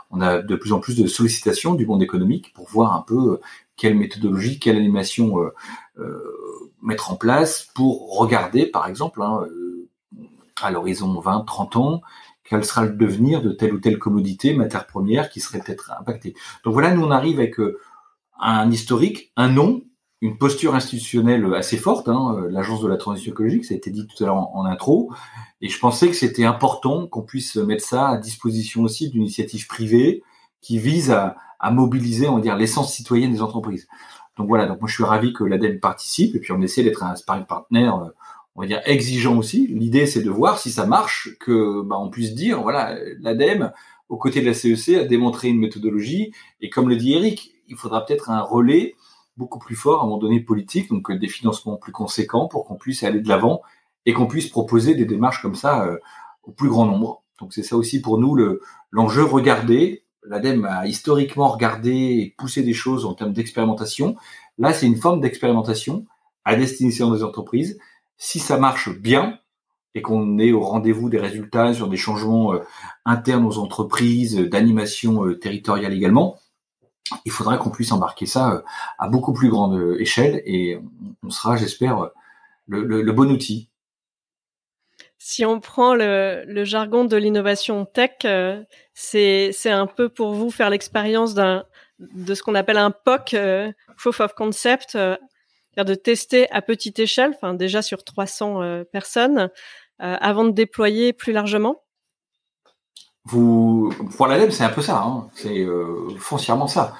On 0.09 0.19
a 0.19 0.41
de 0.41 0.55
plus 0.55 0.73
en 0.73 0.79
plus 0.79 0.97
de 0.97 1.05
sollicitations 1.07 1.75
du 1.75 1.85
monde 1.85 2.01
économique 2.01 2.53
pour 2.53 2.67
voir 2.67 2.95
un 2.95 3.01
peu 3.01 3.33
euh, 3.33 3.41
quelle 3.77 3.95
méthodologie, 3.95 4.59
quelle 4.59 4.77
animation 4.77 5.37
mettre 6.81 7.11
en 7.11 7.15
place 7.15 7.69
pour 7.73 8.17
regarder, 8.17 8.67
par 8.67 8.87
exemple, 8.87 9.21
hein, 9.23 9.47
à 10.61 10.69
l'horizon 10.69 11.19
20, 11.19 11.41
30 11.45 11.75
ans, 11.77 12.01
quel 12.43 12.63
sera 12.65 12.85
le 12.85 12.91
devenir 12.91 13.41
de 13.41 13.51
telle 13.51 13.73
ou 13.73 13.79
telle 13.79 13.99
commodité, 13.99 14.53
matière 14.53 14.85
première, 14.85 15.29
qui 15.29 15.39
serait 15.39 15.59
peut-être 15.59 15.91
impactée. 15.99 16.35
Donc 16.63 16.73
voilà, 16.73 16.93
nous 16.93 17.03
on 17.03 17.11
arrive 17.11 17.39
avec 17.39 17.59
euh, 17.59 17.79
un 18.39 18.69
historique, 18.69 19.31
un 19.35 19.49
nom, 19.49 19.83
une 20.21 20.37
posture 20.37 20.73
institutionnelle 20.73 21.53
assez 21.53 21.75
forte, 21.75 22.07
hein, 22.07 22.37
euh, 22.37 22.49
l'agence 22.49 22.81
de 22.81 22.87
la 22.87 22.95
transition 22.95 23.33
écologique, 23.33 23.65
ça 23.65 23.73
a 23.73 23.77
été 23.77 23.91
dit 23.91 24.07
tout 24.07 24.23
à 24.23 24.27
l'heure 24.27 24.55
en, 24.55 24.65
intro, 24.65 25.11
et 25.61 25.67
je 25.67 25.77
pensais 25.79 26.07
que 26.07 26.13
c'était 26.13 26.45
important 26.45 27.07
qu'on 27.07 27.23
puisse 27.23 27.57
mettre 27.57 27.83
ça 27.83 28.07
à 28.07 28.17
disposition 28.17 28.83
aussi 28.83 29.09
d'une 29.09 29.23
initiative 29.23 29.67
privée 29.67 30.23
qui 30.61 30.79
vise 30.79 31.11
à, 31.11 31.35
mobiliser, 31.71 32.27
on 32.27 32.35
va 32.35 32.41
dire, 32.41 32.57
l'essence 32.57 32.93
citoyenne 32.93 33.31
des 33.31 33.41
entreprises. 33.41 33.87
Donc 34.37 34.47
voilà, 34.49 34.65
donc 34.65 34.81
moi 34.81 34.89
je 34.89 34.95
suis 34.95 35.03
ravi 35.05 35.31
que 35.31 35.45
l'ADEME 35.45 35.79
participe, 35.79 36.35
et 36.35 36.39
puis 36.39 36.51
on 36.51 36.61
essaie 36.61 36.83
d'être 36.83 37.03
un 37.03 37.15
sparring 37.15 37.45
partner 37.45 37.87
euh, 37.87 38.09
on 38.55 38.61
va 38.61 38.67
dire 38.67 38.81
exigeant 38.85 39.37
aussi. 39.37 39.67
L'idée 39.67 40.05
c'est 40.05 40.21
de 40.21 40.29
voir 40.29 40.59
si 40.59 40.71
ça 40.71 40.85
marche, 40.85 41.29
que 41.39 41.81
bah, 41.81 41.97
on 41.99 42.09
puisse 42.09 42.35
dire 42.35 42.61
voilà 42.61 42.97
l'ADEME 43.19 43.71
aux 44.09 44.17
côtés 44.17 44.41
de 44.41 44.45
la 44.45 44.53
CEC 44.53 44.97
a 44.97 45.03
démontré 45.05 45.47
une 45.49 45.59
méthodologie 45.59 46.33
et 46.61 46.69
comme 46.69 46.89
le 46.89 46.95
dit 46.95 47.13
Eric, 47.13 47.55
il 47.67 47.75
faudra 47.75 48.05
peut-être 48.05 48.29
un 48.29 48.41
relais 48.41 48.95
beaucoup 49.37 49.59
plus 49.59 49.75
fort 49.75 50.01
à 50.01 50.03
un 50.03 50.05
moment 50.05 50.19
donné 50.19 50.39
politique, 50.39 50.89
donc 50.89 51.11
des 51.11 51.27
financements 51.27 51.77
plus 51.77 51.91
conséquents 51.91 52.47
pour 52.47 52.65
qu'on 52.65 52.75
puisse 52.75 53.03
aller 53.03 53.21
de 53.21 53.27
l'avant 53.27 53.61
et 54.05 54.13
qu'on 54.13 54.27
puisse 54.27 54.47
proposer 54.47 54.95
des 54.95 55.05
démarches 55.05 55.41
comme 55.41 55.55
ça 55.55 55.85
euh, 55.85 55.97
au 56.43 56.51
plus 56.51 56.69
grand 56.69 56.85
nombre. 56.85 57.23
Donc 57.39 57.53
c'est 57.53 57.63
ça 57.63 57.75
aussi 57.75 58.01
pour 58.01 58.19
nous 58.19 58.35
le 58.35 58.61
l'enjeu. 58.91 59.23
Regardez, 59.23 60.03
l'ADEME 60.23 60.65
a 60.65 60.87
historiquement 60.87 61.47
regardé 61.47 61.91
et 61.91 62.35
poussé 62.37 62.63
des 62.63 62.73
choses 62.73 63.05
en 63.05 63.13
termes 63.13 63.33
d'expérimentation. 63.33 64.15
Là, 64.57 64.73
c'est 64.73 64.85
une 64.85 64.97
forme 64.97 65.19
d'expérimentation 65.19 66.05
à 66.45 66.55
destination 66.55 67.11
des 67.11 67.23
entreprises 67.23 67.79
si 68.23 68.39
ça 68.39 68.57
marche 68.57 68.87
bien 68.89 69.37
et 69.95 70.01
qu'on 70.01 70.39
est 70.39 70.53
au 70.53 70.61
rendez-vous 70.61 71.09
des 71.09 71.19
résultats 71.19 71.73
sur 71.73 71.89
des 71.89 71.97
changements 71.97 72.53
euh, 72.53 72.59
internes 73.03 73.45
aux 73.45 73.57
entreprises, 73.57 74.39
euh, 74.39 74.47
d'animation 74.47 75.25
euh, 75.25 75.37
territoriale 75.37 75.91
également, 75.91 76.39
il 77.25 77.33
faudrait 77.33 77.57
qu'on 77.57 77.69
puisse 77.69 77.91
embarquer 77.91 78.25
ça 78.25 78.63
à 78.97 79.09
beaucoup 79.09 79.33
plus 79.33 79.49
grande 79.49 79.97
échelle 79.99 80.41
et 80.45 80.79
on 81.21 81.29
sera, 81.29 81.57
j'espère, 81.57 82.11
le, 82.65 83.11
bon 83.11 83.29
outil. 83.29 83.69
Si 85.17 85.45
on 85.45 85.59
prend 85.59 85.93
le, 85.93 86.63
jargon 86.63 87.03
de 87.03 87.17
l'innovation 87.17 87.85
tech, 87.85 88.25
c'est 88.93 89.69
un 89.69 89.85
peu 89.85 90.07
pour 90.07 90.33
vous 90.33 90.49
faire 90.49 90.69
l'expérience 90.69 91.35
de 91.35 92.33
ce 92.33 92.41
qu'on 92.41 92.55
appelle 92.55 92.77
un 92.77 92.91
POC, 92.91 93.35
Proof 93.97 94.21
of 94.21 94.33
Concept, 94.33 94.97
de 95.77 95.95
tester 95.95 96.49
à 96.51 96.61
petite 96.61 96.99
échelle, 96.99 97.31
enfin 97.35 97.53
déjà 97.53 97.81
sur 97.81 98.03
300 98.03 98.61
euh, 98.61 98.83
personnes, 98.83 99.49
euh, 100.01 100.15
avant 100.19 100.43
de 100.43 100.51
déployer 100.51 101.13
plus 101.13 101.33
largement 101.33 101.81
Vous, 103.25 103.91
pour 104.15 104.27
la 104.27 104.51
c'est 104.51 104.63
un 104.63 104.69
peu 104.69 104.81
ça, 104.81 105.01
hein. 105.01 105.29
c'est 105.33 105.61
euh, 105.61 106.09
foncièrement 106.19 106.67
ça. 106.67 106.93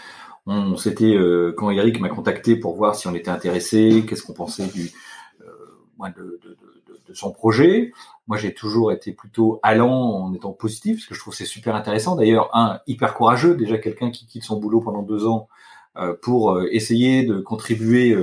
On, 0.45 0.75
c'était 0.75 1.15
quand 1.55 1.69
Eric 1.69 2.01
m'a 2.01 2.09
contacté 2.09 2.57
pour 2.57 2.75
voir 2.75 2.95
si 2.95 3.07
on 3.07 3.15
était 3.15 3.29
intéressé, 3.29 4.03
qu'est-ce 4.07 4.23
qu'on 4.23 4.33
pensait 4.33 4.65
de, 4.65 6.39
de, 7.07 7.13
son 7.13 7.31
projet. 7.31 7.93
Moi, 8.27 8.38
j'ai 8.38 8.53
toujours 8.53 8.91
été 8.91 9.13
plutôt 9.13 9.62
allant 9.63 9.93
en 9.93 10.33
étant 10.33 10.51
positif, 10.51 10.97
parce 10.97 11.05
que 11.05 11.15
je 11.15 11.19
trouve 11.21 11.33
c'est 11.33 11.45
super 11.45 11.75
intéressant. 11.75 12.17
D'ailleurs, 12.17 12.49
un 12.53 12.81
hyper 12.88 13.13
courageux, 13.13 13.55
déjà 13.55 13.77
quelqu'un 13.77 14.12
qui 14.12 14.25
quitte 14.25 14.43
son 14.43 14.59
boulot 14.59 14.81
pendant 14.81 15.01
deux 15.01 15.27
ans 15.27 15.47
pour 16.21 16.62
essayer 16.71 17.23
de 17.23 17.39
contribuer 17.39 18.17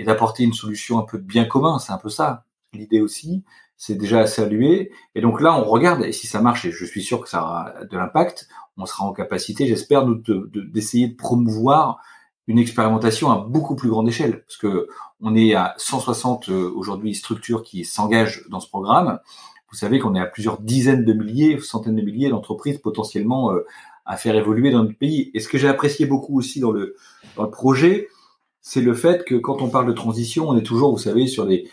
et 0.00 0.02
d'apporter 0.02 0.44
une 0.44 0.54
solution 0.54 0.98
un 0.98 1.02
peu 1.02 1.18
de 1.18 1.22
bien 1.22 1.44
commun. 1.44 1.78
C'est 1.78 1.92
un 1.92 1.98
peu 1.98 2.08
ça 2.08 2.46
l'idée 2.72 3.02
aussi. 3.02 3.44
C'est 3.76 3.96
déjà 3.96 4.20
à 4.20 4.26
saluer. 4.26 4.92
Et 5.14 5.20
donc 5.20 5.42
là, 5.42 5.54
on 5.54 5.64
regarde, 5.64 6.02
et 6.02 6.12
si 6.12 6.26
ça 6.26 6.40
marche, 6.40 6.64
et 6.64 6.72
je 6.72 6.86
suis 6.86 7.02
sûr 7.02 7.20
que 7.20 7.28
ça 7.28 7.42
aura 7.42 7.74
de 7.84 7.96
l'impact, 7.98 8.48
on 8.78 8.86
sera 8.86 9.04
en 9.04 9.12
capacité, 9.12 9.66
j'espère, 9.66 10.06
d'essayer 10.06 11.08
de, 11.08 11.14
promouvoir 11.14 12.00
une 12.46 12.58
expérimentation 12.58 13.30
à 13.30 13.36
beaucoup 13.36 13.76
plus 13.76 13.90
grande 13.90 14.08
échelle, 14.08 14.42
parce 14.42 14.56
que 14.56 14.88
on 15.20 15.36
est 15.36 15.54
à 15.54 15.74
160 15.76 16.48
euh, 16.48 16.72
aujourd'hui 16.74 17.14
structures 17.14 17.62
qui 17.62 17.84
s'engagent 17.84 18.48
dans 18.48 18.58
ce 18.58 18.68
programme. 18.68 19.20
Vous 19.70 19.76
savez 19.76 19.98
qu'on 19.98 20.14
est 20.14 20.20
à 20.20 20.26
plusieurs 20.26 20.62
dizaines 20.62 21.04
de 21.04 21.12
milliers, 21.12 21.60
centaines 21.60 21.96
de 21.96 22.02
milliers 22.02 22.30
d'entreprises 22.30 22.78
potentiellement 22.78 23.52
euh, 23.52 23.66
à 24.06 24.16
faire 24.16 24.34
évoluer 24.34 24.70
dans 24.70 24.82
notre 24.82 24.96
pays. 24.96 25.30
Et 25.34 25.40
ce 25.40 25.48
que 25.48 25.58
j'ai 25.58 25.68
apprécié 25.68 26.06
beaucoup 26.06 26.38
aussi 26.38 26.58
dans 26.58 26.72
le, 26.72 26.96
dans 27.36 27.42
le 27.42 27.50
projet, 27.50 28.08
c'est 28.62 28.82
le 28.82 28.94
fait 28.94 29.24
que 29.24 29.34
quand 29.34 29.62
on 29.62 29.70
parle 29.70 29.86
de 29.86 29.92
transition, 29.92 30.48
on 30.48 30.56
est 30.56 30.62
toujours, 30.62 30.92
vous 30.92 30.98
savez, 30.98 31.26
sur 31.26 31.46
des, 31.46 31.70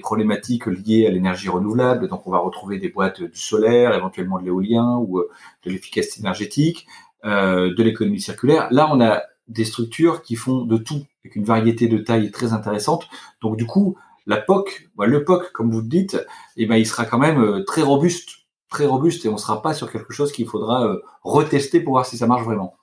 problématiques 0.00 0.66
liées 0.66 1.06
à 1.06 1.10
l'énergie 1.10 1.48
renouvelable. 1.48 2.08
Donc, 2.08 2.26
on 2.26 2.30
va 2.30 2.38
retrouver 2.38 2.78
des 2.78 2.88
boîtes 2.88 3.22
du 3.22 3.38
solaire, 3.38 3.94
éventuellement 3.94 4.38
de 4.38 4.44
l'éolien 4.44 4.96
ou 4.96 5.18
euh, 5.18 5.30
de 5.64 5.70
l'efficacité 5.70 6.20
énergétique, 6.20 6.86
euh, 7.24 7.74
de 7.74 7.82
l'économie 7.82 8.20
circulaire. 8.20 8.68
Là, 8.70 8.88
on 8.92 9.00
a 9.00 9.22
des 9.46 9.64
structures 9.64 10.22
qui 10.22 10.36
font 10.36 10.64
de 10.64 10.78
tout, 10.78 11.04
avec 11.24 11.36
une 11.36 11.44
variété 11.44 11.86
de 11.86 11.98
tailles 11.98 12.30
très 12.30 12.52
intéressante. 12.52 13.08
Donc, 13.42 13.56
du 13.56 13.66
coup, 13.66 13.96
la 14.26 14.38
POC, 14.38 14.88
bah, 14.96 15.06
le 15.06 15.24
POC, 15.24 15.52
comme 15.52 15.70
vous 15.70 15.80
le 15.80 15.88
dites, 15.88 16.18
eh 16.56 16.66
ben, 16.66 16.76
il 16.76 16.86
sera 16.86 17.04
quand 17.04 17.18
même 17.18 17.40
euh, 17.40 17.64
très 17.64 17.82
robuste, 17.82 18.30
très 18.68 18.86
robuste, 18.86 19.24
et 19.26 19.28
on 19.28 19.34
ne 19.34 19.38
sera 19.38 19.62
pas 19.62 19.74
sur 19.74 19.92
quelque 19.92 20.12
chose 20.12 20.32
qu'il 20.32 20.46
faudra 20.46 20.96
retester 21.22 21.80
pour 21.80 21.92
voir 21.92 22.06
si 22.06 22.16
ça 22.16 22.26
marche 22.26 22.42
vraiment. 22.42 22.74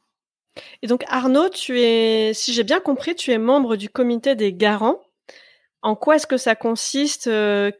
Et 0.81 0.87
donc 0.87 1.03
Arnaud, 1.07 1.49
tu 1.49 1.79
es, 1.79 2.33
si 2.33 2.53
j'ai 2.53 2.63
bien 2.63 2.79
compris, 2.79 3.15
tu 3.15 3.31
es 3.31 3.37
membre 3.37 3.75
du 3.75 3.89
comité 3.89 4.35
des 4.35 4.53
garants. 4.53 5.01
En 5.81 5.95
quoi 5.95 6.15
est-ce 6.15 6.27
que 6.27 6.37
ça 6.37 6.55
consiste 6.55 7.27
euh, 7.27 7.71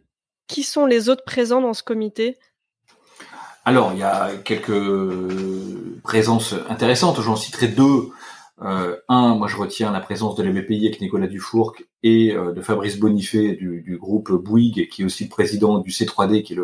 Qui 0.48 0.64
sont 0.64 0.86
les 0.86 1.10
autres 1.10 1.24
présents 1.24 1.62
dans 1.62 1.74
ce 1.74 1.84
comité? 1.84 2.38
Alors, 3.64 3.92
il 3.94 4.00
y 4.00 4.04
a 4.04 4.32
quelques 4.44 6.02
présences 6.04 6.56
intéressantes. 6.68 7.22
J'en 7.22 7.36
citerai 7.36 7.68
deux. 7.68 8.10
Euh, 8.64 8.96
un, 9.10 9.36
moi 9.36 9.48
je 9.48 9.58
retiens 9.58 9.92
la 9.92 10.02
présence 10.02 10.36
de 10.36 10.44
la 10.44 10.52
BPI 10.52 10.86
avec 10.86 11.02
Nicolas 11.02 11.26
Dufourc 11.26 11.78
et 12.04 12.32
euh, 12.32 12.52
de 12.52 12.62
Fabrice 12.62 13.00
Bonifay 13.00 13.56
du, 13.56 13.98
groupe 14.00 14.32
Bouygues, 14.32 14.88
qui 14.88 15.02
est 15.02 15.06
aussi 15.06 15.24
le 15.24 15.30
président 15.30 15.80
du 15.80 15.90
C3D, 15.90 16.44
qui 16.44 16.54
est 16.54 16.60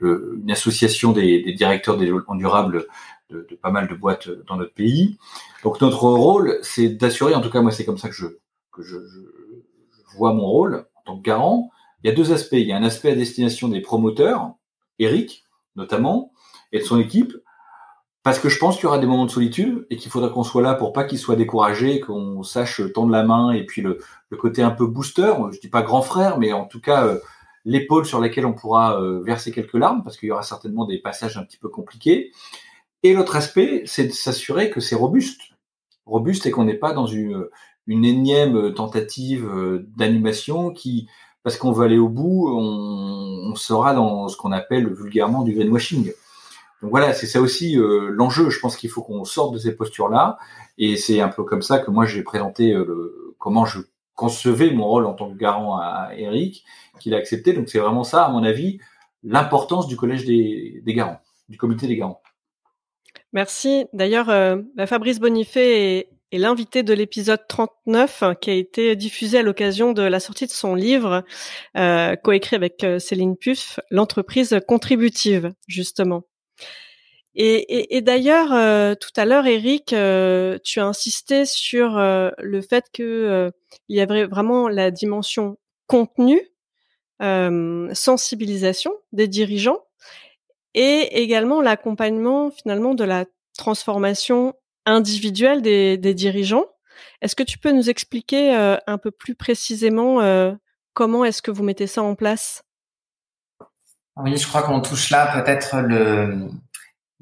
une 0.00 0.50
association 0.50 1.12
des, 1.12 1.42
des, 1.42 1.52
directeurs 1.52 1.96
des 1.96 2.04
développement 2.04 2.36
durable 2.36 2.86
de, 3.32 3.58
pas 3.60 3.70
mal 3.70 3.88
de 3.88 3.94
boîtes 3.94 4.28
dans 4.46 4.56
notre 4.56 4.74
pays. 4.74 5.18
Donc 5.64 5.80
notre 5.80 6.04
rôle, 6.04 6.58
c'est 6.62 6.88
d'assurer, 6.88 7.34
en 7.34 7.40
tout 7.40 7.50
cas 7.50 7.62
moi 7.62 7.72
c'est 7.72 7.84
comme 7.84 7.98
ça 7.98 8.08
que 8.08 8.14
je, 8.14 8.26
que 8.72 8.82
je, 8.82 8.96
vois 10.16 10.34
mon 10.34 10.46
rôle 10.46 10.86
en 10.94 11.02
tant 11.06 11.16
que 11.16 11.22
garant. 11.22 11.70
Il 12.04 12.10
y 12.10 12.12
a 12.12 12.14
deux 12.14 12.32
aspects. 12.32 12.52
Il 12.52 12.66
y 12.66 12.72
a 12.72 12.76
un 12.76 12.82
aspect 12.82 13.12
à 13.12 13.14
destination 13.14 13.68
des 13.68 13.80
promoteurs, 13.80 14.52
Eric 14.98 15.44
notamment, 15.74 16.32
et 16.70 16.80
de 16.80 16.84
son 16.84 16.98
équipe, 16.98 17.32
parce 18.22 18.38
que 18.38 18.48
je 18.48 18.58
pense 18.58 18.76
qu'il 18.76 18.84
y 18.84 18.86
aura 18.86 18.98
des 18.98 19.06
moments 19.06 19.24
de 19.24 19.30
solitude 19.30 19.86
et 19.90 19.96
qu'il 19.96 20.10
faudra 20.10 20.28
qu'on 20.28 20.44
soit 20.44 20.62
là 20.62 20.74
pour 20.74 20.92
pas 20.92 21.04
qu'ils 21.04 21.18
soient 21.18 21.34
découragés, 21.34 22.00
qu'on 22.00 22.42
sache 22.42 22.80
tendre 22.92 23.10
la 23.10 23.24
main 23.24 23.52
et 23.52 23.64
puis 23.64 23.82
le, 23.82 23.98
le, 24.28 24.36
côté 24.36 24.62
un 24.62 24.70
peu 24.70 24.86
booster, 24.86 25.32
je 25.52 25.58
dis 25.58 25.68
pas 25.68 25.82
grand 25.82 26.02
frère, 26.02 26.38
mais 26.38 26.52
en 26.52 26.66
tout 26.66 26.80
cas 26.80 27.06
euh, 27.06 27.18
l'épaule 27.64 28.06
sur 28.06 28.20
laquelle 28.20 28.46
on 28.46 28.52
pourra 28.52 29.00
euh, 29.00 29.20
verser 29.22 29.50
quelques 29.50 29.74
larmes 29.74 30.02
parce 30.04 30.16
qu'il 30.16 30.28
y 30.28 30.32
aura 30.32 30.42
certainement 30.42 30.84
des 30.84 30.98
passages 30.98 31.36
un 31.36 31.44
petit 31.44 31.56
peu 31.56 31.68
compliqués. 31.68 32.32
Et 33.02 33.14
l'autre 33.14 33.36
aspect, 33.36 33.82
c'est 33.86 34.04
de 34.04 34.12
s'assurer 34.12 34.70
que 34.70 34.80
c'est 34.80 34.94
robuste, 34.94 35.40
robuste 36.06 36.46
et 36.46 36.50
qu'on 36.50 36.64
n'est 36.64 36.74
pas 36.74 36.92
dans 36.92 37.06
une, 37.06 37.48
une 37.86 38.04
énième 38.04 38.74
tentative 38.74 39.46
euh, 39.46 39.86
d'animation 39.96 40.70
qui, 40.70 41.08
parce 41.42 41.56
qu'on 41.56 41.72
veut 41.72 41.84
aller 41.84 41.98
au 41.98 42.08
bout, 42.08 42.48
on, 42.48 43.50
on 43.50 43.54
sera 43.54 43.94
dans 43.94 44.28
ce 44.28 44.36
qu'on 44.36 44.52
appelle 44.52 44.92
vulgairement 44.92 45.42
du 45.42 45.52
greenwashing. 45.52 46.12
Donc 46.82 46.90
voilà, 46.90 47.12
c'est 47.12 47.26
ça 47.26 47.40
aussi 47.40 47.78
euh, 47.78 48.08
l'enjeu. 48.10 48.50
Je 48.50 48.58
pense 48.58 48.76
qu'il 48.76 48.90
faut 48.90 49.02
qu'on 49.02 49.24
sorte 49.24 49.54
de 49.54 49.58
ces 49.58 49.74
postures-là, 49.74 50.38
et 50.78 50.96
c'est 50.96 51.20
un 51.20 51.28
peu 51.28 51.44
comme 51.44 51.62
ça 51.62 51.78
que 51.78 51.90
moi 51.90 52.06
j'ai 52.06 52.22
présenté 52.22 52.72
euh, 52.72 52.84
le, 52.84 53.34
comment 53.38 53.64
je 53.64 53.80
concevais 54.14 54.70
mon 54.70 54.86
rôle 54.86 55.06
en 55.06 55.14
tant 55.14 55.30
que 55.30 55.36
garant 55.36 55.76
à 55.76 56.10
Eric, 56.16 56.64
qu'il 57.00 57.14
a 57.14 57.18
accepté. 57.18 57.52
Donc 57.52 57.68
c'est 57.68 57.78
vraiment 57.78 58.04
ça, 58.04 58.24
à 58.24 58.30
mon 58.30 58.44
avis, 58.44 58.78
l'importance 59.24 59.86
du 59.86 59.96
collège 59.96 60.24
des, 60.24 60.80
des, 60.84 60.94
garants, 60.94 61.20
du 61.48 61.58
comité 61.58 61.86
des 61.86 61.96
garants. 61.96 62.21
Merci. 63.32 63.86
D'ailleurs, 63.92 64.30
euh, 64.30 64.56
bah, 64.76 64.86
Fabrice 64.86 65.18
Bonifay 65.18 65.98
est, 65.98 66.08
est 66.32 66.38
l'invité 66.38 66.82
de 66.82 66.92
l'épisode 66.92 67.40
39 67.48 68.24
qui 68.40 68.50
a 68.50 68.54
été 68.54 68.96
diffusé 68.96 69.38
à 69.38 69.42
l'occasion 69.42 69.92
de 69.92 70.02
la 70.02 70.20
sortie 70.20 70.46
de 70.46 70.52
son 70.52 70.74
livre 70.74 71.24
euh, 71.76 72.16
coécrit 72.16 72.56
avec 72.56 72.84
Céline 72.98 73.36
Puff, 73.36 73.80
l'entreprise 73.90 74.58
contributive, 74.66 75.52
justement. 75.66 76.24
Et, 77.34 77.54
et, 77.54 77.96
et 77.96 78.02
d'ailleurs, 78.02 78.52
euh, 78.52 78.94
tout 78.94 79.12
à 79.16 79.24
l'heure, 79.24 79.46
Eric, 79.46 79.92
euh, 79.92 80.58
tu 80.62 80.80
as 80.80 80.86
insisté 80.86 81.46
sur 81.46 81.96
euh, 81.96 82.30
le 82.38 82.60
fait 82.60 82.84
que 82.92 83.50
il 83.88 83.96
y 83.96 84.00
avait 84.00 84.26
vraiment 84.26 84.68
la 84.68 84.90
dimension 84.90 85.58
contenu, 85.86 86.40
sensibilisation 87.94 88.92
des 89.12 89.28
dirigeants, 89.28 89.80
et 90.74 91.22
également 91.22 91.60
l'accompagnement 91.60 92.50
finalement 92.50 92.94
de 92.94 93.04
la 93.04 93.24
transformation 93.56 94.54
individuelle 94.86 95.62
des, 95.62 96.14
dirigeants. 96.14 96.66
Est-ce 97.20 97.36
que 97.36 97.42
tu 97.42 97.58
peux 97.58 97.72
nous 97.72 97.90
expliquer 97.90 98.52
un 98.86 98.98
peu 98.98 99.10
plus 99.10 99.34
précisément 99.34 100.20
comment 100.94 101.24
est-ce 101.24 101.42
que 101.42 101.50
vous 101.50 101.62
mettez 101.62 101.86
ça 101.86 102.02
en 102.02 102.14
place? 102.14 102.64
Oui, 104.16 104.36
je 104.36 104.46
crois 104.46 104.62
qu'on 104.62 104.80
touche 104.80 105.10
là 105.10 105.40
peut-être 105.40 105.80
le 105.80 106.48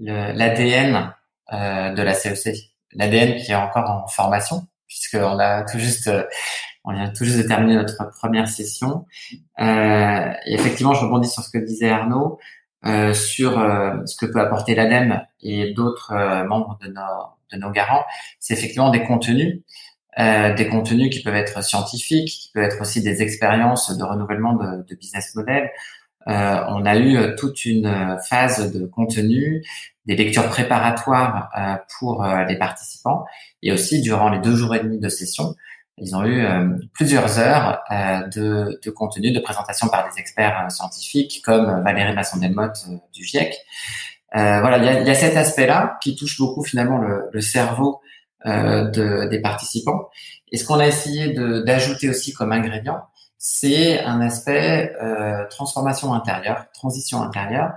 l'ADN 0.01 1.15
euh, 1.53 1.93
de 1.93 2.03
la 2.03 2.15
CEC, 2.15 2.57
l'ADN 2.93 3.37
qui 3.37 3.53
est 3.53 3.57
encore 3.57 3.91
en 3.91 4.07
formation, 4.09 4.67
puisqu'on 4.87 5.39
a 5.39 5.63
tout 5.63 5.79
juste, 5.79 6.09
euh, 6.09 6.25
on 6.85 6.93
vient 6.93 7.11
tout 7.11 7.25
juste 7.25 7.39
de 7.39 7.43
terminer 7.43 7.77
notre 7.77 8.11
première 8.19 8.49
session. 8.49 9.07
Euh, 9.61 10.33
effectivement, 10.47 10.95
je 10.95 11.05
rebondis 11.05 11.29
sur 11.29 11.43
ce 11.43 11.51
que 11.51 11.59
disait 11.59 11.91
Arnaud, 11.91 12.39
euh, 12.87 13.13
sur 13.13 13.59
euh, 13.59 13.97
ce 14.07 14.17
que 14.17 14.31
peut 14.31 14.41
apporter 14.41 14.75
l'ADEME 14.75 15.21
et 15.43 15.73
d'autres 15.75 16.13
euh, 16.13 16.45
membres 16.45 16.79
de 16.81 16.89
nos, 16.89 17.03
de 17.53 17.59
nos 17.59 17.71
garants, 17.71 18.05
c'est 18.39 18.55
effectivement 18.55 18.91
des 18.91 19.03
contenus. 19.05 19.61
Euh, 20.19 20.55
des 20.55 20.69
contenus 20.69 21.15
qui 21.15 21.23
peuvent 21.23 21.37
être 21.37 21.63
scientifiques, 21.63 22.29
qui 22.29 22.51
peuvent 22.53 22.65
être 22.65 22.81
aussi 22.81 23.01
des 23.03 23.23
expériences 23.23 23.97
de 23.97 24.03
renouvellement 24.03 24.55
de, 24.55 24.83
de 24.83 24.95
business 24.97 25.35
model, 25.37 25.71
on 26.27 26.85
a 26.85 26.97
eu 26.99 27.35
toute 27.37 27.65
une 27.65 28.19
phase 28.29 28.73
de 28.73 28.87
contenu, 28.87 29.65
des 30.07 30.17
lectures 30.17 30.49
préparatoires 30.49 31.49
pour 31.99 32.25
les 32.47 32.57
participants, 32.59 33.25
et 33.63 33.73
aussi 33.73 34.03
durant 34.03 34.29
les 34.29 34.39
deux 34.39 34.55
jours 34.55 34.75
et 34.75 34.81
demi 34.81 34.99
de 34.99 35.09
session, 35.09 35.55
ils 36.01 36.17
ont 36.17 36.25
eu 36.25 36.45
plusieurs 36.93 37.39
heures 37.39 37.83
de, 38.35 38.81
de, 38.83 38.91
contenu, 38.91 39.33
de 39.33 39.41
présentation 39.41 39.89
par 39.89 40.09
des 40.09 40.19
experts 40.19 40.71
scientifiques 40.71 41.43
comme 41.45 41.83
Valérie 41.83 42.15
Masson-Delmotte 42.15 42.87
du 43.13 43.25
GIEC. 43.25 43.55
voilà, 44.33 44.79
il 44.79 45.07
y 45.07 45.11
a, 45.11 45.15
cet 45.15 45.37
aspect-là 45.37 45.99
qui 46.03 46.17
touche 46.17 46.39
beaucoup 46.39 46.65
finalement 46.65 46.99
le, 46.99 47.41
cerveau 47.41 48.01
de, 48.45 49.29
des 49.29 49.41
participants. 49.41 50.09
Et 50.53 50.57
ce 50.57 50.65
qu'on 50.65 50.79
a 50.79 50.87
essayé 50.87 51.35
d'ajouter 51.65 52.09
aussi 52.09 52.33
comme 52.33 52.53
ingrédient, 52.53 53.03
c'est 53.43 54.05
un 54.05 54.21
aspect 54.21 54.95
euh, 55.03 55.47
transformation 55.49 56.13
intérieure, 56.13 56.67
transition 56.75 57.23
intérieure, 57.23 57.73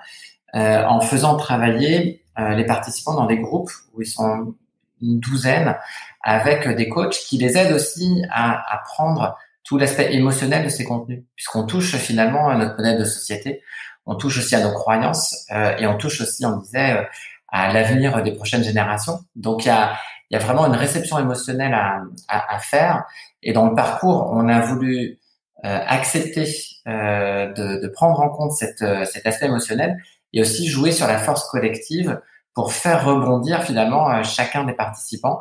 euh, 0.55 0.83
en 0.83 0.99
faisant 0.99 1.37
travailler 1.37 2.25
euh, 2.37 2.49
les 2.49 2.65
participants 2.65 3.13
dans 3.13 3.27
des 3.27 3.39
groupes 3.39 3.71
où 3.93 4.01
ils 4.01 4.07
sont 4.07 4.55
une 5.01 5.21
douzaine, 5.21 5.77
avec 6.23 6.67
des 6.67 6.89
coachs 6.89 7.15
qui 7.27 7.37
les 7.37 7.57
aident 7.57 7.73
aussi 7.73 8.23
à, 8.31 8.53
à 8.73 8.77
prendre 8.79 9.37
tout 9.63 9.77
l'aspect 9.77 10.13
émotionnel 10.13 10.63
de 10.63 10.69
ces 10.69 10.83
contenus, 10.83 11.23
puisqu'on 11.35 11.65
touche 11.65 11.95
finalement 11.95 12.49
à 12.49 12.57
notre 12.57 12.75
modèle 12.77 12.99
de 12.99 13.05
société, 13.05 13.61
on 14.05 14.15
touche 14.15 14.37
aussi 14.39 14.55
à 14.55 14.61
nos 14.61 14.73
croyances 14.73 15.45
euh, 15.51 15.77
et 15.77 15.87
on 15.87 15.97
touche 15.97 16.19
aussi, 16.21 16.45
on 16.45 16.57
disait, 16.57 16.97
euh, 16.97 17.03
à 17.49 17.71
l'avenir 17.71 18.21
des 18.23 18.33
prochaines 18.33 18.63
générations. 18.63 19.19
Donc 19.35 19.65
il 19.65 19.67
y 19.67 19.71
a, 19.71 19.93
y 20.31 20.35
a 20.35 20.39
vraiment 20.39 20.65
une 20.65 20.75
réception 20.75 21.19
émotionnelle 21.19 21.73
à, 21.73 22.01
à, 22.27 22.55
à 22.55 22.59
faire. 22.59 23.05
Et 23.41 23.53
dans 23.53 23.69
le 23.69 23.75
parcours, 23.75 24.29
on 24.33 24.49
a 24.49 24.59
voulu 24.59 25.19
euh, 25.65 25.79
accepter 25.87 26.45
euh, 26.87 27.53
de, 27.53 27.79
de, 27.81 27.87
prendre 27.87 28.19
en 28.19 28.27
compte 28.27 28.51
cette, 28.51 28.81
euh, 28.81 29.05
cet 29.05 29.25
aspect 29.25 29.45
émotionnel 29.45 29.95
et 30.33 30.41
aussi 30.41 30.67
jouer 30.67 30.91
sur 30.91 31.07
la 31.07 31.17
force 31.17 31.49
collective 31.49 32.19
pour 32.53 32.73
faire 32.73 33.05
rebondir 33.05 33.63
finalement 33.63 34.21
chacun 34.23 34.65
des 34.65 34.73
participants 34.73 35.39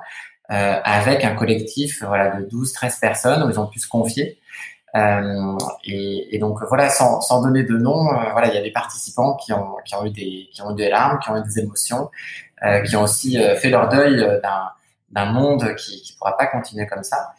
euh, 0.53 0.81
avec 0.85 1.25
un 1.25 1.35
collectif 1.35 2.03
voilà, 2.05 2.37
de 2.37 2.45
12-13 2.47 3.01
personnes 3.01 3.43
où 3.43 3.51
ils 3.51 3.59
ont 3.59 3.67
pu 3.67 3.81
se 3.81 3.89
confier. 3.89 4.39
Euh, 4.95 5.57
et, 5.85 6.37
et, 6.37 6.39
donc 6.39 6.59
voilà, 6.69 6.91
sans, 6.91 7.23
sans 7.23 7.43
donner 7.43 7.63
de 7.63 7.77
nom, 7.79 8.05
voilà, 8.33 8.49
il 8.49 8.55
y 8.55 8.59
a 8.59 8.63
des 8.63 8.73
participants 8.73 9.37
qui 9.37 9.53
ont, 9.53 9.77
qui 9.85 9.95
ont 9.95 10.05
eu 10.05 10.11
des 10.11 10.51
qui 10.53 10.61
ont 10.63 10.73
eu 10.73 10.75
des 10.75 10.91
larmes, 10.91 11.19
qui 11.21 11.31
ont 11.31 11.37
eu 11.39 11.43
des 11.43 11.61
émotions, 11.61 12.11
qui 12.87 12.95
ont 12.97 13.03
aussi 13.03 13.39
fait 13.57 13.71
leur 13.71 13.89
deuil 13.89 14.19
d'un 14.43 14.69
d'un 15.11 15.33
monde 15.33 15.75
qui 15.77 16.03
qui 16.03 16.13
pourra 16.15 16.37
pas 16.37 16.47
continuer 16.47 16.87
comme 16.87 17.03
ça. 17.03 17.33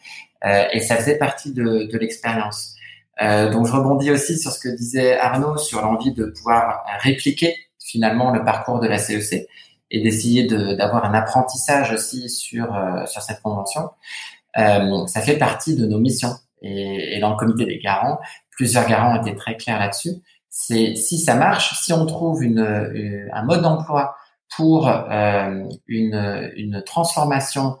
et 0.72 0.80
ça 0.80 0.96
faisait 0.96 1.16
partie 1.16 1.52
de, 1.52 1.88
de 1.90 1.98
l'expérience. 1.98 2.74
Euh, 3.22 3.50
donc 3.50 3.66
je 3.66 3.72
rebondis 3.72 4.10
aussi 4.10 4.38
sur 4.38 4.50
ce 4.50 4.58
que 4.58 4.68
disait 4.68 5.16
Arnaud 5.18 5.56
sur 5.56 5.80
l'envie 5.82 6.12
de 6.12 6.24
pouvoir 6.26 6.84
répliquer 7.00 7.54
finalement 7.78 8.30
le 8.30 8.44
parcours 8.44 8.80
de 8.80 8.88
la 8.88 8.98
CEC 8.98 9.46
et 9.94 10.00
d'essayer 10.00 10.46
d'avoir 10.46 11.04
un 11.04 11.14
apprentissage 11.14 11.92
aussi 11.92 12.28
sur 12.28 12.74
euh, 12.74 13.06
sur 13.06 13.22
cette 13.22 13.40
convention. 13.42 13.90
Euh, 14.56 15.06
ça 15.06 15.20
fait 15.20 15.36
partie 15.36 15.76
de 15.76 15.86
nos 15.86 15.98
missions 15.98 16.34
et, 16.62 17.16
et, 17.16 17.20
dans 17.20 17.30
le 17.30 17.36
comité 17.36 17.64
des 17.66 17.78
garants, 17.78 18.18
plusieurs 18.50 18.86
garants 18.86 19.20
étaient 19.20 19.36
très 19.36 19.56
clairs 19.56 19.78
là-dessus. 19.78 20.22
C'est 20.50 20.94
si 20.94 21.18
ça 21.18 21.34
marche, 21.34 21.74
si 21.82 21.92
on 21.92 22.06
trouve 22.06 22.42
une, 22.42 22.90
une 22.94 23.28
un 23.32 23.42
mode 23.44 23.62
d'emploi 23.62 24.16
pour 24.56 24.88
une, 24.88 26.52
une 26.56 26.82
transformation 26.84 27.76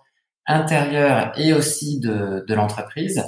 intérieure 0.46 1.32
et 1.36 1.52
aussi 1.52 2.00
de, 2.00 2.44
de 2.48 2.54
l'entreprise, 2.54 3.24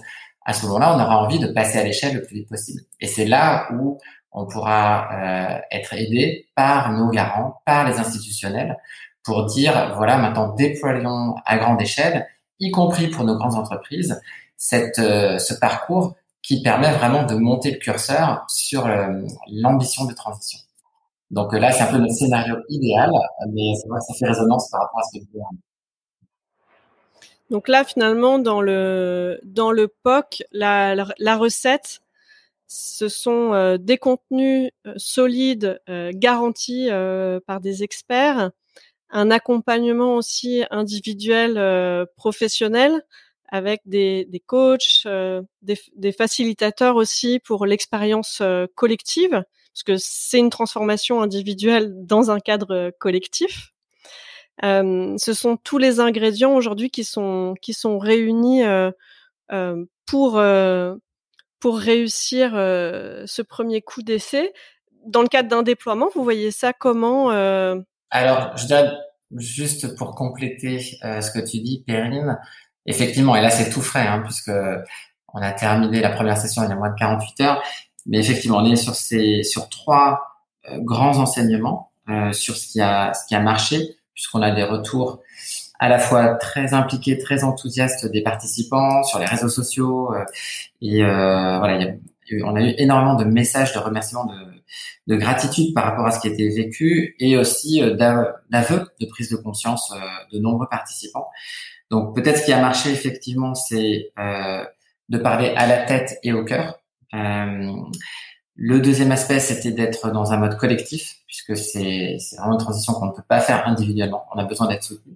à 0.47 0.53
ce 0.53 0.65
moment-là, 0.67 0.97
on 0.97 1.01
aura 1.01 1.23
envie 1.23 1.41
de 1.41 1.49
passer 1.49 1.79
à 1.79 1.85
l'échelle 1.85 2.15
le 2.15 2.23
plus 2.23 2.37
vite 2.37 2.49
possible. 2.49 2.81
Et 3.01 3.07
c'est 3.07 3.27
là 3.27 3.69
où 3.73 3.99
on 4.37 4.47
pourra 4.47 5.09
euh, 5.13 5.59
être 5.73 5.95
aidé 5.95 6.47
par 6.55 6.93
nos 6.93 7.09
garants, 7.09 7.63
par 7.65 7.89
les 7.89 7.99
institutionnels, 7.99 8.77
pour 9.25 9.47
dire, 9.47 9.95
voilà, 9.97 10.19
maintenant 10.19 10.55
déployons 10.55 11.35
à 11.47 11.57
grande 11.59 11.81
échelle, 11.81 12.29
y 12.61 12.71
compris 12.71 13.09
pour 13.09 13.25
nos 13.25 13.37
grandes 13.37 13.55
entreprises, 13.55 14.21
cette, 14.59 14.99
euh, 14.99 15.39
ce 15.39 15.55
parcours 15.55 16.15
qui 16.43 16.63
permet 16.63 16.93
vraiment 16.93 17.25
de 17.25 17.35
monter 17.35 17.73
le 17.73 17.79
curseur 17.79 18.45
sur 18.49 18.87
euh, 18.87 19.23
l'ambition 19.51 20.05
de 20.05 20.13
transition. 20.13 20.61
Donc 21.31 21.53
là, 21.55 21.73
c'est 21.73 21.83
un 21.83 21.87
peu 21.87 21.99
notre 21.99 22.15
scénario 22.15 22.57
idéal, 22.69 23.11
mais 23.53 23.73
ça 23.75 24.15
fait 24.15 24.27
résonance 24.27 24.71
par 24.71 24.83
rapport 24.83 25.01
à 25.01 25.03
ce 25.03 25.19
que 25.19 25.25
vous 25.33 25.41
donc 27.51 27.69
là, 27.69 27.85
finalement, 27.85 28.39
dans 28.39 28.61
le 28.61 29.39
dans 29.45 29.71
le 29.71 29.87
POC, 29.87 30.43
la, 30.51 30.97
la, 30.97 31.37
recette, 31.37 32.01
ce 32.67 33.09
sont 33.09 33.53
euh, 33.55 33.79
des 33.79 33.99
contenus 33.99 34.71
euh, 34.87 34.95
solides, 34.97 35.81
euh, 35.89 36.11
garantis 36.15 36.89
par 37.47 37.61
des 37.61 37.83
experts, 37.83 38.51
un 39.11 39.31
accompagnement 39.31 40.17
aussi 40.17 40.65
individuel, 40.71 42.07
professionnel, 42.17 43.03
avec 43.49 43.81
des, 43.87 44.25
des 44.25 44.41
coachs, 44.41 45.07
des, 45.63 45.79
des, 45.95 46.13
facilitateurs 46.13 46.97
aussi 46.97 47.39
pour 47.39 47.67
l'expérience 47.67 48.43
collective, 48.75 49.31
parce 49.31 49.83
que 49.85 49.97
c'est 49.97 50.39
une 50.39 50.51
transformation 50.51 51.23
individuelle 51.23 51.93
dans 52.05 52.33
un 52.33 52.41
cadre 52.41 52.91
collectif. 52.99 53.73
Euh, 54.65 55.15
ce 55.19 55.35
sont 55.35 55.57
tous 55.57 55.79
les 55.79 56.01
ingrédients 56.01 56.55
aujourd'hui 56.55 56.91
qui 56.91 57.05
sont 57.05 57.55
qui 57.61 57.75
sont 57.75 57.99
réunis 57.99 58.65
euh, 58.65 58.91
euh, 59.53 59.85
pour 60.07 60.41
pour 61.61 61.79
réussir 61.79 62.53
ce 62.53 63.43
premier 63.43 63.81
coup 63.83 64.03
d'essai. 64.03 64.53
Dans 65.07 65.23
le 65.23 65.29
cadre 65.29 65.49
d'un 65.49 65.63
déploiement, 65.63 66.09
vous 66.15 66.25
voyez 66.25 66.51
ça 66.51 66.73
comment 66.73 67.31
Alors, 68.11 68.57
je 68.57 68.67
juste 69.37 69.97
pour 69.97 70.15
compléter 70.15 70.81
ce 70.81 71.31
que 71.31 71.39
tu 71.39 71.59
dis, 71.61 71.85
Perrine, 71.87 72.39
effectivement, 72.87 73.37
et 73.37 73.41
là 73.41 73.51
c'est 73.51 73.71
tout 73.71 73.83
frais, 73.83 74.07
hein, 74.07 74.23
puisque 74.25 74.53
on 75.33 75.41
a 75.41 75.53
terminé 75.53 76.01
la 76.01 76.11
première 76.11 76.39
session 76.39 76.63
il 76.63 76.69
y 76.69 76.73
a 76.73 76.77
moins 76.77 76.91
de 76.91 76.99
48 76.99 77.41
heures, 77.43 77.63
mais 78.07 78.19
effectivement, 78.19 78.59
on 78.59 78.65
est 78.65 78.77
sur 78.77 78.95
ces 78.95 79.43
sur 79.43 79.69
trois 79.69 80.21
grands 80.79 81.19
enseignements 81.19 81.91
sur 82.33 82.57
ce 82.57 82.69
qui 82.69 82.81
a 82.81 83.13
ce 83.15 83.27
qui 83.27 83.35
a 83.35 83.41
marché 83.41 83.97
puisqu'on 84.17 84.43
a 84.43 84.51
des 84.51 84.65
retours 84.65 85.23
à 85.79 85.89
la 85.89 85.99
fois 85.99 86.35
très 86.35 86.75
impliqués, 86.75 87.19
très 87.19 87.45
enthousiastes 87.45 88.07
des 88.11 88.23
participants 88.23 89.03
sur 89.03 89.19
les 89.19 89.27
réseaux 89.27 89.49
sociaux. 89.49 90.15
Euh, 90.15 90.25
et 90.81 91.03
euh, 91.03 91.59
voilà, 91.59 91.93
on 92.45 92.57
a 92.57 92.63
eu 92.63 92.75
énormément 92.79 93.15
de 93.15 93.25
messages 93.25 93.73
de 93.73 93.79
remerciements, 93.79 94.25
de, 94.25 94.35
de, 95.07 95.17
gratitude 95.17 95.75
par 95.75 95.85
rapport 95.85 96.07
à 96.07 96.11
ce 96.11 96.21
qui 96.21 96.29
a 96.29 96.31
été 96.33 96.49
vécu 96.49 97.15
et 97.19 97.37
aussi 97.37 97.83
euh, 97.83 97.95
d'aveux, 97.95 98.91
de 99.01 99.07
prise 99.07 99.31
de 99.31 99.37
conscience 99.37 99.93
de 100.33 100.39
nombreux 100.39 100.69
participants. 100.69 101.29
Donc 101.91 102.15
peut-être 102.17 102.39
ce 102.39 102.45
qui 102.47 102.53
a 102.53 102.61
marché 102.61 102.91
effectivement, 102.91 103.55
c'est 103.55 104.11
de 105.09 105.19
parler 105.19 105.53
à 105.57 105.69
la 105.69 105.79
tête 105.79 106.19
et 106.25 106.33
au 106.33 106.45
cœur. 106.45 106.81
Le 108.59 108.81
deuxième 108.81 109.13
aspect, 109.13 109.39
c'était 109.39 109.71
d'être 109.71 110.11
dans 110.11 110.33
un 110.33 110.39
mode 110.39 110.57
collectif, 110.57 111.17
puisque 111.27 111.57
c'est 111.57 112.17
vraiment 112.39 112.55
une 112.55 112.59
transition 112.59 112.95
qu'on 112.95 113.07
ne 113.07 113.13
peut 113.13 113.25
pas 113.29 113.41
faire 113.41 113.67
individuellement. 113.69 114.25
On 114.35 114.39
a 114.39 114.45
besoin 114.45 114.67
d'être 114.67 114.83
soutenu. 114.83 115.15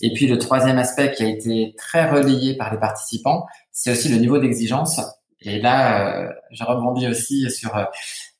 Et 0.00 0.12
puis 0.14 0.26
le 0.26 0.38
troisième 0.38 0.78
aspect 0.78 1.12
qui 1.12 1.22
a 1.22 1.28
été 1.28 1.74
très 1.76 2.08
relayé 2.08 2.56
par 2.56 2.72
les 2.72 2.78
participants, 2.78 3.46
c'est 3.70 3.92
aussi 3.92 4.08
le 4.08 4.16
niveau 4.16 4.38
d'exigence. 4.38 5.00
Et 5.42 5.60
là, 5.60 6.24
euh, 6.24 6.30
je 6.50 6.64
rebondis 6.64 7.06
aussi 7.06 7.50
sur 7.50 7.76
euh, 7.76 7.84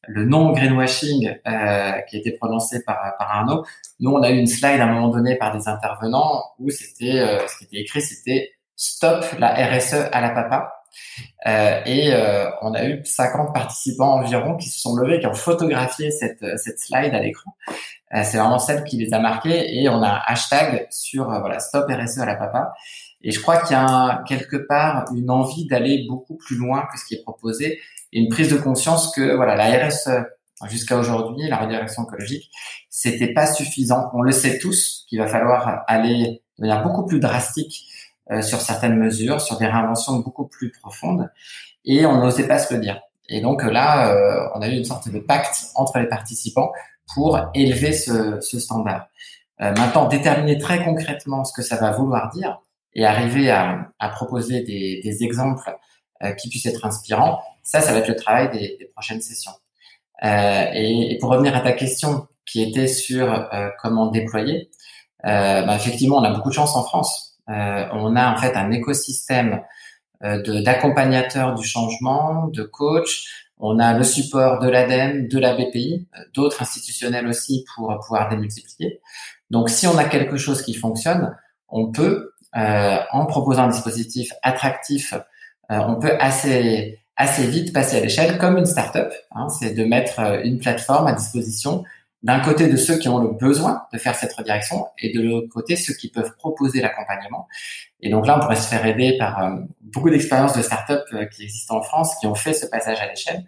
le 0.07 0.24
non 0.24 0.53
greenwashing 0.53 1.29
euh, 1.46 1.92
qui 2.09 2.16
a 2.16 2.18
été 2.18 2.33
prononcé 2.33 2.83
par, 2.85 3.14
par 3.18 3.31
Arnaud. 3.31 3.64
Nous, 4.00 4.11
on 4.11 4.22
a 4.22 4.31
eu 4.31 4.38
une 4.38 4.46
slide 4.46 4.81
à 4.81 4.85
un 4.85 4.92
moment 4.92 5.09
donné 5.09 5.37
par 5.37 5.57
des 5.57 5.68
intervenants 5.68 6.42
où 6.59 6.70
c'était 6.70 7.20
euh, 7.20 7.46
ce 7.46 7.59
qui 7.59 7.64
était 7.64 7.83
écrit, 7.83 8.03
c'était 8.03 8.53
stop 8.76 9.24
la 9.38 9.55
RSE 9.55 10.09
à 10.12 10.20
la 10.20 10.31
papa. 10.31 10.79
Euh, 11.46 11.81
et 11.87 12.12
euh, 12.12 12.50
on 12.62 12.74
a 12.74 12.85
eu 12.85 13.05
50 13.05 13.55
participants 13.55 14.14
environ 14.14 14.57
qui 14.57 14.68
se 14.68 14.81
sont 14.81 14.96
levés, 14.96 15.20
qui 15.20 15.26
ont 15.26 15.35
photographié 15.35 16.11
cette, 16.11 16.44
cette 16.59 16.79
slide 16.79 17.14
à 17.14 17.20
l'écran. 17.20 17.55
Euh, 18.14 18.22
c'est 18.24 18.38
vraiment 18.38 18.59
celle 18.59 18.85
qui 18.85 18.96
les 18.96 19.14
a 19.14 19.20
marqués 19.20 19.81
et 19.81 19.88
on 19.88 20.03
a 20.03 20.09
un 20.09 20.20
hashtag 20.26 20.87
sur 20.90 21.24
voilà 21.24 21.61
Stop 21.61 21.87
RSE 21.88 22.18
à 22.18 22.26
la 22.26 22.35
papa. 22.35 22.72
Et 23.22 23.33
je 23.33 23.40
crois 23.40 23.59
qu'il 23.59 23.76
y 23.76 23.81
a 23.81 24.22
quelque 24.26 24.57
part 24.57 25.05
une 25.14 25.31
envie 25.31 25.66
d'aller 25.66 26.07
beaucoup 26.09 26.37
plus 26.37 26.57
loin 26.57 26.87
que 26.92 26.98
ce 26.98 27.05
qui 27.05 27.14
est 27.14 27.22
proposé 27.22 27.79
et 28.12 28.20
une 28.20 28.29
prise 28.29 28.50
de 28.50 28.57
conscience 28.57 29.14
que 29.14 29.37
voilà 29.37 29.55
la 29.57 29.87
RSE 29.87 30.11
jusqu'à 30.68 30.98
aujourd'hui, 30.98 31.48
la 31.48 31.59
redirection 31.59 32.05
écologique, 32.05 32.50
c'était 32.88 33.33
pas 33.33 33.46
suffisant. 33.46 34.11
On 34.12 34.22
le 34.22 34.33
sait 34.33 34.59
tous 34.59 35.07
qu'il 35.09 35.18
va 35.18 35.26
falloir 35.26 35.85
aller 35.87 36.42
de 36.59 36.66
manière 36.66 36.83
beaucoup 36.83 37.07
plus 37.07 37.20
drastique 37.20 37.87
euh, 37.87 37.99
sur 38.42 38.60
certaines 38.60 38.96
mesures, 38.96 39.40
sur 39.40 39.58
des 39.58 39.66
réinventions 39.66 40.16
beaucoup 40.20 40.46
plus 40.46 40.70
profondes, 40.70 41.30
et 41.84 42.06
on 42.06 42.18
n'osait 42.18 42.46
pas 42.46 42.58
se 42.58 42.74
le 42.74 42.80
dire. 42.80 43.00
Et 43.30 43.40
donc 43.40 43.62
là, 43.62 44.12
euh, 44.12 44.48
on 44.54 44.60
a 44.60 44.68
eu 44.68 44.76
une 44.76 44.84
sorte 44.84 45.08
de 45.08 45.20
pacte 45.20 45.68
entre 45.76 45.98
les 45.98 46.08
participants 46.08 46.72
pour 47.14 47.38
élever 47.54 47.92
ce, 47.92 48.40
standard. 48.40 49.06
Euh, 49.60 49.72
maintenant, 49.72 50.08
déterminer 50.08 50.58
très 50.58 50.84
concrètement 50.84 51.44
ce 51.44 51.52
que 51.52 51.62
ça 51.62 51.76
va 51.76 51.92
vouloir 51.92 52.30
dire 52.30 52.60
et 52.92 53.06
arriver 53.06 53.50
à, 53.50 53.88
proposer 54.12 54.62
des, 54.62 55.22
exemples 55.22 55.76
euh, 56.24 56.32
qui 56.32 56.48
puissent 56.48 56.66
être 56.66 56.84
inspirants, 56.84 57.40
ça, 57.62 57.80
ça 57.80 57.92
va 57.92 57.98
être 57.98 58.08
le 58.08 58.16
travail 58.16 58.50
des, 58.50 58.90
prochaines 58.92 59.20
sessions. 59.20 59.52
Euh, 60.24 60.64
et, 60.74 61.16
pour 61.20 61.30
revenir 61.30 61.54
à 61.54 61.60
ta 61.60 61.72
question 61.72 62.26
qui 62.44 62.62
était 62.62 62.88
sur 62.88 63.48
comment 63.80 64.10
déployer, 64.10 64.70
bah, 65.22 65.76
effectivement, 65.76 66.16
on 66.16 66.24
a 66.24 66.32
beaucoup 66.32 66.48
de 66.48 66.54
chance 66.54 66.74
en 66.74 66.82
France 66.82 67.29
euh, 67.29 67.29
on 67.50 68.16
a 68.16 68.32
en 68.32 68.36
fait 68.36 68.56
un 68.56 68.70
écosystème 68.70 69.62
euh, 70.22 70.62
d'accompagnateurs 70.62 71.54
du 71.54 71.66
changement, 71.66 72.48
de 72.48 72.62
coachs. 72.62 73.24
On 73.58 73.78
a 73.78 73.96
le 73.96 74.04
support 74.04 74.58
de 74.58 74.68
l'ADEME, 74.68 75.28
de 75.28 75.38
la 75.38 75.54
BPI, 75.54 76.06
d'autres 76.34 76.60
institutionnels 76.62 77.26
aussi 77.26 77.64
pour 77.74 77.98
pouvoir 78.00 78.28
démultiplier. 78.28 79.00
Donc, 79.50 79.70
si 79.70 79.86
on 79.86 79.96
a 79.96 80.04
quelque 80.04 80.36
chose 80.36 80.62
qui 80.62 80.74
fonctionne, 80.74 81.36
on 81.68 81.90
peut, 81.90 82.32
euh, 82.56 82.98
en 83.12 83.26
proposant 83.26 83.64
un 83.64 83.68
dispositif 83.68 84.30
attractif, 84.42 85.14
on 85.68 86.00
peut 86.00 86.16
assez 86.18 86.98
assez 87.16 87.46
vite 87.46 87.72
passer 87.72 87.98
à 87.98 88.00
l'échelle 88.00 88.38
comme 88.38 88.56
une 88.56 88.66
startup. 88.66 89.12
Hein, 89.32 89.48
c'est 89.50 89.74
de 89.74 89.84
mettre 89.84 90.40
une 90.42 90.58
plateforme 90.58 91.06
à 91.06 91.12
disposition 91.12 91.84
d'un 92.22 92.40
côté 92.40 92.68
de 92.68 92.76
ceux 92.76 92.98
qui 92.98 93.09
ont 93.09 93.18
le 93.18 93.30
besoin 93.30 93.85
de 93.92 93.98
faire 93.98 94.14
cette 94.14 94.33
redirection 94.35 94.87
et 94.98 95.12
de 95.12 95.22
l'autre 95.22 95.48
côté 95.48 95.76
ceux 95.76 95.94
qui 95.94 96.11
peuvent 96.11 96.35
proposer 96.37 96.80
l'accompagnement. 96.80 97.48
Et 98.00 98.11
donc 98.11 98.26
là, 98.26 98.37
on 98.37 98.40
pourrait 98.40 98.56
se 98.56 98.68
faire 98.68 98.85
aider 98.85 99.16
par 99.18 99.42
euh, 99.42 99.56
beaucoup 99.80 100.11
d'expériences 100.11 100.56
de 100.56 100.62
startups 100.62 101.14
euh, 101.14 101.24
qui 101.26 101.44
existent 101.44 101.78
en 101.78 101.83
France 101.83 102.14
qui 102.20 102.26
ont 102.26 102.35
fait 102.35 102.52
ce 102.52 102.66
passage 102.66 103.00
à 103.00 103.09
l'échelle. 103.09 103.44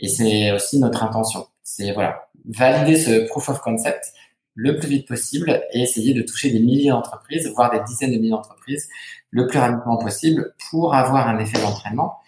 Et 0.00 0.08
c'est 0.08 0.52
aussi 0.52 0.78
notre 0.78 1.02
intention. 1.02 1.46
C'est 1.62 1.92
voilà, 1.92 2.28
valider 2.46 2.96
ce 2.96 3.26
proof 3.28 3.50
of 3.50 3.60
concept 3.60 4.12
le 4.54 4.76
plus 4.76 4.88
vite 4.88 5.08
possible 5.08 5.62
et 5.72 5.82
essayer 5.82 6.14
de 6.14 6.22
toucher 6.22 6.50
des 6.50 6.60
milliers 6.60 6.90
d'entreprises, 6.90 7.50
voire 7.54 7.70
des 7.70 7.80
dizaines 7.86 8.12
de 8.12 8.18
milliers 8.18 8.30
d'entreprises 8.30 8.88
le 9.30 9.46
plus 9.46 9.58
rapidement 9.58 9.96
possible 9.96 10.54
pour 10.70 10.94
avoir 10.94 11.28
un 11.28 11.38
effet 11.40 11.58
d'entraînement. 11.60 12.18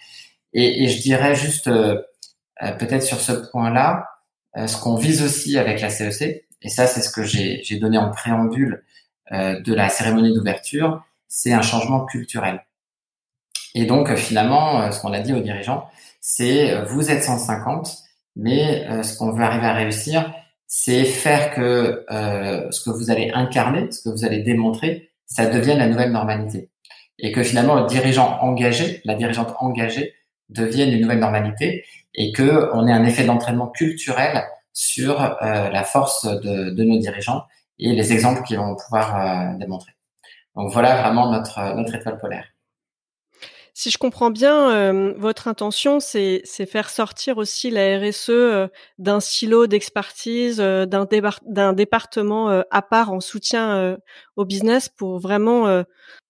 Et, 0.52 0.84
et, 0.84 0.88
je 0.88 1.00
dirais 1.00 1.34
juste 1.36 1.68
euh, 1.68 2.72
peut-être 2.78 3.02
sur 3.02 3.20
ce 3.20 3.32
point-là, 3.32 4.06
euh, 4.06 4.15
ce 4.56 4.80
qu'on 4.80 4.96
vise 4.96 5.22
aussi 5.22 5.58
avec 5.58 5.80
la 5.80 5.90
CEC, 5.90 6.22
e 6.22 6.42
et 6.62 6.68
ça 6.68 6.86
c'est 6.86 7.02
ce 7.02 7.10
que 7.10 7.22
j'ai 7.22 7.78
donné 7.78 7.98
en 7.98 8.10
préambule 8.10 8.84
euh, 9.32 9.60
de 9.60 9.74
la 9.74 9.88
cérémonie 9.88 10.32
d'ouverture, 10.32 11.04
c'est 11.28 11.52
un 11.52 11.62
changement 11.62 12.04
culturel. 12.06 12.64
Et 13.74 13.84
donc 13.84 14.14
finalement, 14.14 14.80
euh, 14.80 14.90
ce 14.90 15.00
qu'on 15.00 15.12
a 15.12 15.20
dit 15.20 15.32
aux 15.32 15.40
dirigeants, 15.40 15.88
c'est 16.20 16.82
vous 16.84 17.10
êtes 17.10 17.22
150, 17.22 17.98
mais 18.34 18.84
ce 19.04 19.16
qu'on 19.16 19.30
veut 19.30 19.44
arriver 19.44 19.66
à 19.66 19.74
réussir, 19.74 20.34
c'est 20.66 21.04
faire 21.04 21.54
que 21.54 22.04
ce 22.08 22.80
que 22.84 22.90
vous 22.90 23.12
allez 23.12 23.30
incarner, 23.32 23.90
ce 23.92 24.02
que 24.02 24.08
vous 24.08 24.24
allez 24.24 24.42
démontrer, 24.42 25.10
ça 25.26 25.46
devienne 25.46 25.78
la 25.78 25.88
nouvelle 25.88 26.10
normalité. 26.10 26.70
Et 27.18 27.32
que 27.32 27.42
finalement, 27.42 27.76
le 27.76 27.86
dirigeant 27.86 28.38
engagé, 28.40 29.00
la 29.04 29.14
dirigeante 29.14 29.54
engagée, 29.60 30.14
devienne 30.48 30.92
une 30.92 31.00
nouvelle 31.00 31.18
normalité 31.18 31.84
et 32.16 32.32
que 32.32 32.70
on 32.72 32.86
ait 32.86 32.92
un 32.92 33.04
effet 33.04 33.24
d'entraînement 33.24 33.68
culturel 33.68 34.44
sur 34.72 35.20
euh, 35.22 35.70
la 35.70 35.84
force 35.84 36.26
de, 36.26 36.82
nos 36.82 36.98
dirigeants 36.98 37.44
et 37.78 37.92
les 37.92 38.12
exemples 38.12 38.42
qu'ils 38.42 38.58
vont 38.58 38.76
pouvoir 38.76 39.16
euh, 39.16 39.58
démontrer. 39.58 39.92
Donc 40.54 40.72
voilà 40.72 41.00
vraiment 41.02 41.30
notre 41.30 41.74
notre 41.74 41.94
étoile 41.94 42.18
polaire. 42.18 42.46
Si 43.74 43.90
je 43.90 43.98
comprends 43.98 44.30
bien, 44.30 44.70
euh, 44.70 45.14
votre 45.18 45.48
intention, 45.48 46.00
c'est 46.00 46.42
faire 46.66 46.88
sortir 46.88 47.36
aussi 47.36 47.70
la 47.70 47.98
RSE 47.98 48.70
d'un 48.98 49.20
silo 49.20 49.66
d'expertise, 49.66 50.56
d'un 50.56 51.72
département 51.74 52.62
à 52.70 52.82
part 52.82 53.12
en 53.12 53.20
soutien 53.20 53.98
au 54.36 54.46
business 54.46 54.88
pour 54.88 55.18
vraiment 55.18 55.84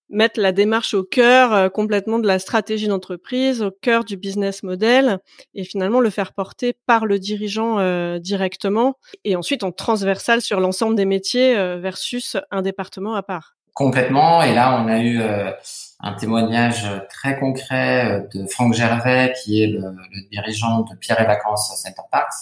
mettre 0.09 0.41
la 0.41 0.53
démarche 0.53 0.95
au 0.95 1.03
cœur 1.03 1.73
complètement 1.73 2.19
de 2.19 2.27
la 2.27 2.39
stratégie 2.39 2.89
d'entreprise, 2.89 3.63
au 3.63 3.71
cœur 3.71 4.05
du 4.05 4.17
business 4.17 4.63
model, 4.63 5.19
et 5.55 5.65
finalement 5.65 6.01
le 6.01 6.11
faire 6.11 6.33
porter 6.33 6.75
par 6.87 7.07
le 7.07 7.19
dirigeant 7.19 8.19
directement, 8.19 8.99
et 9.25 9.37
ensuite 9.37 9.65
en 9.65 9.73
transversal 9.73 10.43
sur 10.43 10.61
l'ensemble 10.61 10.95
des 10.95 11.07
métiers 11.07 11.55
versus 11.79 12.37
un 12.51 12.63
département 12.63 13.15
à 13.15 13.23
part. 13.23 13.57
Complètement. 13.77 14.43
Et 14.43 14.55
là, 14.55 14.83
on 14.83 14.89
a 14.89 15.01
eu 15.01 15.21
euh, 15.21 15.53
un 16.01 16.15
témoignage 16.15 16.87
très 17.11 17.39
concret 17.39 18.11
euh, 18.11 18.21
de 18.33 18.47
Franck 18.47 18.73
Gervais, 18.73 19.35
qui 19.45 19.63
est 19.63 19.67
le, 19.67 19.81
le, 19.81 20.31
dirigeant 20.33 20.81
de 20.81 20.97
Pierre 20.97 21.21
et 21.21 21.27
Vacances 21.27 21.71
Center 21.83 22.01
Parks, 22.11 22.33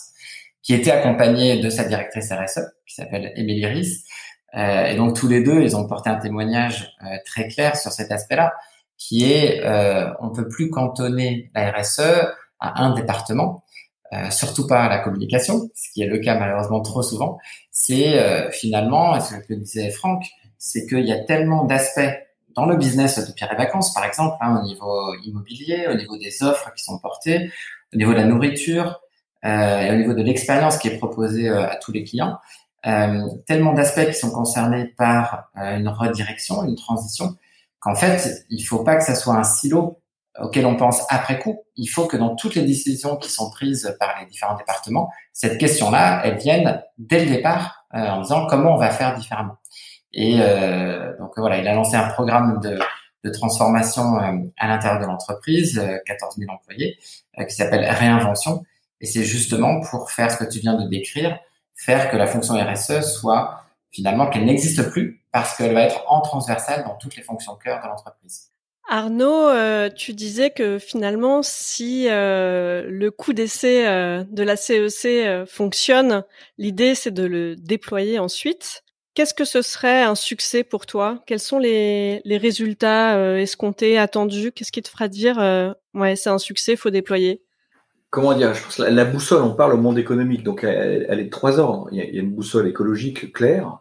qui 0.63 0.75
était 0.75 0.93
accompagné 0.93 1.61
de 1.61 1.69
sa 1.71 1.83
directrice 1.87 2.31
RSE, 2.31 2.61
qui 2.87 2.95
s'appelle 2.95 3.33
Émilie 3.35 3.67
Ries. 3.67 4.05
Euh, 4.57 4.87
et 4.87 4.97
donc 4.97 5.17
tous 5.17 5.29
les 5.29 5.43
deux, 5.43 5.63
ils 5.63 5.77
ont 5.77 5.87
porté 5.87 6.11
un 6.11 6.17
témoignage 6.17 6.95
euh, 7.03 7.17
très 7.25 7.49
clair 7.49 7.77
sur 7.77 7.93
cet 7.93 8.13
aspect-là, 8.13 8.53
qui 8.97 9.31
est 9.31 9.65
euh, 9.65 10.11
on 10.21 10.31
peut 10.31 10.49
plus 10.49 10.71
cantonner 10.71 11.51
la 11.55 11.73
RSE 11.73 12.01
à 12.61 12.83
un 12.83 12.95
département, 12.95 13.65
surtout 14.31 14.69
pas 14.69 14.85
à 14.85 14.89
la 14.89 14.99
communication, 15.01 15.69
ce 15.75 15.93
qui 15.93 16.03
est 16.03 16.07
le 16.07 16.19
cas 16.19 16.39
malheureusement 16.39 16.81
trop 16.81 17.03
souvent. 17.03 17.39
C'est 17.73 18.49
finalement, 18.53 19.21
ce 19.21 19.35
que 19.35 19.55
disait 19.55 19.91
Franck, 19.91 20.25
c'est 20.57 20.87
qu'il 20.87 21.05
y 21.05 21.13
a 21.13 21.19
tellement 21.25 21.65
d'aspects 21.65 22.09
dans 22.55 22.65
le 22.65 22.77
business 22.77 23.19
de 23.19 23.33
Pierre 23.33 23.53
et 23.53 23.57
Vacances, 23.57 23.93
par 23.93 24.05
exemple, 24.05 24.37
hein, 24.41 24.61
au 24.63 24.67
niveau 24.67 25.15
immobilier, 25.25 25.89
au 25.91 25.95
niveau 25.95 26.17
des 26.17 26.45
offres 26.45 26.73
qui 26.77 26.85
sont 26.85 27.01
portées, 27.01 27.51
au 27.93 27.97
niveau 27.97 28.13
de 28.13 28.19
la 28.19 28.25
nourriture 28.25 29.01
euh, 29.45 29.81
et 29.81 29.91
au 29.91 29.97
niveau 29.97 30.15
de 30.15 30.23
l'expérience 30.23 30.79
qui 30.79 30.89
est 30.89 30.99
proposée 30.99 31.49
euh, 31.49 31.69
à 31.69 31.77
tous 31.77 31.93
les 31.93 32.05
clients, 32.05 32.39
euh, 32.87 33.27
tellement 33.47 33.73
d'aspects 33.73 34.07
qui 34.07 34.15
sont 34.15 34.31
concernés 34.31 34.87
par 34.97 35.51
euh, 35.57 35.77
une 35.77 35.89
redirection, 35.89 36.65
une 36.65 36.77
transition, 36.77 37.37
qu'en 37.81 37.95
fait, 37.95 38.45
il 38.51 38.63
faut 38.63 38.85
pas 38.85 38.97
que 38.97 39.05
ça 39.05 39.15
soit 39.15 39.35
un 39.35 39.45
silo 39.45 40.01
auquel 40.41 40.67
on 40.67 40.77
pense 40.77 41.05
après 41.11 41.39
coup. 41.39 41.63
Il 41.77 41.87
faut 41.87 42.07
que 42.07 42.17
dans 42.17 42.35
toutes 42.35 42.55
les 42.57 42.63
décisions 42.63 43.17
qui 43.17 43.31
sont 43.31 43.51
prises 43.51 43.97
par 44.01 44.15
les 44.21 44.27
différents 44.27 44.57
départements, 44.57 45.11
cette 45.33 45.59
question-là, 45.59 46.23
elle 46.25 46.39
vienne 46.39 46.83
dès 46.99 47.25
le 47.25 47.31
départ 47.31 47.87
euh, 47.95 47.99
en 47.99 48.23
disant 48.23 48.47
comment 48.47 48.75
on 48.75 48.79
va 48.79 48.91
faire 48.91 49.17
différemment. 49.17 49.59
Et 50.15 50.37
euh, 50.39 51.17
donc 51.19 51.33
voilà, 51.37 51.59
il 51.59 51.67
a 51.67 51.75
lancé 51.75 51.97
un 51.97 52.09
programme 52.09 52.61
de, 52.61 52.79
de 53.25 53.31
transformation 53.31 54.19
euh, 54.19 54.39
à 54.59 54.69
l'intérieur 54.69 55.01
de 55.01 55.07
l'entreprise, 55.07 55.83
14 56.07 56.37
euh, 56.37 56.41
000 56.41 56.53
employés, 56.53 56.97
qui 57.37 57.55
s'appelle 57.55 57.85
Réinvention. 57.85 58.65
Et 59.01 59.07
c'est 59.07 59.25
justement 59.25 59.81
pour 59.81 60.11
faire 60.11 60.31
ce 60.31 60.37
que 60.37 60.45
tu 60.45 60.61
viens 60.61 60.75
de 60.75 60.89
décrire, 60.89 61.39
faire 61.75 62.11
que 62.11 62.17
la 62.17 62.27
fonction 62.27 62.55
RSE 62.55 63.01
soit 63.01 63.65
finalement 63.91 64.29
qu'elle 64.29 64.45
n'existe 64.45 64.91
plus 64.91 65.23
parce 65.33 65.57
qu'elle 65.57 65.75
va 65.75 65.83
être 65.83 66.05
en 66.09 66.21
transversale 66.21 66.85
dans 66.85 66.95
toutes 66.95 67.17
les 67.17 67.23
fonctions 67.23 67.57
cœur 67.57 67.81
de 67.83 67.89
l'entreprise. 67.89 68.51
Arnaud, 68.89 69.49
euh, 69.49 69.89
tu 69.89 70.13
disais 70.13 70.51
que 70.51 70.79
finalement, 70.79 71.43
si 71.43 72.07
euh, 72.11 72.85
le 72.87 73.11
coup 73.11 73.33
d'essai 73.33 73.87
euh, 73.87 74.25
de 74.25 74.43
la 74.43 74.57
CEC 74.57 75.47
fonctionne, 75.47 76.23
l'idée 76.59 76.95
c'est 76.95 77.11
de 77.11 77.25
le 77.25 77.57
déployer 77.57 78.19
ensuite. 78.19 78.83
Qu'est-ce 79.15 79.33
que 79.33 79.45
ce 79.45 79.63
serait 79.63 80.03
un 80.03 80.17
succès 80.17 80.65
pour 80.65 80.87
toi? 80.87 81.23
Quels 81.27 81.41
sont 81.41 81.59
les, 81.59 82.21
les 82.25 82.37
résultats 82.37 83.39
escomptés, 83.39 83.97
attendus? 83.97 84.51
Qu'est-ce 84.51 84.73
qui 84.73 84.83
te 84.83 84.89
fera 84.89 85.07
dire 85.07 85.39
ouais 85.95 86.17
c'est 86.17 86.31
un 86.31 86.39
succès, 86.39 86.75
faut 86.75 86.91
déployer 86.91 87.41
Comment 88.15 88.33
dire 88.35 88.55
Je 88.55 88.63
pense 88.63 88.79
la, 88.79 88.91
la, 88.91 89.05
boussole, 89.05 89.43
on 89.43 89.57
parle 89.57 89.75
au 89.75 89.77
monde 89.77 89.99
économique, 89.99 90.45
donc 90.45 90.63
elle, 90.63 91.05
elle 91.09 91.19
est 91.19 91.25
de 91.25 91.31
trois 91.31 91.59
ordres. 91.59 91.89
Il 91.91 91.99
y, 91.99 92.01
a, 92.01 92.05
il 92.05 92.15
y, 92.15 92.19
a, 92.21 92.23
une 92.23 92.33
boussole 92.33 92.69
écologique 92.69 93.33
claire 93.33 93.81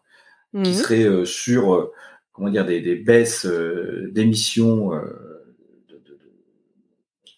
qui 0.55 0.71
mmh. 0.71 0.73
serait 0.73 1.03
euh, 1.03 1.23
sur 1.23 1.75
euh, 1.75 1.91
comment 2.31 2.49
dire 2.49 2.65
des, 2.65 2.81
des 2.81 2.95
baisses 2.95 3.45
euh, 3.45 4.09
d'émissions 4.11 4.89
de, 4.89 6.01
de, 6.03 6.19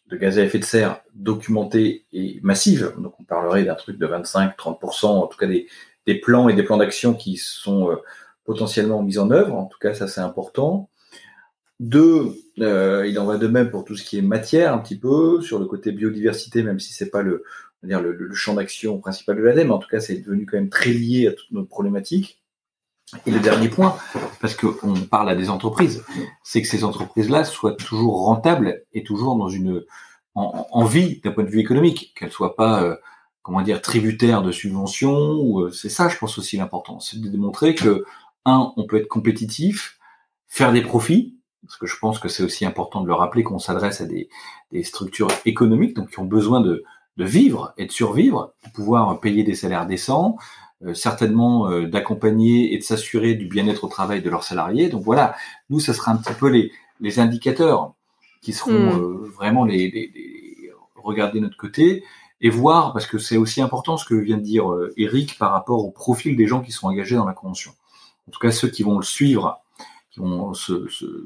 de, 0.08 0.16
gaz 0.16 0.40
à 0.40 0.44
effet 0.44 0.58
de 0.58 0.64
serre 0.64 1.02
documentées 1.16 2.06
et 2.14 2.40
massives. 2.44 2.94
Donc 2.98 3.20
on 3.20 3.26
parlerait 3.26 3.66
d'un 3.66 3.76
truc 3.76 3.98
de 3.98 4.08
25-30%, 4.08 5.08
en 5.08 5.28
tout 5.28 5.38
cas 5.38 5.48
des 5.48 5.68
des 6.06 6.16
plans 6.16 6.48
et 6.48 6.54
des 6.54 6.64
plans 6.64 6.78
d'action 6.78 7.14
qui 7.14 7.36
sont 7.36 7.90
potentiellement 8.46 9.04
mis 9.04 9.18
en 9.18 9.32
œuvre. 9.32 9.54
En 9.54 9.66
tout 9.66 9.80
cas, 9.80 9.94
ça 9.94 10.08
c'est 10.08 10.22
important. 10.22 10.90
Deux, 11.80 12.36
euh, 12.60 13.06
il 13.06 13.20
en 13.20 13.26
va 13.26 13.38
de 13.38 13.48
même 13.48 13.70
pour 13.70 13.84
tout 13.84 13.96
ce 13.98 14.04
qui 14.04 14.18
est 14.18 14.22
matière, 14.22 14.74
un 14.74 14.78
petit 14.78 14.98
peu 14.98 15.42
sur 15.42 15.60
le 15.60 15.66
côté 15.66 15.92
biodiversité, 15.92 16.64
même 16.64 16.80
si 16.80 16.94
c'est 16.94 17.10
pas 17.10 17.22
le, 17.22 17.44
champ 18.34 18.54
d'action 18.54 19.00
principal 19.00 19.36
de 19.38 19.42
l'ADEME. 19.42 19.72
En 19.72 19.78
tout 19.78 19.90
cas, 19.90 20.00
c'est 20.00 20.16
devenu 20.16 20.46
quand 20.46 20.58
même 20.58 20.70
très 20.70 20.92
lié 20.92 21.28
à 21.28 21.34
toutes 21.34 21.52
nos 21.52 21.66
problématiques. 21.66 22.42
Et 23.26 23.32
le 23.32 23.40
dernier 23.40 23.70
point, 23.70 23.96
parce 24.42 24.56
qu'on 24.56 24.96
parle 24.96 25.30
à 25.30 25.36
des 25.36 25.50
entreprises, 25.50 26.04
c'est 26.44 26.62
que 26.62 26.68
ces 26.68 26.84
entreprises-là 26.84 27.44
soient 27.44 27.76
toujours 27.76 28.26
rentables 28.26 28.84
et 28.94 29.04
toujours 29.04 29.36
dans 29.36 29.50
une 29.50 29.84
en, 30.34 30.86
vie 30.86 31.22
d'un 31.24 31.32
point 31.32 31.44
de 31.44 31.50
vue 31.50 31.60
économique, 31.60 32.14
qu'elles 32.16 32.32
soient 32.32 32.56
pas 32.56 32.84
euh, 32.84 32.96
comment 33.42 33.62
dire, 33.62 33.82
tributaire 33.82 34.42
de 34.42 34.52
subventions. 34.52 35.40
Ou 35.40 35.62
euh, 35.62 35.72
c'est 35.72 35.90
ça, 35.90 36.10
je 36.10 36.18
pense 36.18 36.38
aussi 36.38 36.58
l'important, 36.58 37.00
c'est 37.00 37.22
de 37.22 37.30
démontrer 37.30 37.76
que 37.76 38.06
un, 38.46 38.74
on 38.76 38.86
peut 38.86 38.98
être 38.98 39.08
compétitif, 39.08 40.00
faire 40.48 40.74
des 40.74 40.82
profits, 40.82 41.38
parce 41.66 41.78
que 41.78 41.88
je 41.88 41.98
pense 42.00 42.20
que 42.20 42.28
c'est 42.28 42.44
aussi 42.44 42.66
important 42.66 43.02
de 43.02 43.08
le 43.08 43.14
rappeler 43.14 43.44
qu'on 43.44 43.60
s'adresse 43.60 44.02
à 44.02 44.06
des, 44.06 44.30
des, 44.72 44.84
structures 44.84 45.30
économiques, 45.46 45.96
donc 45.96 46.12
qui 46.12 46.20
ont 46.20 46.26
besoin 46.26 46.62
de, 46.62 46.84
de 47.18 47.26
vivre 47.26 47.74
et 47.78 47.86
de 47.86 47.92
survivre, 47.92 48.54
pour 48.62 48.72
pouvoir 48.72 49.20
payer 49.20 49.44
des 49.44 49.56
salaires 49.56 49.86
décents, 49.86 50.38
euh, 50.84 50.94
certainement 50.94 51.70
euh, 51.70 51.88
d'accompagner 51.88 52.74
et 52.74 52.78
de 52.78 52.84
s'assurer 52.84 53.36
du 53.36 53.48
bien-être 53.48 53.84
au 53.84 53.88
travail 53.88 54.22
de 54.22 54.30
leurs 54.30 54.44
salariés. 54.44 54.90
Donc 54.90 55.04
voilà, 55.04 55.36
nous, 55.70 55.80
ça 55.80 55.94
sera 55.94 56.12
un 56.12 56.18
petit 56.18 56.34
peu 56.34 56.50
les, 56.50 56.72
les 57.00 57.20
indicateurs 57.20 57.94
qui 58.42 58.54
seront 58.54 58.94
mmh. 58.94 59.26
vraiment 59.28 59.66
les, 59.66 59.90
les, 59.90 60.12
les 60.14 60.72
regarder 60.96 61.40
notre 61.40 61.58
côté 61.58 62.04
et 62.42 62.50
voir, 62.50 62.94
parce 62.94 63.08
que 63.08 63.18
c'est 63.18 63.38
aussi 63.38 63.62
important 63.62 63.98
ce 63.98 64.06
que 64.06 64.16
vient 64.16 64.38
de 64.38 64.44
dire 64.44 64.72
euh, 64.72 64.94
Eric 64.98 65.38
par 65.38 65.52
rapport 65.52 65.86
au 65.86 65.92
profil 65.92 66.36
des 66.36 66.48
gens 66.48 66.62
qui 66.62 66.72
sont 66.72 66.88
engagés 66.88 67.16
dans 67.16 67.26
la 67.26 67.34
convention. 67.34 67.72
En 68.28 68.32
tout 68.32 68.40
cas, 68.40 68.52
ceux 68.52 68.68
qui 68.68 68.84
vont 68.84 68.98
le 68.98 69.06
suivre, 69.06 69.62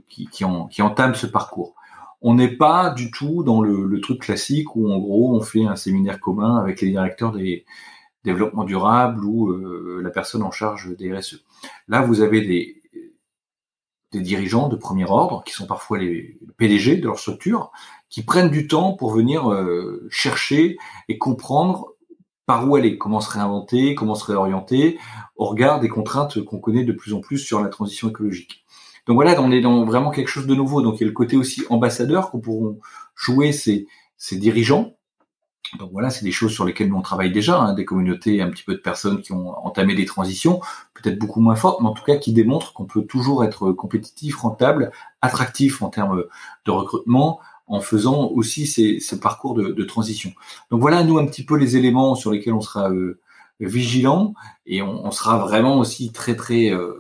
qui, 0.08 0.44
entament 0.82 1.16
ce 1.16 1.28
parcours. 1.28 1.76
On 2.22 2.34
n'est 2.34 2.56
pas 2.56 2.90
du 2.90 3.12
tout 3.12 3.44
dans 3.44 3.62
le, 3.62 4.00
truc 4.02 4.22
classique 4.22 4.76
où, 4.76 4.92
en 4.92 5.00
gros, 5.00 5.36
on 5.36 5.42
fait 5.42 5.66
un 5.66 5.76
séminaire 5.76 6.20
commun 6.20 6.58
avec 6.58 6.82
les 6.82 6.90
directeurs 6.90 7.32
des 7.32 7.66
développements 8.24 8.66
durables 8.66 9.24
ou 9.24 9.52
euh, 9.52 10.02
la 10.04 10.10
personne 10.10 10.44
en 10.44 10.52
charge 10.52 10.96
des 10.98 11.14
RSE. 11.14 11.46
Là, 11.88 12.02
vous 12.02 12.22
avez 12.22 12.42
des, 12.42 12.80
des 14.12 14.22
dirigeants 14.22 14.68
de 14.68 14.76
premier 14.76 15.06
ordre, 15.06 15.44
qui 15.46 15.54
sont 15.54 15.68
parfois 15.68 16.00
les 16.00 16.38
PDG 16.58 16.98
de 16.98 17.06
leur 17.06 17.20
structure, 17.20 17.72
qui 18.10 18.24
prennent 18.24 18.50
du 18.50 18.68
temps 18.68 18.94
pour 18.94 19.12
venir 19.12 19.52
euh, 19.52 20.08
chercher 20.10 20.78
et 21.08 21.18
comprendre 21.18 21.94
par 22.46 22.68
où 22.68 22.76
aller, 22.76 22.98
comment 22.98 23.22
se 23.22 23.30
réinventer, 23.30 23.94
comment 23.94 24.16
se 24.16 24.26
réorienter 24.26 24.98
au 25.36 25.46
regard 25.46 25.80
des 25.80 25.88
contraintes 25.88 26.44
qu'on 26.44 26.60
connaît 26.60 26.84
de 26.84 26.94
plus 26.94 27.14
en 27.14 27.20
plus 27.20 27.38
sur 27.38 27.62
la 27.62 27.70
transition 27.70 28.10
écologique. 28.10 28.66
Donc 29.10 29.16
voilà, 29.16 29.42
on 29.42 29.50
est 29.52 29.60
dans 29.60 29.86
vraiment 29.86 30.12
quelque 30.12 30.28
chose 30.28 30.46
de 30.46 30.54
nouveau. 30.54 30.84
Donc 30.84 30.98
il 30.98 31.02
y 31.02 31.04
a 31.04 31.08
le 31.08 31.14
côté 31.14 31.36
aussi 31.36 31.64
ambassadeur 31.72 32.30
qu'on 32.30 32.40
pourront 32.40 32.80
jouer 33.16 33.52
ces, 33.52 33.88
ces 34.18 34.38
dirigeants. 34.38 34.94
Donc 35.80 35.90
voilà, 35.92 36.12
c'est 36.12 36.24
des 36.24 36.32
choses 36.32 36.54
sur 36.54 36.64
lesquelles 36.64 36.90
nous 36.90 36.96
on 36.96 37.02
travaille 37.02 37.32
déjà, 37.32 37.60
hein, 37.60 37.74
des 37.74 37.86
communautés, 37.86 38.40
un 38.40 38.52
petit 38.52 38.64
peu 38.64 38.74
de 38.74 38.80
personnes 38.80 39.22
qui 39.24 39.32
ont 39.32 39.50
entamé 39.66 39.96
des 39.96 40.06
transitions, 40.06 40.62
peut-être 40.94 41.18
beaucoup 41.18 41.42
moins 41.42 41.56
fortes, 41.56 41.82
mais 41.82 41.88
en 41.88 41.94
tout 41.94 42.04
cas 42.04 42.18
qui 42.18 42.34
démontrent 42.34 42.72
qu'on 42.74 42.86
peut 42.86 43.02
toujours 43.02 43.44
être 43.44 43.72
compétitif, 43.72 44.38
rentable, 44.38 44.92
attractif 45.24 45.82
en 45.82 45.90
termes 45.90 46.26
de 46.66 46.72
recrutement, 46.72 47.40
en 47.66 47.82
faisant 47.82 48.28
aussi 48.28 48.68
ces, 48.68 49.00
ces 49.00 49.20
parcours 49.20 49.56
de, 49.56 49.84
transition. 49.86 50.32
Donc 50.70 50.82
voilà, 50.82 51.04
nous, 51.04 51.18
un 51.18 51.26
petit 51.26 51.44
peu 51.44 51.58
les 51.58 51.78
éléments 51.78 52.14
sur 52.14 52.30
lesquels 52.30 52.54
on 52.54 52.62
sera 52.62 52.92
euh, 52.92 53.20
vigilant 53.60 54.36
et 54.68 54.84
on, 54.84 55.06
on, 55.06 55.12
sera 55.12 55.40
vraiment 55.40 55.80
aussi 55.80 56.12
très, 56.12 56.36
très, 56.36 56.72
euh, 56.72 56.94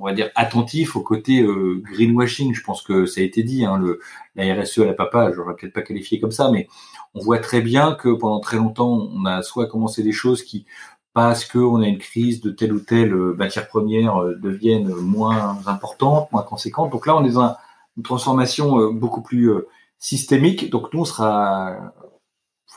on 0.00 0.06
va 0.06 0.12
dire, 0.12 0.30
attentif 0.34 0.96
au 0.96 1.02
côté 1.02 1.42
euh, 1.42 1.82
greenwashing. 1.92 2.54
Je 2.54 2.62
pense 2.62 2.82
que 2.82 3.06
ça 3.06 3.20
a 3.20 3.24
été 3.24 3.42
dit, 3.42 3.64
hein, 3.64 3.78
le, 3.78 4.00
la 4.34 4.54
RSE 4.54 4.78
à 4.78 4.86
la 4.86 4.94
papa, 4.94 5.30
je 5.30 5.36
n'aurais 5.36 5.54
peut-être 5.54 5.74
pas 5.74 5.82
qualifié 5.82 6.20
comme 6.20 6.32
ça, 6.32 6.50
mais 6.50 6.68
on 7.14 7.20
voit 7.20 7.38
très 7.38 7.60
bien 7.60 7.94
que 7.94 8.08
pendant 8.08 8.40
très 8.40 8.56
longtemps, 8.56 9.08
on 9.12 9.24
a 9.26 9.42
soit 9.42 9.66
commencé 9.66 10.02
des 10.02 10.12
choses 10.12 10.42
qui 10.42 10.66
parce 11.12 11.44
qu'on 11.44 11.82
a 11.82 11.86
une 11.86 11.98
crise 11.98 12.40
de 12.40 12.50
telle 12.50 12.72
ou 12.72 12.80
telle 12.80 13.12
euh, 13.12 13.34
matière 13.34 13.68
première 13.68 14.22
euh, 14.22 14.36
deviennent 14.36 14.94
moins 14.94 15.58
importantes, 15.66 16.30
moins 16.32 16.42
conséquentes. 16.42 16.90
Donc 16.92 17.06
là, 17.06 17.16
on 17.16 17.24
est 17.24 17.32
dans 17.32 17.56
une 17.96 18.02
transformation 18.02 18.92
beaucoup 18.92 19.20
plus 19.20 19.50
systémique. 19.98 20.70
Donc 20.70 20.94
nous, 20.94 21.00
on 21.00 21.04
sera 21.04 21.92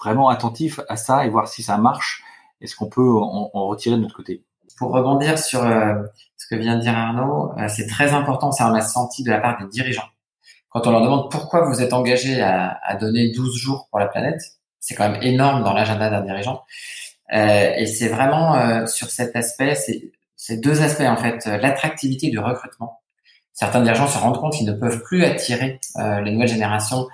vraiment 0.02 0.30
attentif 0.30 0.82
à 0.90 0.98
ça 0.98 1.26
et 1.26 1.30
voir 1.30 1.48
si 1.48 1.64
ça 1.64 1.78
marche. 1.78 2.24
Est-ce 2.60 2.76
qu'on 2.76 2.90
peut 2.90 3.08
en, 3.08 3.68
retirer 3.68 3.96
de 3.96 4.02
notre 4.02 4.16
côté 4.16 4.44
Pour 4.78 4.92
rebondir 4.92 5.38
sur 5.38 5.62
ce 6.44 6.56
que 6.56 6.60
vient 6.60 6.76
de 6.76 6.82
dire 6.82 6.98
Arnaud, 6.98 7.54
euh, 7.58 7.68
c'est 7.70 7.88
très 7.88 8.14
important, 8.14 8.52
ça 8.52 8.68
on 8.68 8.72
l'a 8.72 8.82
senti 8.82 9.24
de 9.24 9.30
la 9.30 9.40
part 9.40 9.58
des 9.60 9.68
dirigeants. 9.68 10.10
quand 10.70 10.88
on 10.88 10.92
leur 10.92 11.02
demande 11.02 11.32
pourquoi 11.32 11.62
vous 11.70 11.82
êtes 11.82 11.94
engagé 11.94 12.42
à, 12.42 12.80
à 12.84 12.96
donner 12.96 13.32
12 13.32 13.56
jours 13.56 13.88
pour 13.90 14.00
la 14.00 14.08
planète, 14.08 14.42
c'est 14.80 14.96
quand 14.96 15.10
même 15.10 15.22
énorme 15.22 15.64
dans 15.64 15.74
l'agenda 15.74 16.10
d'un 16.10 16.22
dirigeant. 16.22 16.64
Euh, 17.34 17.74
et 17.78 17.86
c'est 17.88 18.10
vraiment 18.10 18.56
euh, 18.56 18.86
sur 18.86 19.10
cet 19.10 19.36
aspect, 19.36 19.76
c'est 20.36 20.58
deux 20.58 20.82
aspects 20.82 21.02
en 21.02 21.16
fait, 21.16 21.46
l'attractivité 21.46 22.30
du 22.30 22.38
recrutement. 22.38 23.02
Certains 23.54 23.82
dirigeants 23.82 24.08
se 24.08 24.18
rendent 24.18 24.40
compte 24.40 24.54
qu'ils 24.54 24.68
ne 24.68 24.74
peuvent 24.74 25.02
plus 25.04 25.24
attirer 25.24 25.80
euh, 25.98 26.22
les 26.22 26.32
nouvelles 26.32 26.50
générations 26.50 27.08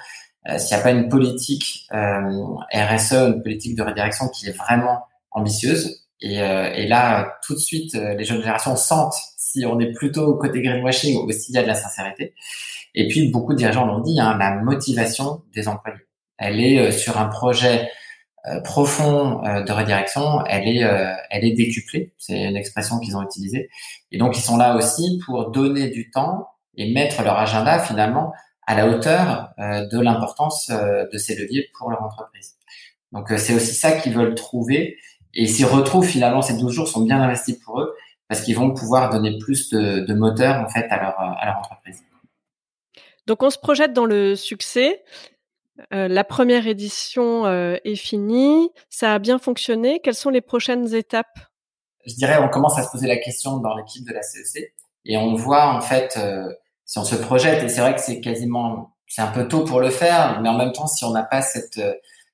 s'il 0.57 0.75
n'y 0.75 0.81
a 0.81 0.83
pas 0.83 0.91
une 0.91 1.09
politique 1.09 1.85
RSE, 1.91 3.13
une 3.13 3.43
politique 3.43 3.75
de 3.75 3.83
redirection 3.83 4.29
qui 4.29 4.47
est 4.47 4.57
vraiment 4.57 5.05
ambitieuse. 5.31 5.98
Et, 6.21 6.35
et 6.35 6.87
là, 6.87 7.37
tout 7.45 7.53
de 7.53 7.59
suite, 7.59 7.93
les 7.93 8.25
jeunes 8.25 8.41
générations 8.41 8.75
sentent 8.75 9.15
si 9.37 9.65
on 9.65 9.79
est 9.79 9.91
plutôt 9.91 10.35
côté 10.35 10.61
greenwashing 10.61 11.17
ou 11.23 11.31
s'il 11.31 11.55
y 11.55 11.57
a 11.57 11.63
de 11.63 11.67
la 11.67 11.75
sincérité. 11.75 12.33
Et 12.95 13.07
puis, 13.07 13.29
beaucoup 13.29 13.53
de 13.53 13.57
dirigeants 13.57 13.85
l'ont 13.85 14.01
dit, 14.01 14.19
hein, 14.19 14.37
la 14.37 14.55
motivation 14.55 15.43
des 15.53 15.67
employés. 15.67 15.99
Elle 16.37 16.59
est 16.59 16.79
euh, 16.79 16.91
sur 16.91 17.19
un 17.19 17.27
projet 17.27 17.89
euh, 18.47 18.61
profond 18.61 19.43
euh, 19.45 19.63
de 19.63 19.71
redirection, 19.71 20.43
elle 20.45 20.67
est, 20.67 20.81
elle 21.29 21.45
est 21.45 21.53
décuplée. 21.53 22.13
C'est 22.17 22.41
une 22.41 22.55
expression 22.55 22.99
qu'ils 22.99 23.15
ont 23.17 23.23
utilisée. 23.23 23.69
Et 24.11 24.17
donc, 24.17 24.37
ils 24.37 24.41
sont 24.41 24.57
là 24.57 24.75
aussi 24.75 25.19
pour 25.25 25.51
donner 25.51 25.89
du 25.89 26.09
temps 26.09 26.47
et 26.75 26.91
mettre 26.93 27.21
leur 27.23 27.37
agenda 27.37 27.79
finalement 27.79 28.33
à 28.65 28.75
la 28.75 28.87
hauteur 28.87 29.49
de 29.57 29.99
l'importance 29.99 30.69
de 30.69 31.17
ces 31.17 31.35
leviers 31.35 31.69
pour 31.77 31.89
leur 31.89 32.03
entreprise. 32.03 32.55
Donc, 33.11 33.27
c'est 33.37 33.55
aussi 33.55 33.73
ça 33.73 33.91
qu'ils 33.93 34.13
veulent 34.13 34.35
trouver. 34.35 34.97
Et 35.33 35.47
s'ils 35.47 35.65
retrouvent 35.65 36.07
finalement 36.07 36.41
ces 36.41 36.57
12 36.57 36.73
jours 36.73 36.87
sont 36.87 37.01
bien 37.01 37.21
investis 37.21 37.57
pour 37.57 37.81
eux 37.81 37.95
parce 38.27 38.41
qu'ils 38.41 38.55
vont 38.55 38.71
pouvoir 38.73 39.09
donner 39.09 39.37
plus 39.37 39.69
de, 39.69 39.99
de 40.01 40.13
moteur 40.13 40.63
en 40.63 40.69
fait 40.69 40.85
à 40.89 41.01
leur, 41.01 41.19
à 41.19 41.45
leur 41.45 41.57
entreprise. 41.57 42.03
Donc 43.25 43.43
on 43.43 43.49
se 43.49 43.59
projette 43.59 43.93
dans 43.93 44.05
le 44.05 44.35
succès. 44.35 45.03
Euh, 45.93 46.07
la 46.07 46.23
première 46.23 46.67
édition 46.67 47.45
euh, 47.45 47.77
est 47.85 47.95
finie, 47.95 48.69
ça 48.89 49.13
a 49.13 49.19
bien 49.19 49.39
fonctionné. 49.39 49.99
Quelles 50.03 50.15
sont 50.15 50.29
les 50.29 50.41
prochaines 50.41 50.93
étapes? 50.93 51.39
Je 52.05 52.15
dirais, 52.15 52.37
on 52.41 52.49
commence 52.49 52.77
à 52.77 52.83
se 52.83 52.91
poser 52.91 53.07
la 53.07 53.17
question 53.17 53.57
dans 53.57 53.75
l'équipe 53.75 54.07
de 54.07 54.13
la 54.13 54.21
CEC 54.21 54.73
et 55.05 55.17
on 55.17 55.35
voit 55.35 55.67
en 55.67 55.81
fait 55.81 56.17
euh, 56.17 56.51
si 56.85 56.97
on 56.97 57.03
se 57.03 57.15
projette. 57.15 57.63
Et 57.63 57.69
c'est 57.69 57.81
vrai 57.81 57.95
que 57.95 58.01
c'est 58.01 58.19
quasiment, 58.19 58.95
c'est 59.07 59.21
un 59.21 59.31
peu 59.31 59.47
tôt 59.47 59.63
pour 59.63 59.79
le 59.79 59.89
faire, 59.89 60.41
mais 60.41 60.49
en 60.49 60.57
même 60.57 60.71
temps, 60.71 60.87
si 60.87 61.05
on 61.05 61.11
n'a 61.11 61.23
pas 61.23 61.41
cette 61.41 61.79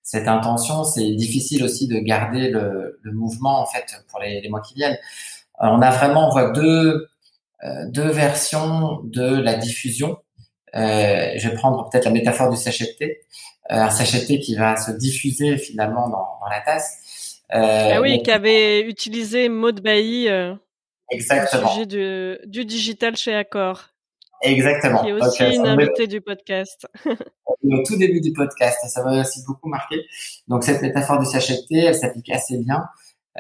cette 0.06 0.28
intention, 0.28 0.84
c'est 0.84 1.12
difficile 1.12 1.64
aussi 1.64 1.88
de 1.88 1.98
garder 1.98 2.50
le, 2.50 3.00
le, 3.02 3.12
mouvement 3.12 3.60
en 3.60 3.66
fait 3.66 4.06
pour 4.08 4.20
les, 4.20 4.40
les 4.40 4.50
mois 4.50 4.62
qui 4.62 4.76
viennent. 4.76 4.98
on 5.60 5.82
a 5.82 5.90
vraiment, 5.90 6.28
on 6.28 6.32
voit 6.32 6.52
deux 6.52 7.08
deux 7.88 8.10
versions 8.10 9.02
de 9.04 9.42
la 9.42 9.56
diffusion. 9.56 10.18
Euh, 10.76 11.32
je 11.38 11.50
vais 11.50 11.56
prendre 11.56 11.90
peut-être 11.90 12.06
la 12.06 12.12
métaphore 12.12 12.52
du 12.52 12.58
sachet 12.58 12.86
de 12.86 12.92
thé, 12.92 13.22
euh, 13.72 13.76
un 13.76 13.90
sachet 13.90 14.20
de 14.20 14.26
thé 14.26 14.40
qui 14.40 14.56
va 14.56 14.76
se 14.76 14.92
diffuser 14.92 15.58
finalement 15.58 16.10
dans, 16.10 16.28
dans 16.42 16.50
la 16.50 16.62
tasse. 16.62 17.42
Euh, 17.54 17.94
ah 17.96 18.02
oui, 18.02 18.22
qui 18.22 18.32
avait 18.32 18.82
utilisé 18.82 19.50
Maud 19.50 19.82
Bailly 19.82 20.28
euh, 20.28 20.54
Exactement. 21.12 21.68
au 21.68 21.70
sujet 21.70 21.86
du, 21.86 22.38
du 22.48 22.66
digital 22.66 23.16
chez 23.16 23.34
Accor. 23.34 23.90
Exactement. 24.46 25.04
Qui 25.04 25.10
est 25.10 25.14
aussi 25.14 25.44
une 25.56 25.68
invitée 25.68 26.08
du 26.08 26.22
podcast. 26.22 26.88
au 27.06 27.84
tout 27.86 27.98
début 27.98 28.22
du 28.22 28.32
podcast, 28.34 28.80
ça 28.88 29.04
m'a 29.04 29.22
aussi 29.22 29.42
beaucoup 29.46 29.70
marqué. 29.70 30.06
Donc 30.48 30.64
cette 30.64 30.82
métaphore 30.82 31.20
du 31.20 31.26
sachet 31.26 31.56
de 31.56 31.68
thé, 31.68 31.78
elle 31.86 31.96
s'applique 31.96 32.30
assez 32.30 32.58
bien 32.58 32.86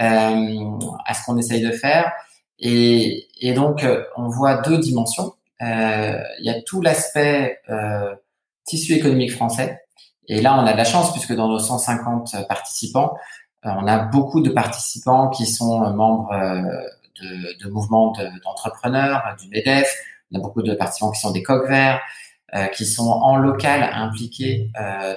euh, 0.01 0.79
à 1.05 1.13
ce 1.13 1.25
qu'on 1.25 1.37
essaye 1.37 1.61
de 1.61 1.71
faire. 1.71 2.11
Et, 2.59 3.27
et 3.39 3.53
donc 3.53 3.85
on 4.17 4.27
voit 4.29 4.61
deux 4.61 4.79
dimensions. 4.79 5.33
Euh, 5.61 6.21
il 6.39 6.45
y 6.45 6.49
a 6.49 6.61
tout 6.61 6.81
l'aspect 6.81 7.59
euh, 7.69 8.15
tissu 8.65 8.93
économique 8.93 9.33
français. 9.33 9.81
Et 10.27 10.41
là, 10.41 10.59
on 10.59 10.65
a 10.65 10.73
de 10.73 10.77
la 10.77 10.85
chance 10.85 11.11
puisque 11.11 11.33
dans 11.33 11.47
nos 11.47 11.59
150 11.59 12.47
participants, 12.47 13.15
euh, 13.65 13.69
on 13.77 13.87
a 13.87 13.99
beaucoup 13.99 14.41
de 14.41 14.49
participants 14.49 15.29
qui 15.29 15.45
sont 15.45 15.79
membres 15.93 16.29
de, 17.21 17.63
de 17.63 17.69
mouvements 17.69 18.13
d'entrepreneurs, 18.43 19.23
du 19.39 19.47
MEDEF. 19.49 19.95
On 20.31 20.39
a 20.39 20.41
beaucoup 20.41 20.61
de 20.61 20.73
participants 20.73 21.11
qui 21.11 21.19
sont 21.19 21.31
des 21.31 21.43
coqs 21.43 21.67
verts, 21.67 22.01
qui 22.73 22.85
sont 22.85 23.07
en 23.07 23.35
local 23.35 23.89
impliqués 23.93 24.71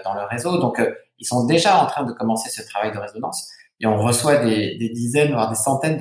dans 0.04 0.14
le 0.14 0.24
réseau. 0.28 0.58
Donc, 0.58 0.82
ils 1.18 1.26
sont 1.26 1.46
déjà 1.46 1.82
en 1.82 1.86
train 1.86 2.04
de 2.04 2.12
commencer 2.12 2.50
ce 2.50 2.62
travail 2.68 2.92
de 2.92 2.98
résonance 2.98 3.48
et 3.80 3.86
on 3.86 3.96
reçoit 3.96 4.38
des, 4.38 4.76
des 4.76 4.88
dizaines, 4.88 5.32
voire 5.32 5.48
des 5.48 5.56
centaines 5.56 5.98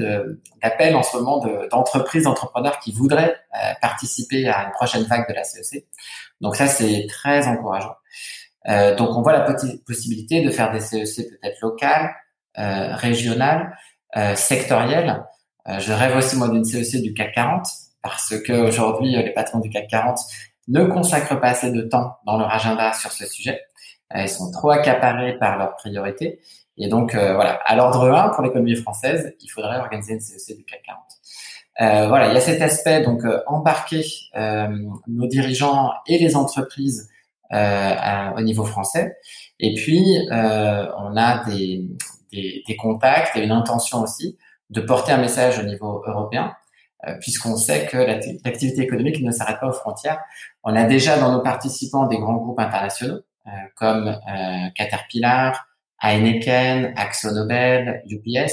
d'appels 0.61 0.95
en 0.95 1.03
ce 1.03 1.17
moment 1.17 1.45
d'entreprises, 1.69 2.23
d'entrepreneurs 2.23 2.79
qui 2.79 2.91
voudraient 2.91 3.35
euh, 3.53 3.73
participer 3.81 4.47
à 4.47 4.65
une 4.65 4.71
prochaine 4.71 5.03
vague 5.03 5.27
de 5.29 5.33
la 5.33 5.43
CEC. 5.43 5.85
Donc 6.41 6.55
ça, 6.55 6.67
c'est 6.67 7.05
très 7.07 7.47
encourageant. 7.47 7.95
Euh, 8.67 8.95
donc 8.95 9.15
on 9.15 9.21
voit 9.21 9.33
la 9.33 9.41
possibilité 9.85 10.43
de 10.43 10.49
faire 10.49 10.71
des 10.71 10.79
CEC 10.79 11.29
peut-être 11.29 11.61
locales, 11.61 12.15
euh, 12.57 12.95
régionales, 12.95 13.77
euh, 14.15 14.35
sectorielles. 14.35 15.23
Euh, 15.67 15.79
je 15.79 15.93
rêve 15.93 16.17
aussi 16.17 16.35
moi 16.35 16.49
d'une 16.49 16.65
CEC 16.65 17.03
du 17.03 17.13
CAC 17.13 17.35
40 17.35 17.67
parce 18.09 18.37
que 18.39 18.53
aujourd'hui 18.53 19.11
les 19.11 19.33
patrons 19.33 19.59
du 19.59 19.69
CAC 19.69 19.87
40 19.87 20.19
ne 20.67 20.83
consacrent 20.85 21.39
pas 21.39 21.49
assez 21.49 21.71
de 21.71 21.81
temps 21.81 22.17
dans 22.25 22.37
leur 22.37 22.51
agenda 22.53 22.93
sur 22.93 23.11
ce 23.11 23.25
sujet. 23.25 23.61
ils 24.15 24.29
sont 24.29 24.51
trop 24.51 24.71
accaparés 24.71 25.37
par 25.37 25.57
leurs 25.57 25.75
priorités 25.75 26.39
et 26.77 26.89
donc, 26.89 27.15
euh, 27.15 27.33
voilà, 27.33 27.59
à 27.65 27.75
l'ordre 27.75 28.09
1, 28.09 28.29
pour 28.29 28.43
l'économie 28.43 28.75
française, 28.75 29.35
il 29.41 29.47
faudrait 29.47 29.79
organiser 29.79 30.13
une 30.13 30.19
CEC 30.19 30.57
du 30.57 30.63
CAC 30.63 30.83
40. 30.83 30.97
Euh, 31.79 32.07
voilà, 32.07 32.27
il 32.29 32.33
y 32.33 32.37
a 32.37 32.41
cet 32.41 32.61
aspect, 32.61 33.03
donc 33.03 33.23
euh, 33.23 33.41
embarquer 33.47 34.03
euh, 34.35 34.67
nos 35.07 35.27
dirigeants 35.27 35.91
et 36.07 36.17
les 36.17 36.35
entreprises 36.35 37.09
au 37.49 38.41
niveau 38.41 38.65
français. 38.65 39.15
Et 39.59 39.73
puis, 39.73 40.03
on 40.29 41.15
a 41.15 41.45
des, 41.45 41.87
des, 42.33 42.61
des, 42.67 42.75
contacts 42.75 43.37
et 43.37 43.43
une 43.43 43.53
intention 43.53 44.01
aussi 44.01 44.37
de 44.69 44.81
porter 44.81 45.13
un 45.13 45.17
message 45.17 45.57
au 45.57 45.63
niveau 45.63 46.03
européen, 46.05 46.53
puisqu'on 47.21 47.55
sait 47.55 47.85
que 47.85 47.97
l'activité 47.97 48.81
économique 48.81 49.21
ne 49.21 49.31
s'arrête 49.31 49.59
pas 49.59 49.67
aux 49.67 49.73
frontières. 49.73 50.19
On 50.63 50.75
a 50.75 50.83
déjà 50.83 51.17
dans 51.17 51.31
nos 51.31 51.41
participants 51.41 52.07
des 52.07 52.17
grands 52.17 52.35
groupes 52.37 52.59
internationaux, 52.59 53.21
comme 53.75 54.19
Caterpillar, 54.75 55.67
Heineken, 56.01 56.93
AxoNobel, 56.95 58.03
UPS. 58.09 58.51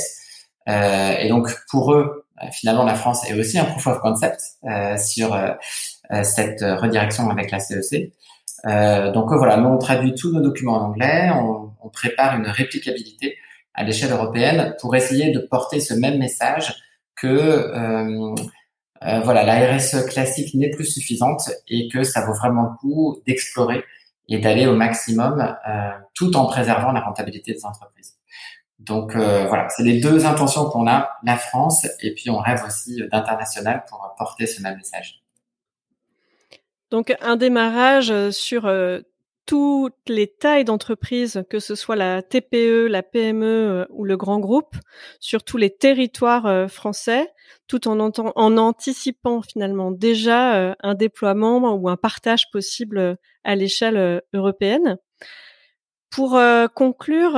Euh, 0.68 1.16
et 1.18 1.28
donc 1.28 1.50
pour 1.70 1.92
eux, 1.92 2.26
euh, 2.42 2.46
finalement, 2.52 2.84
la 2.84 2.94
France 2.94 3.28
est 3.28 3.38
aussi 3.38 3.58
un 3.58 3.64
proof 3.64 3.86
of 3.86 4.00
concept 4.00 4.40
euh, 4.64 4.96
sur 4.96 5.34
euh, 5.34 5.50
euh 6.12 6.22
cette 6.22 6.62
redirection 6.62 7.30
avec 7.30 7.50
la 7.50 7.60
CEC. 7.60 8.12
Euh, 8.66 9.12
donc 9.12 9.32
voilà, 9.32 9.58
nous 9.58 9.68
on 9.68 9.78
traduit 9.78 10.14
tous 10.14 10.32
nos 10.32 10.40
documents 10.40 10.76
en 10.76 10.86
anglais, 10.86 11.30
on, 11.34 11.70
on 11.82 11.88
prépare 11.90 12.36
une 12.36 12.46
réplicabilité 12.46 13.36
à 13.74 13.84
l'échelle 13.84 14.10
européenne 14.10 14.74
pour 14.80 14.96
essayer 14.96 15.32
de 15.32 15.38
porter 15.38 15.80
ce 15.80 15.92
même 15.92 16.18
message 16.18 16.74
que 17.24 18.34
voilà 19.22 19.44
la 19.44 19.76
RSE 19.76 20.06
classique 20.06 20.54
n'est 20.54 20.70
plus 20.70 20.86
suffisante 20.86 21.50
et 21.68 21.88
que 21.88 22.04
ça 22.04 22.24
vaut 22.24 22.32
vraiment 22.32 22.62
le 22.62 22.76
coup 22.78 23.22
d'explorer 23.26 23.84
et 24.28 24.38
d'aller 24.38 24.66
au 24.66 24.74
maximum 24.74 25.40
euh, 25.40 25.90
tout 26.14 26.36
en 26.36 26.46
préservant 26.46 26.92
la 26.92 27.00
rentabilité 27.00 27.52
des 27.52 27.64
entreprises. 27.64 28.14
Donc 28.78 29.14
euh, 29.14 29.46
voilà, 29.46 29.68
c'est 29.68 29.82
les 29.82 30.00
deux 30.00 30.26
intentions 30.26 30.68
qu'on 30.68 30.86
a, 30.86 31.10
la 31.22 31.36
France, 31.36 31.86
et 32.02 32.14
puis 32.14 32.30
on 32.30 32.38
rêve 32.38 32.62
aussi 32.66 33.00
d'international 33.10 33.84
pour 33.88 34.14
porter 34.18 34.46
ce 34.46 34.62
même 34.62 34.76
message. 34.76 35.22
Donc 36.90 37.14
un 37.20 37.36
démarrage 37.36 38.30
sur 38.30 38.66
euh, 38.66 39.00
toutes 39.46 40.08
les 40.08 40.26
tailles 40.26 40.64
d'entreprises, 40.64 41.44
que 41.50 41.58
ce 41.58 41.74
soit 41.74 41.96
la 41.96 42.22
TPE, 42.22 42.86
la 42.86 43.02
PME 43.02 43.46
euh, 43.46 43.84
ou 43.90 44.04
le 44.04 44.16
grand 44.16 44.38
groupe, 44.38 44.74
sur 45.20 45.42
tous 45.44 45.56
les 45.56 45.70
territoires 45.70 46.46
euh, 46.46 46.68
français, 46.68 47.30
tout 47.66 47.88
en, 47.88 47.98
anticipant 47.98 49.42
finalement 49.42 49.90
déjà 49.90 50.56
euh, 50.56 50.74
un 50.80 50.94
déploiement 50.94 51.74
ou 51.74 51.88
un 51.88 51.96
partage 51.96 52.50
possible 52.52 53.18
à 53.44 53.56
l'échelle 53.56 54.22
européenne. 54.32 54.96
Pour 56.10 56.38
conclure, 56.74 57.32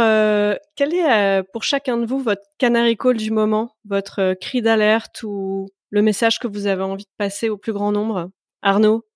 quel 0.76 0.94
est 0.94 1.42
pour 1.52 1.62
chacun 1.62 1.96
de 1.96 2.04
vous 2.04 2.18
votre 2.18 2.42
canary 2.58 2.96
call 2.98 3.16
du 3.16 3.30
moment, 3.30 3.74
votre 3.86 4.34
cri 4.34 4.60
d'alerte 4.60 5.22
ou 5.22 5.68
le 5.88 6.02
message 6.02 6.38
que 6.38 6.46
vous 6.46 6.66
avez 6.66 6.82
envie 6.82 7.04
de 7.04 7.10
passer 7.16 7.48
au 7.48 7.56
plus 7.56 7.72
grand 7.72 7.90
nombre? 7.90 8.30
Arnaud? 8.60 9.06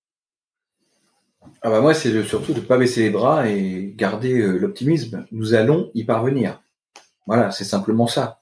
Ah 1.62 1.70
bah 1.70 1.80
moi, 1.80 1.94
c'est 1.94 2.22
surtout 2.22 2.52
de 2.52 2.60
ne 2.60 2.64
pas 2.64 2.78
baisser 2.78 3.02
les 3.02 3.10
bras 3.10 3.48
et 3.48 3.92
garder 3.96 4.40
euh, 4.40 4.56
l'optimisme. 4.56 5.26
Nous 5.30 5.54
allons 5.54 5.90
y 5.94 6.04
parvenir. 6.04 6.62
Voilà, 7.26 7.50
c'est 7.50 7.64
simplement 7.64 8.06
ça. 8.06 8.40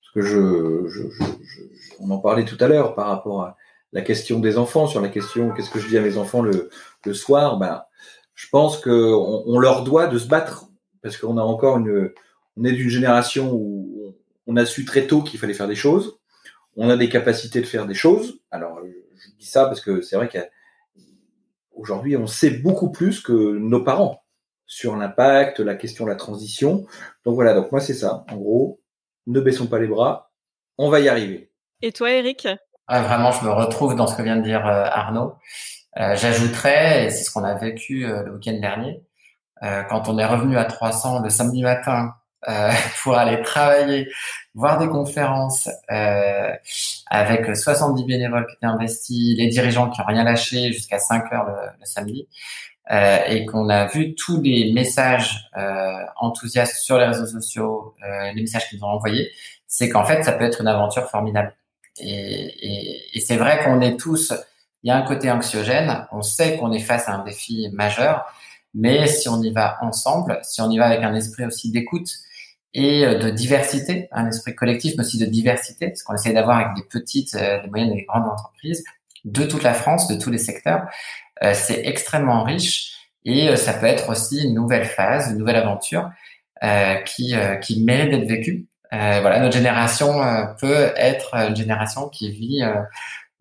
Parce 0.00 0.14
que 0.14 0.22
je, 0.22 0.88
je, 0.88 1.02
je, 1.10 1.62
on 2.00 2.10
en 2.10 2.18
parlait 2.18 2.44
tout 2.44 2.56
à 2.60 2.68
l'heure 2.68 2.94
par 2.94 3.08
rapport 3.08 3.42
à 3.42 3.56
la 3.92 4.02
question 4.02 4.40
des 4.40 4.58
enfants, 4.58 4.86
sur 4.86 5.00
la 5.00 5.08
question 5.08 5.50
qu'est-ce 5.50 5.70
que 5.70 5.80
je 5.80 5.88
dis 5.88 5.98
à 5.98 6.02
mes 6.02 6.18
enfants 6.18 6.42
le, 6.42 6.70
soir? 7.12 7.58
Ben, 7.58 7.84
je 8.34 8.48
pense 8.48 8.78
qu'on 8.78 9.42
on 9.46 9.58
leur 9.58 9.84
doit 9.84 10.06
de 10.06 10.18
se 10.18 10.26
battre 10.26 10.66
parce 11.02 11.16
qu'on 11.16 11.38
a 11.38 11.42
encore 11.42 11.78
une, 11.78 12.10
on 12.56 12.64
est 12.64 12.72
d'une 12.72 12.90
génération 12.90 13.52
où 13.52 14.14
on 14.46 14.56
a 14.56 14.66
su 14.66 14.84
très 14.84 15.06
tôt 15.06 15.22
qu'il 15.22 15.38
fallait 15.38 15.54
faire 15.54 15.68
des 15.68 15.76
choses. 15.76 16.18
On 16.76 16.90
a 16.90 16.96
des 16.96 17.08
capacités 17.08 17.60
de 17.60 17.66
faire 17.66 17.86
des 17.86 17.94
choses. 17.94 18.40
Alors, 18.50 18.80
je 18.84 19.30
dis 19.38 19.46
ça 19.46 19.66
parce 19.66 19.80
que 19.80 20.02
c'est 20.02 20.16
vrai 20.16 20.28
qu'il 20.28 20.40
y 20.40 20.42
a 20.42 20.48
aujourd'hui, 21.76 22.16
on 22.16 22.26
sait 22.26 22.50
beaucoup 22.50 22.90
plus 22.90 23.20
que 23.20 23.32
nos 23.32 23.82
parents 23.82 24.22
sur 24.66 24.96
l'impact, 24.96 25.60
la 25.60 25.74
question 25.74 26.04
de 26.04 26.10
la 26.10 26.16
transition. 26.16 26.86
Donc 27.24 27.34
voilà, 27.34 27.54
donc 27.54 27.70
moi 27.70 27.80
c'est 27.80 27.94
ça. 27.94 28.24
En 28.30 28.36
gros, 28.36 28.80
ne 29.26 29.40
baissons 29.40 29.66
pas 29.66 29.78
les 29.78 29.86
bras, 29.86 30.32
on 30.78 30.90
va 30.90 31.00
y 31.00 31.08
arriver. 31.08 31.50
Et 31.82 31.92
toi, 31.92 32.10
Eric? 32.10 32.48
Ah, 32.88 33.02
Vraiment, 33.02 33.32
je 33.32 33.44
me 33.44 33.50
retrouve 33.50 33.94
dans 33.94 34.06
ce 34.06 34.16
que 34.16 34.22
vient 34.22 34.36
de 34.36 34.42
dire 34.42 34.66
euh, 34.66 34.84
Arnaud. 34.84 35.34
Euh, 35.98 36.14
J'ajouterais, 36.16 37.06
et 37.06 37.10
c'est 37.10 37.24
ce 37.24 37.30
qu'on 37.30 37.44
a 37.44 37.54
vécu 37.54 38.04
euh, 38.04 38.22
le 38.22 38.34
week-end 38.34 38.58
dernier, 38.60 39.02
euh, 39.62 39.82
quand 39.84 40.08
on 40.08 40.18
est 40.18 40.26
revenu 40.26 40.58
à 40.58 40.64
300 40.64 41.22
le 41.22 41.30
samedi 41.30 41.62
matin 41.62 42.14
euh, 42.48 42.70
pour 43.02 43.16
aller 43.16 43.42
travailler, 43.42 44.08
voir 44.54 44.78
des 44.78 44.88
conférences 44.88 45.68
euh, 45.90 46.52
avec 47.06 47.54
70 47.56 48.04
bénévoles 48.04 48.46
qui 48.46 48.54
étaient 48.56 48.66
investis, 48.66 49.36
les 49.36 49.48
dirigeants 49.48 49.90
qui 49.90 50.00
n'ont 50.00 50.06
rien 50.06 50.24
lâché 50.24 50.72
jusqu'à 50.72 50.98
5 50.98 51.32
heures 51.32 51.46
le, 51.46 51.84
samedi, 51.84 52.28
euh, 52.90 53.18
et 53.26 53.46
qu'on 53.46 53.68
a 53.68 53.86
vu 53.86 54.14
tous 54.14 54.40
les 54.40 54.72
messages 54.72 55.48
euh, 55.56 56.04
enthousiastes 56.16 56.76
sur 56.76 56.98
les 56.98 57.06
réseaux 57.06 57.26
sociaux, 57.26 57.94
euh, 58.04 58.32
les 58.32 58.42
messages 58.42 58.68
qu'ils 58.68 58.84
ont 58.84 58.88
envoyés, 58.88 59.30
c'est 59.66 59.88
qu'en 59.88 60.04
fait, 60.04 60.22
ça 60.22 60.32
peut 60.32 60.44
être 60.44 60.60
une 60.60 60.68
aventure 60.68 61.08
formidable. 61.10 61.54
Et, 61.98 62.12
et, 62.12 63.18
et 63.18 63.20
c'est 63.20 63.36
vrai 63.36 63.64
qu'on 63.64 63.80
est 63.80 63.96
tous, 63.96 64.32
il 64.82 64.88
y 64.88 64.90
a 64.90 64.96
un 64.96 65.02
côté 65.02 65.30
anxiogène, 65.30 66.06
on 66.12 66.22
sait 66.22 66.56
qu'on 66.58 66.72
est 66.72 66.80
face 66.80 67.08
à 67.08 67.14
un 67.14 67.24
défi 67.24 67.68
majeur, 67.72 68.24
mais 68.72 69.06
si 69.06 69.28
on 69.28 69.42
y 69.42 69.50
va 69.50 69.78
ensemble, 69.80 70.38
si 70.42 70.60
on 70.60 70.70
y 70.70 70.78
va 70.78 70.86
avec 70.86 71.02
un 71.02 71.14
esprit 71.14 71.44
aussi 71.44 71.72
d'écoute 71.72 72.10
et 72.78 73.06
de 73.06 73.30
diversité, 73.30 74.08
un 74.12 74.28
esprit 74.28 74.54
collectif, 74.54 74.94
mais 74.96 75.04
aussi 75.04 75.18
de 75.18 75.24
diversité, 75.24 75.94
ce 75.94 76.04
qu'on 76.04 76.14
essaie 76.14 76.32
d'avoir 76.32 76.58
avec 76.58 76.76
des 76.76 76.82
petites, 76.82 77.34
des 77.34 77.68
moyennes 77.70 77.92
et 77.92 77.96
des 77.96 78.04
grandes 78.04 78.26
entreprises 78.26 78.84
de 79.26 79.44
toute 79.44 79.62
la 79.62 79.74
France, 79.74 80.08
de 80.08 80.16
tous 80.16 80.30
les 80.30 80.38
secteurs, 80.38 80.86
euh, 81.42 81.52
c'est 81.52 81.84
extrêmement 81.84 82.44
riche 82.44 82.92
et 83.24 83.48
euh, 83.48 83.56
ça 83.56 83.74
peut 83.74 83.86
être 83.86 84.08
aussi 84.08 84.42
une 84.42 84.54
nouvelle 84.54 84.84
phase, 84.84 85.32
une 85.32 85.38
nouvelle 85.38 85.56
aventure 85.56 86.10
euh, 86.62 86.94
qui, 87.02 87.34
qui 87.60 87.82
mérite 87.82 88.10
d'être 88.10 88.28
vécue. 88.28 88.66
voilà, 88.90 89.40
notre 89.40 89.54
génération 89.54 90.20
peut 90.58 90.92
être 90.96 91.34
une 91.34 91.56
génération 91.56 92.08
qui 92.08 92.30
vit 92.30 92.62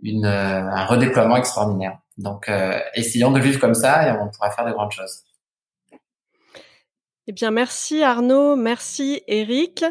une, 0.04 0.26
un 0.26 0.86
redéploiement 0.86 1.38
extraordinaire. 1.38 2.00
Donc, 2.18 2.52
essayons 2.96 3.32
de 3.32 3.40
vivre 3.40 3.60
comme 3.60 3.76
ça 3.76 4.08
et 4.08 4.12
on 4.12 4.28
pourra 4.28 4.52
faire 4.52 4.66
de 4.66 4.72
grandes 4.72 4.92
choses. 4.92 5.22
Eh 7.28 7.32
bien, 7.32 7.52
merci 7.52 8.04
Arnaud, 8.04 8.56
merci 8.56 9.22
Eric. 9.28 9.84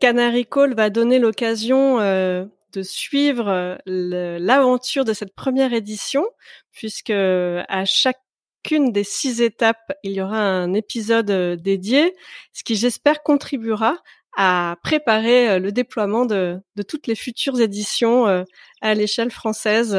Canary 0.00 0.44
Call 0.44 0.74
va 0.74 0.90
donner 0.90 1.20
l'occasion 1.20 1.98
de 1.98 2.82
suivre 2.82 3.78
l'aventure 3.86 5.04
de 5.04 5.12
cette 5.12 5.34
première 5.36 5.72
édition, 5.72 6.26
puisque 6.72 7.10
à 7.10 7.84
chacune 7.84 8.90
des 8.90 9.04
six 9.04 9.40
étapes, 9.40 9.92
il 10.02 10.12
y 10.12 10.20
aura 10.20 10.40
un 10.40 10.74
épisode 10.74 11.30
dédié, 11.62 12.12
ce 12.52 12.64
qui 12.64 12.74
j'espère 12.74 13.22
contribuera 13.22 13.98
à 14.36 14.76
préparer 14.82 15.60
le 15.60 15.70
déploiement 15.70 16.24
de, 16.24 16.58
de 16.74 16.82
toutes 16.82 17.06
les 17.06 17.14
futures 17.14 17.60
éditions 17.60 18.44
à 18.80 18.94
l'échelle 18.94 19.30
française 19.30 19.96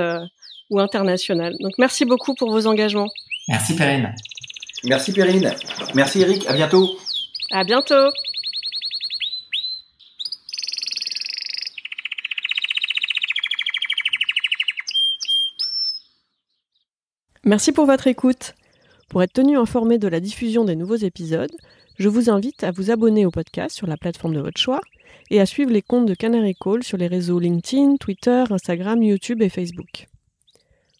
ou 0.70 0.80
internationale. 0.82 1.56
Donc 1.62 1.74
merci 1.78 2.04
beaucoup 2.04 2.36
pour 2.36 2.52
vos 2.52 2.68
engagements. 2.68 3.08
Merci 3.48 3.78
Perrine. 3.78 4.14
Merci 4.86 5.14
Perrine. 5.14 5.52
Merci 5.96 6.22
Eric. 6.22 6.46
À 6.48 6.54
bientôt. 6.54 6.90
À 7.52 7.64
bientôt. 7.64 8.10
Merci 17.46 17.72
pour 17.72 17.86
votre 17.86 18.08
écoute. 18.08 18.54
Pour 19.10 19.22
être 19.22 19.34
tenu 19.34 19.58
informé 19.58 19.98
de 19.98 20.08
la 20.08 20.20
diffusion 20.20 20.66
des 20.66 20.76
nouveaux 20.76 20.96
épisodes, 20.96 21.52
je 22.00 22.10
vous 22.10 22.30
invite 22.30 22.64
à 22.64 22.72
vous 22.72 22.90
abonner 22.90 23.26
au 23.26 23.32
podcast 23.32 23.76
sur 23.76 23.86
la 23.86 23.98
plateforme 23.98 24.34
de 24.34 24.40
votre 24.40 24.60
choix 24.60 24.82
et 25.30 25.40
à 25.40 25.46
suivre 25.46 25.72
les 25.72 25.82
comptes 25.82 26.08
de 26.08 26.16
Canary 26.16 26.56
Call 26.56 26.84
sur 26.84 26.98
les 26.98 27.08
réseaux 27.08 27.40
LinkedIn, 27.40 27.98
Twitter, 27.98 28.44
Instagram, 28.50 29.04
YouTube 29.04 29.42
et 29.42 29.50
Facebook. 29.50 30.08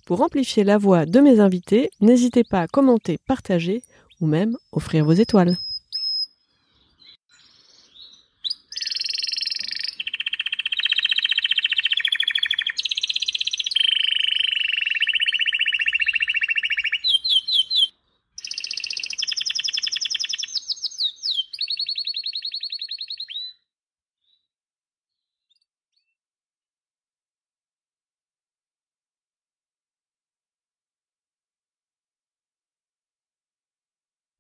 Pour 0.06 0.22
amplifier 0.22 0.66
la 0.66 0.78
voix 0.78 1.06
de 1.06 1.22
mes 1.22 1.40
invités, 1.40 1.90
n'hésitez 2.02 2.44
pas 2.44 2.60
à 2.60 2.68
commenter, 2.68 3.18
partager 3.26 3.84
ou 4.20 4.28
même 4.28 4.58
offrir 4.74 5.06
vos 5.06 5.14
étoiles. 5.14 5.58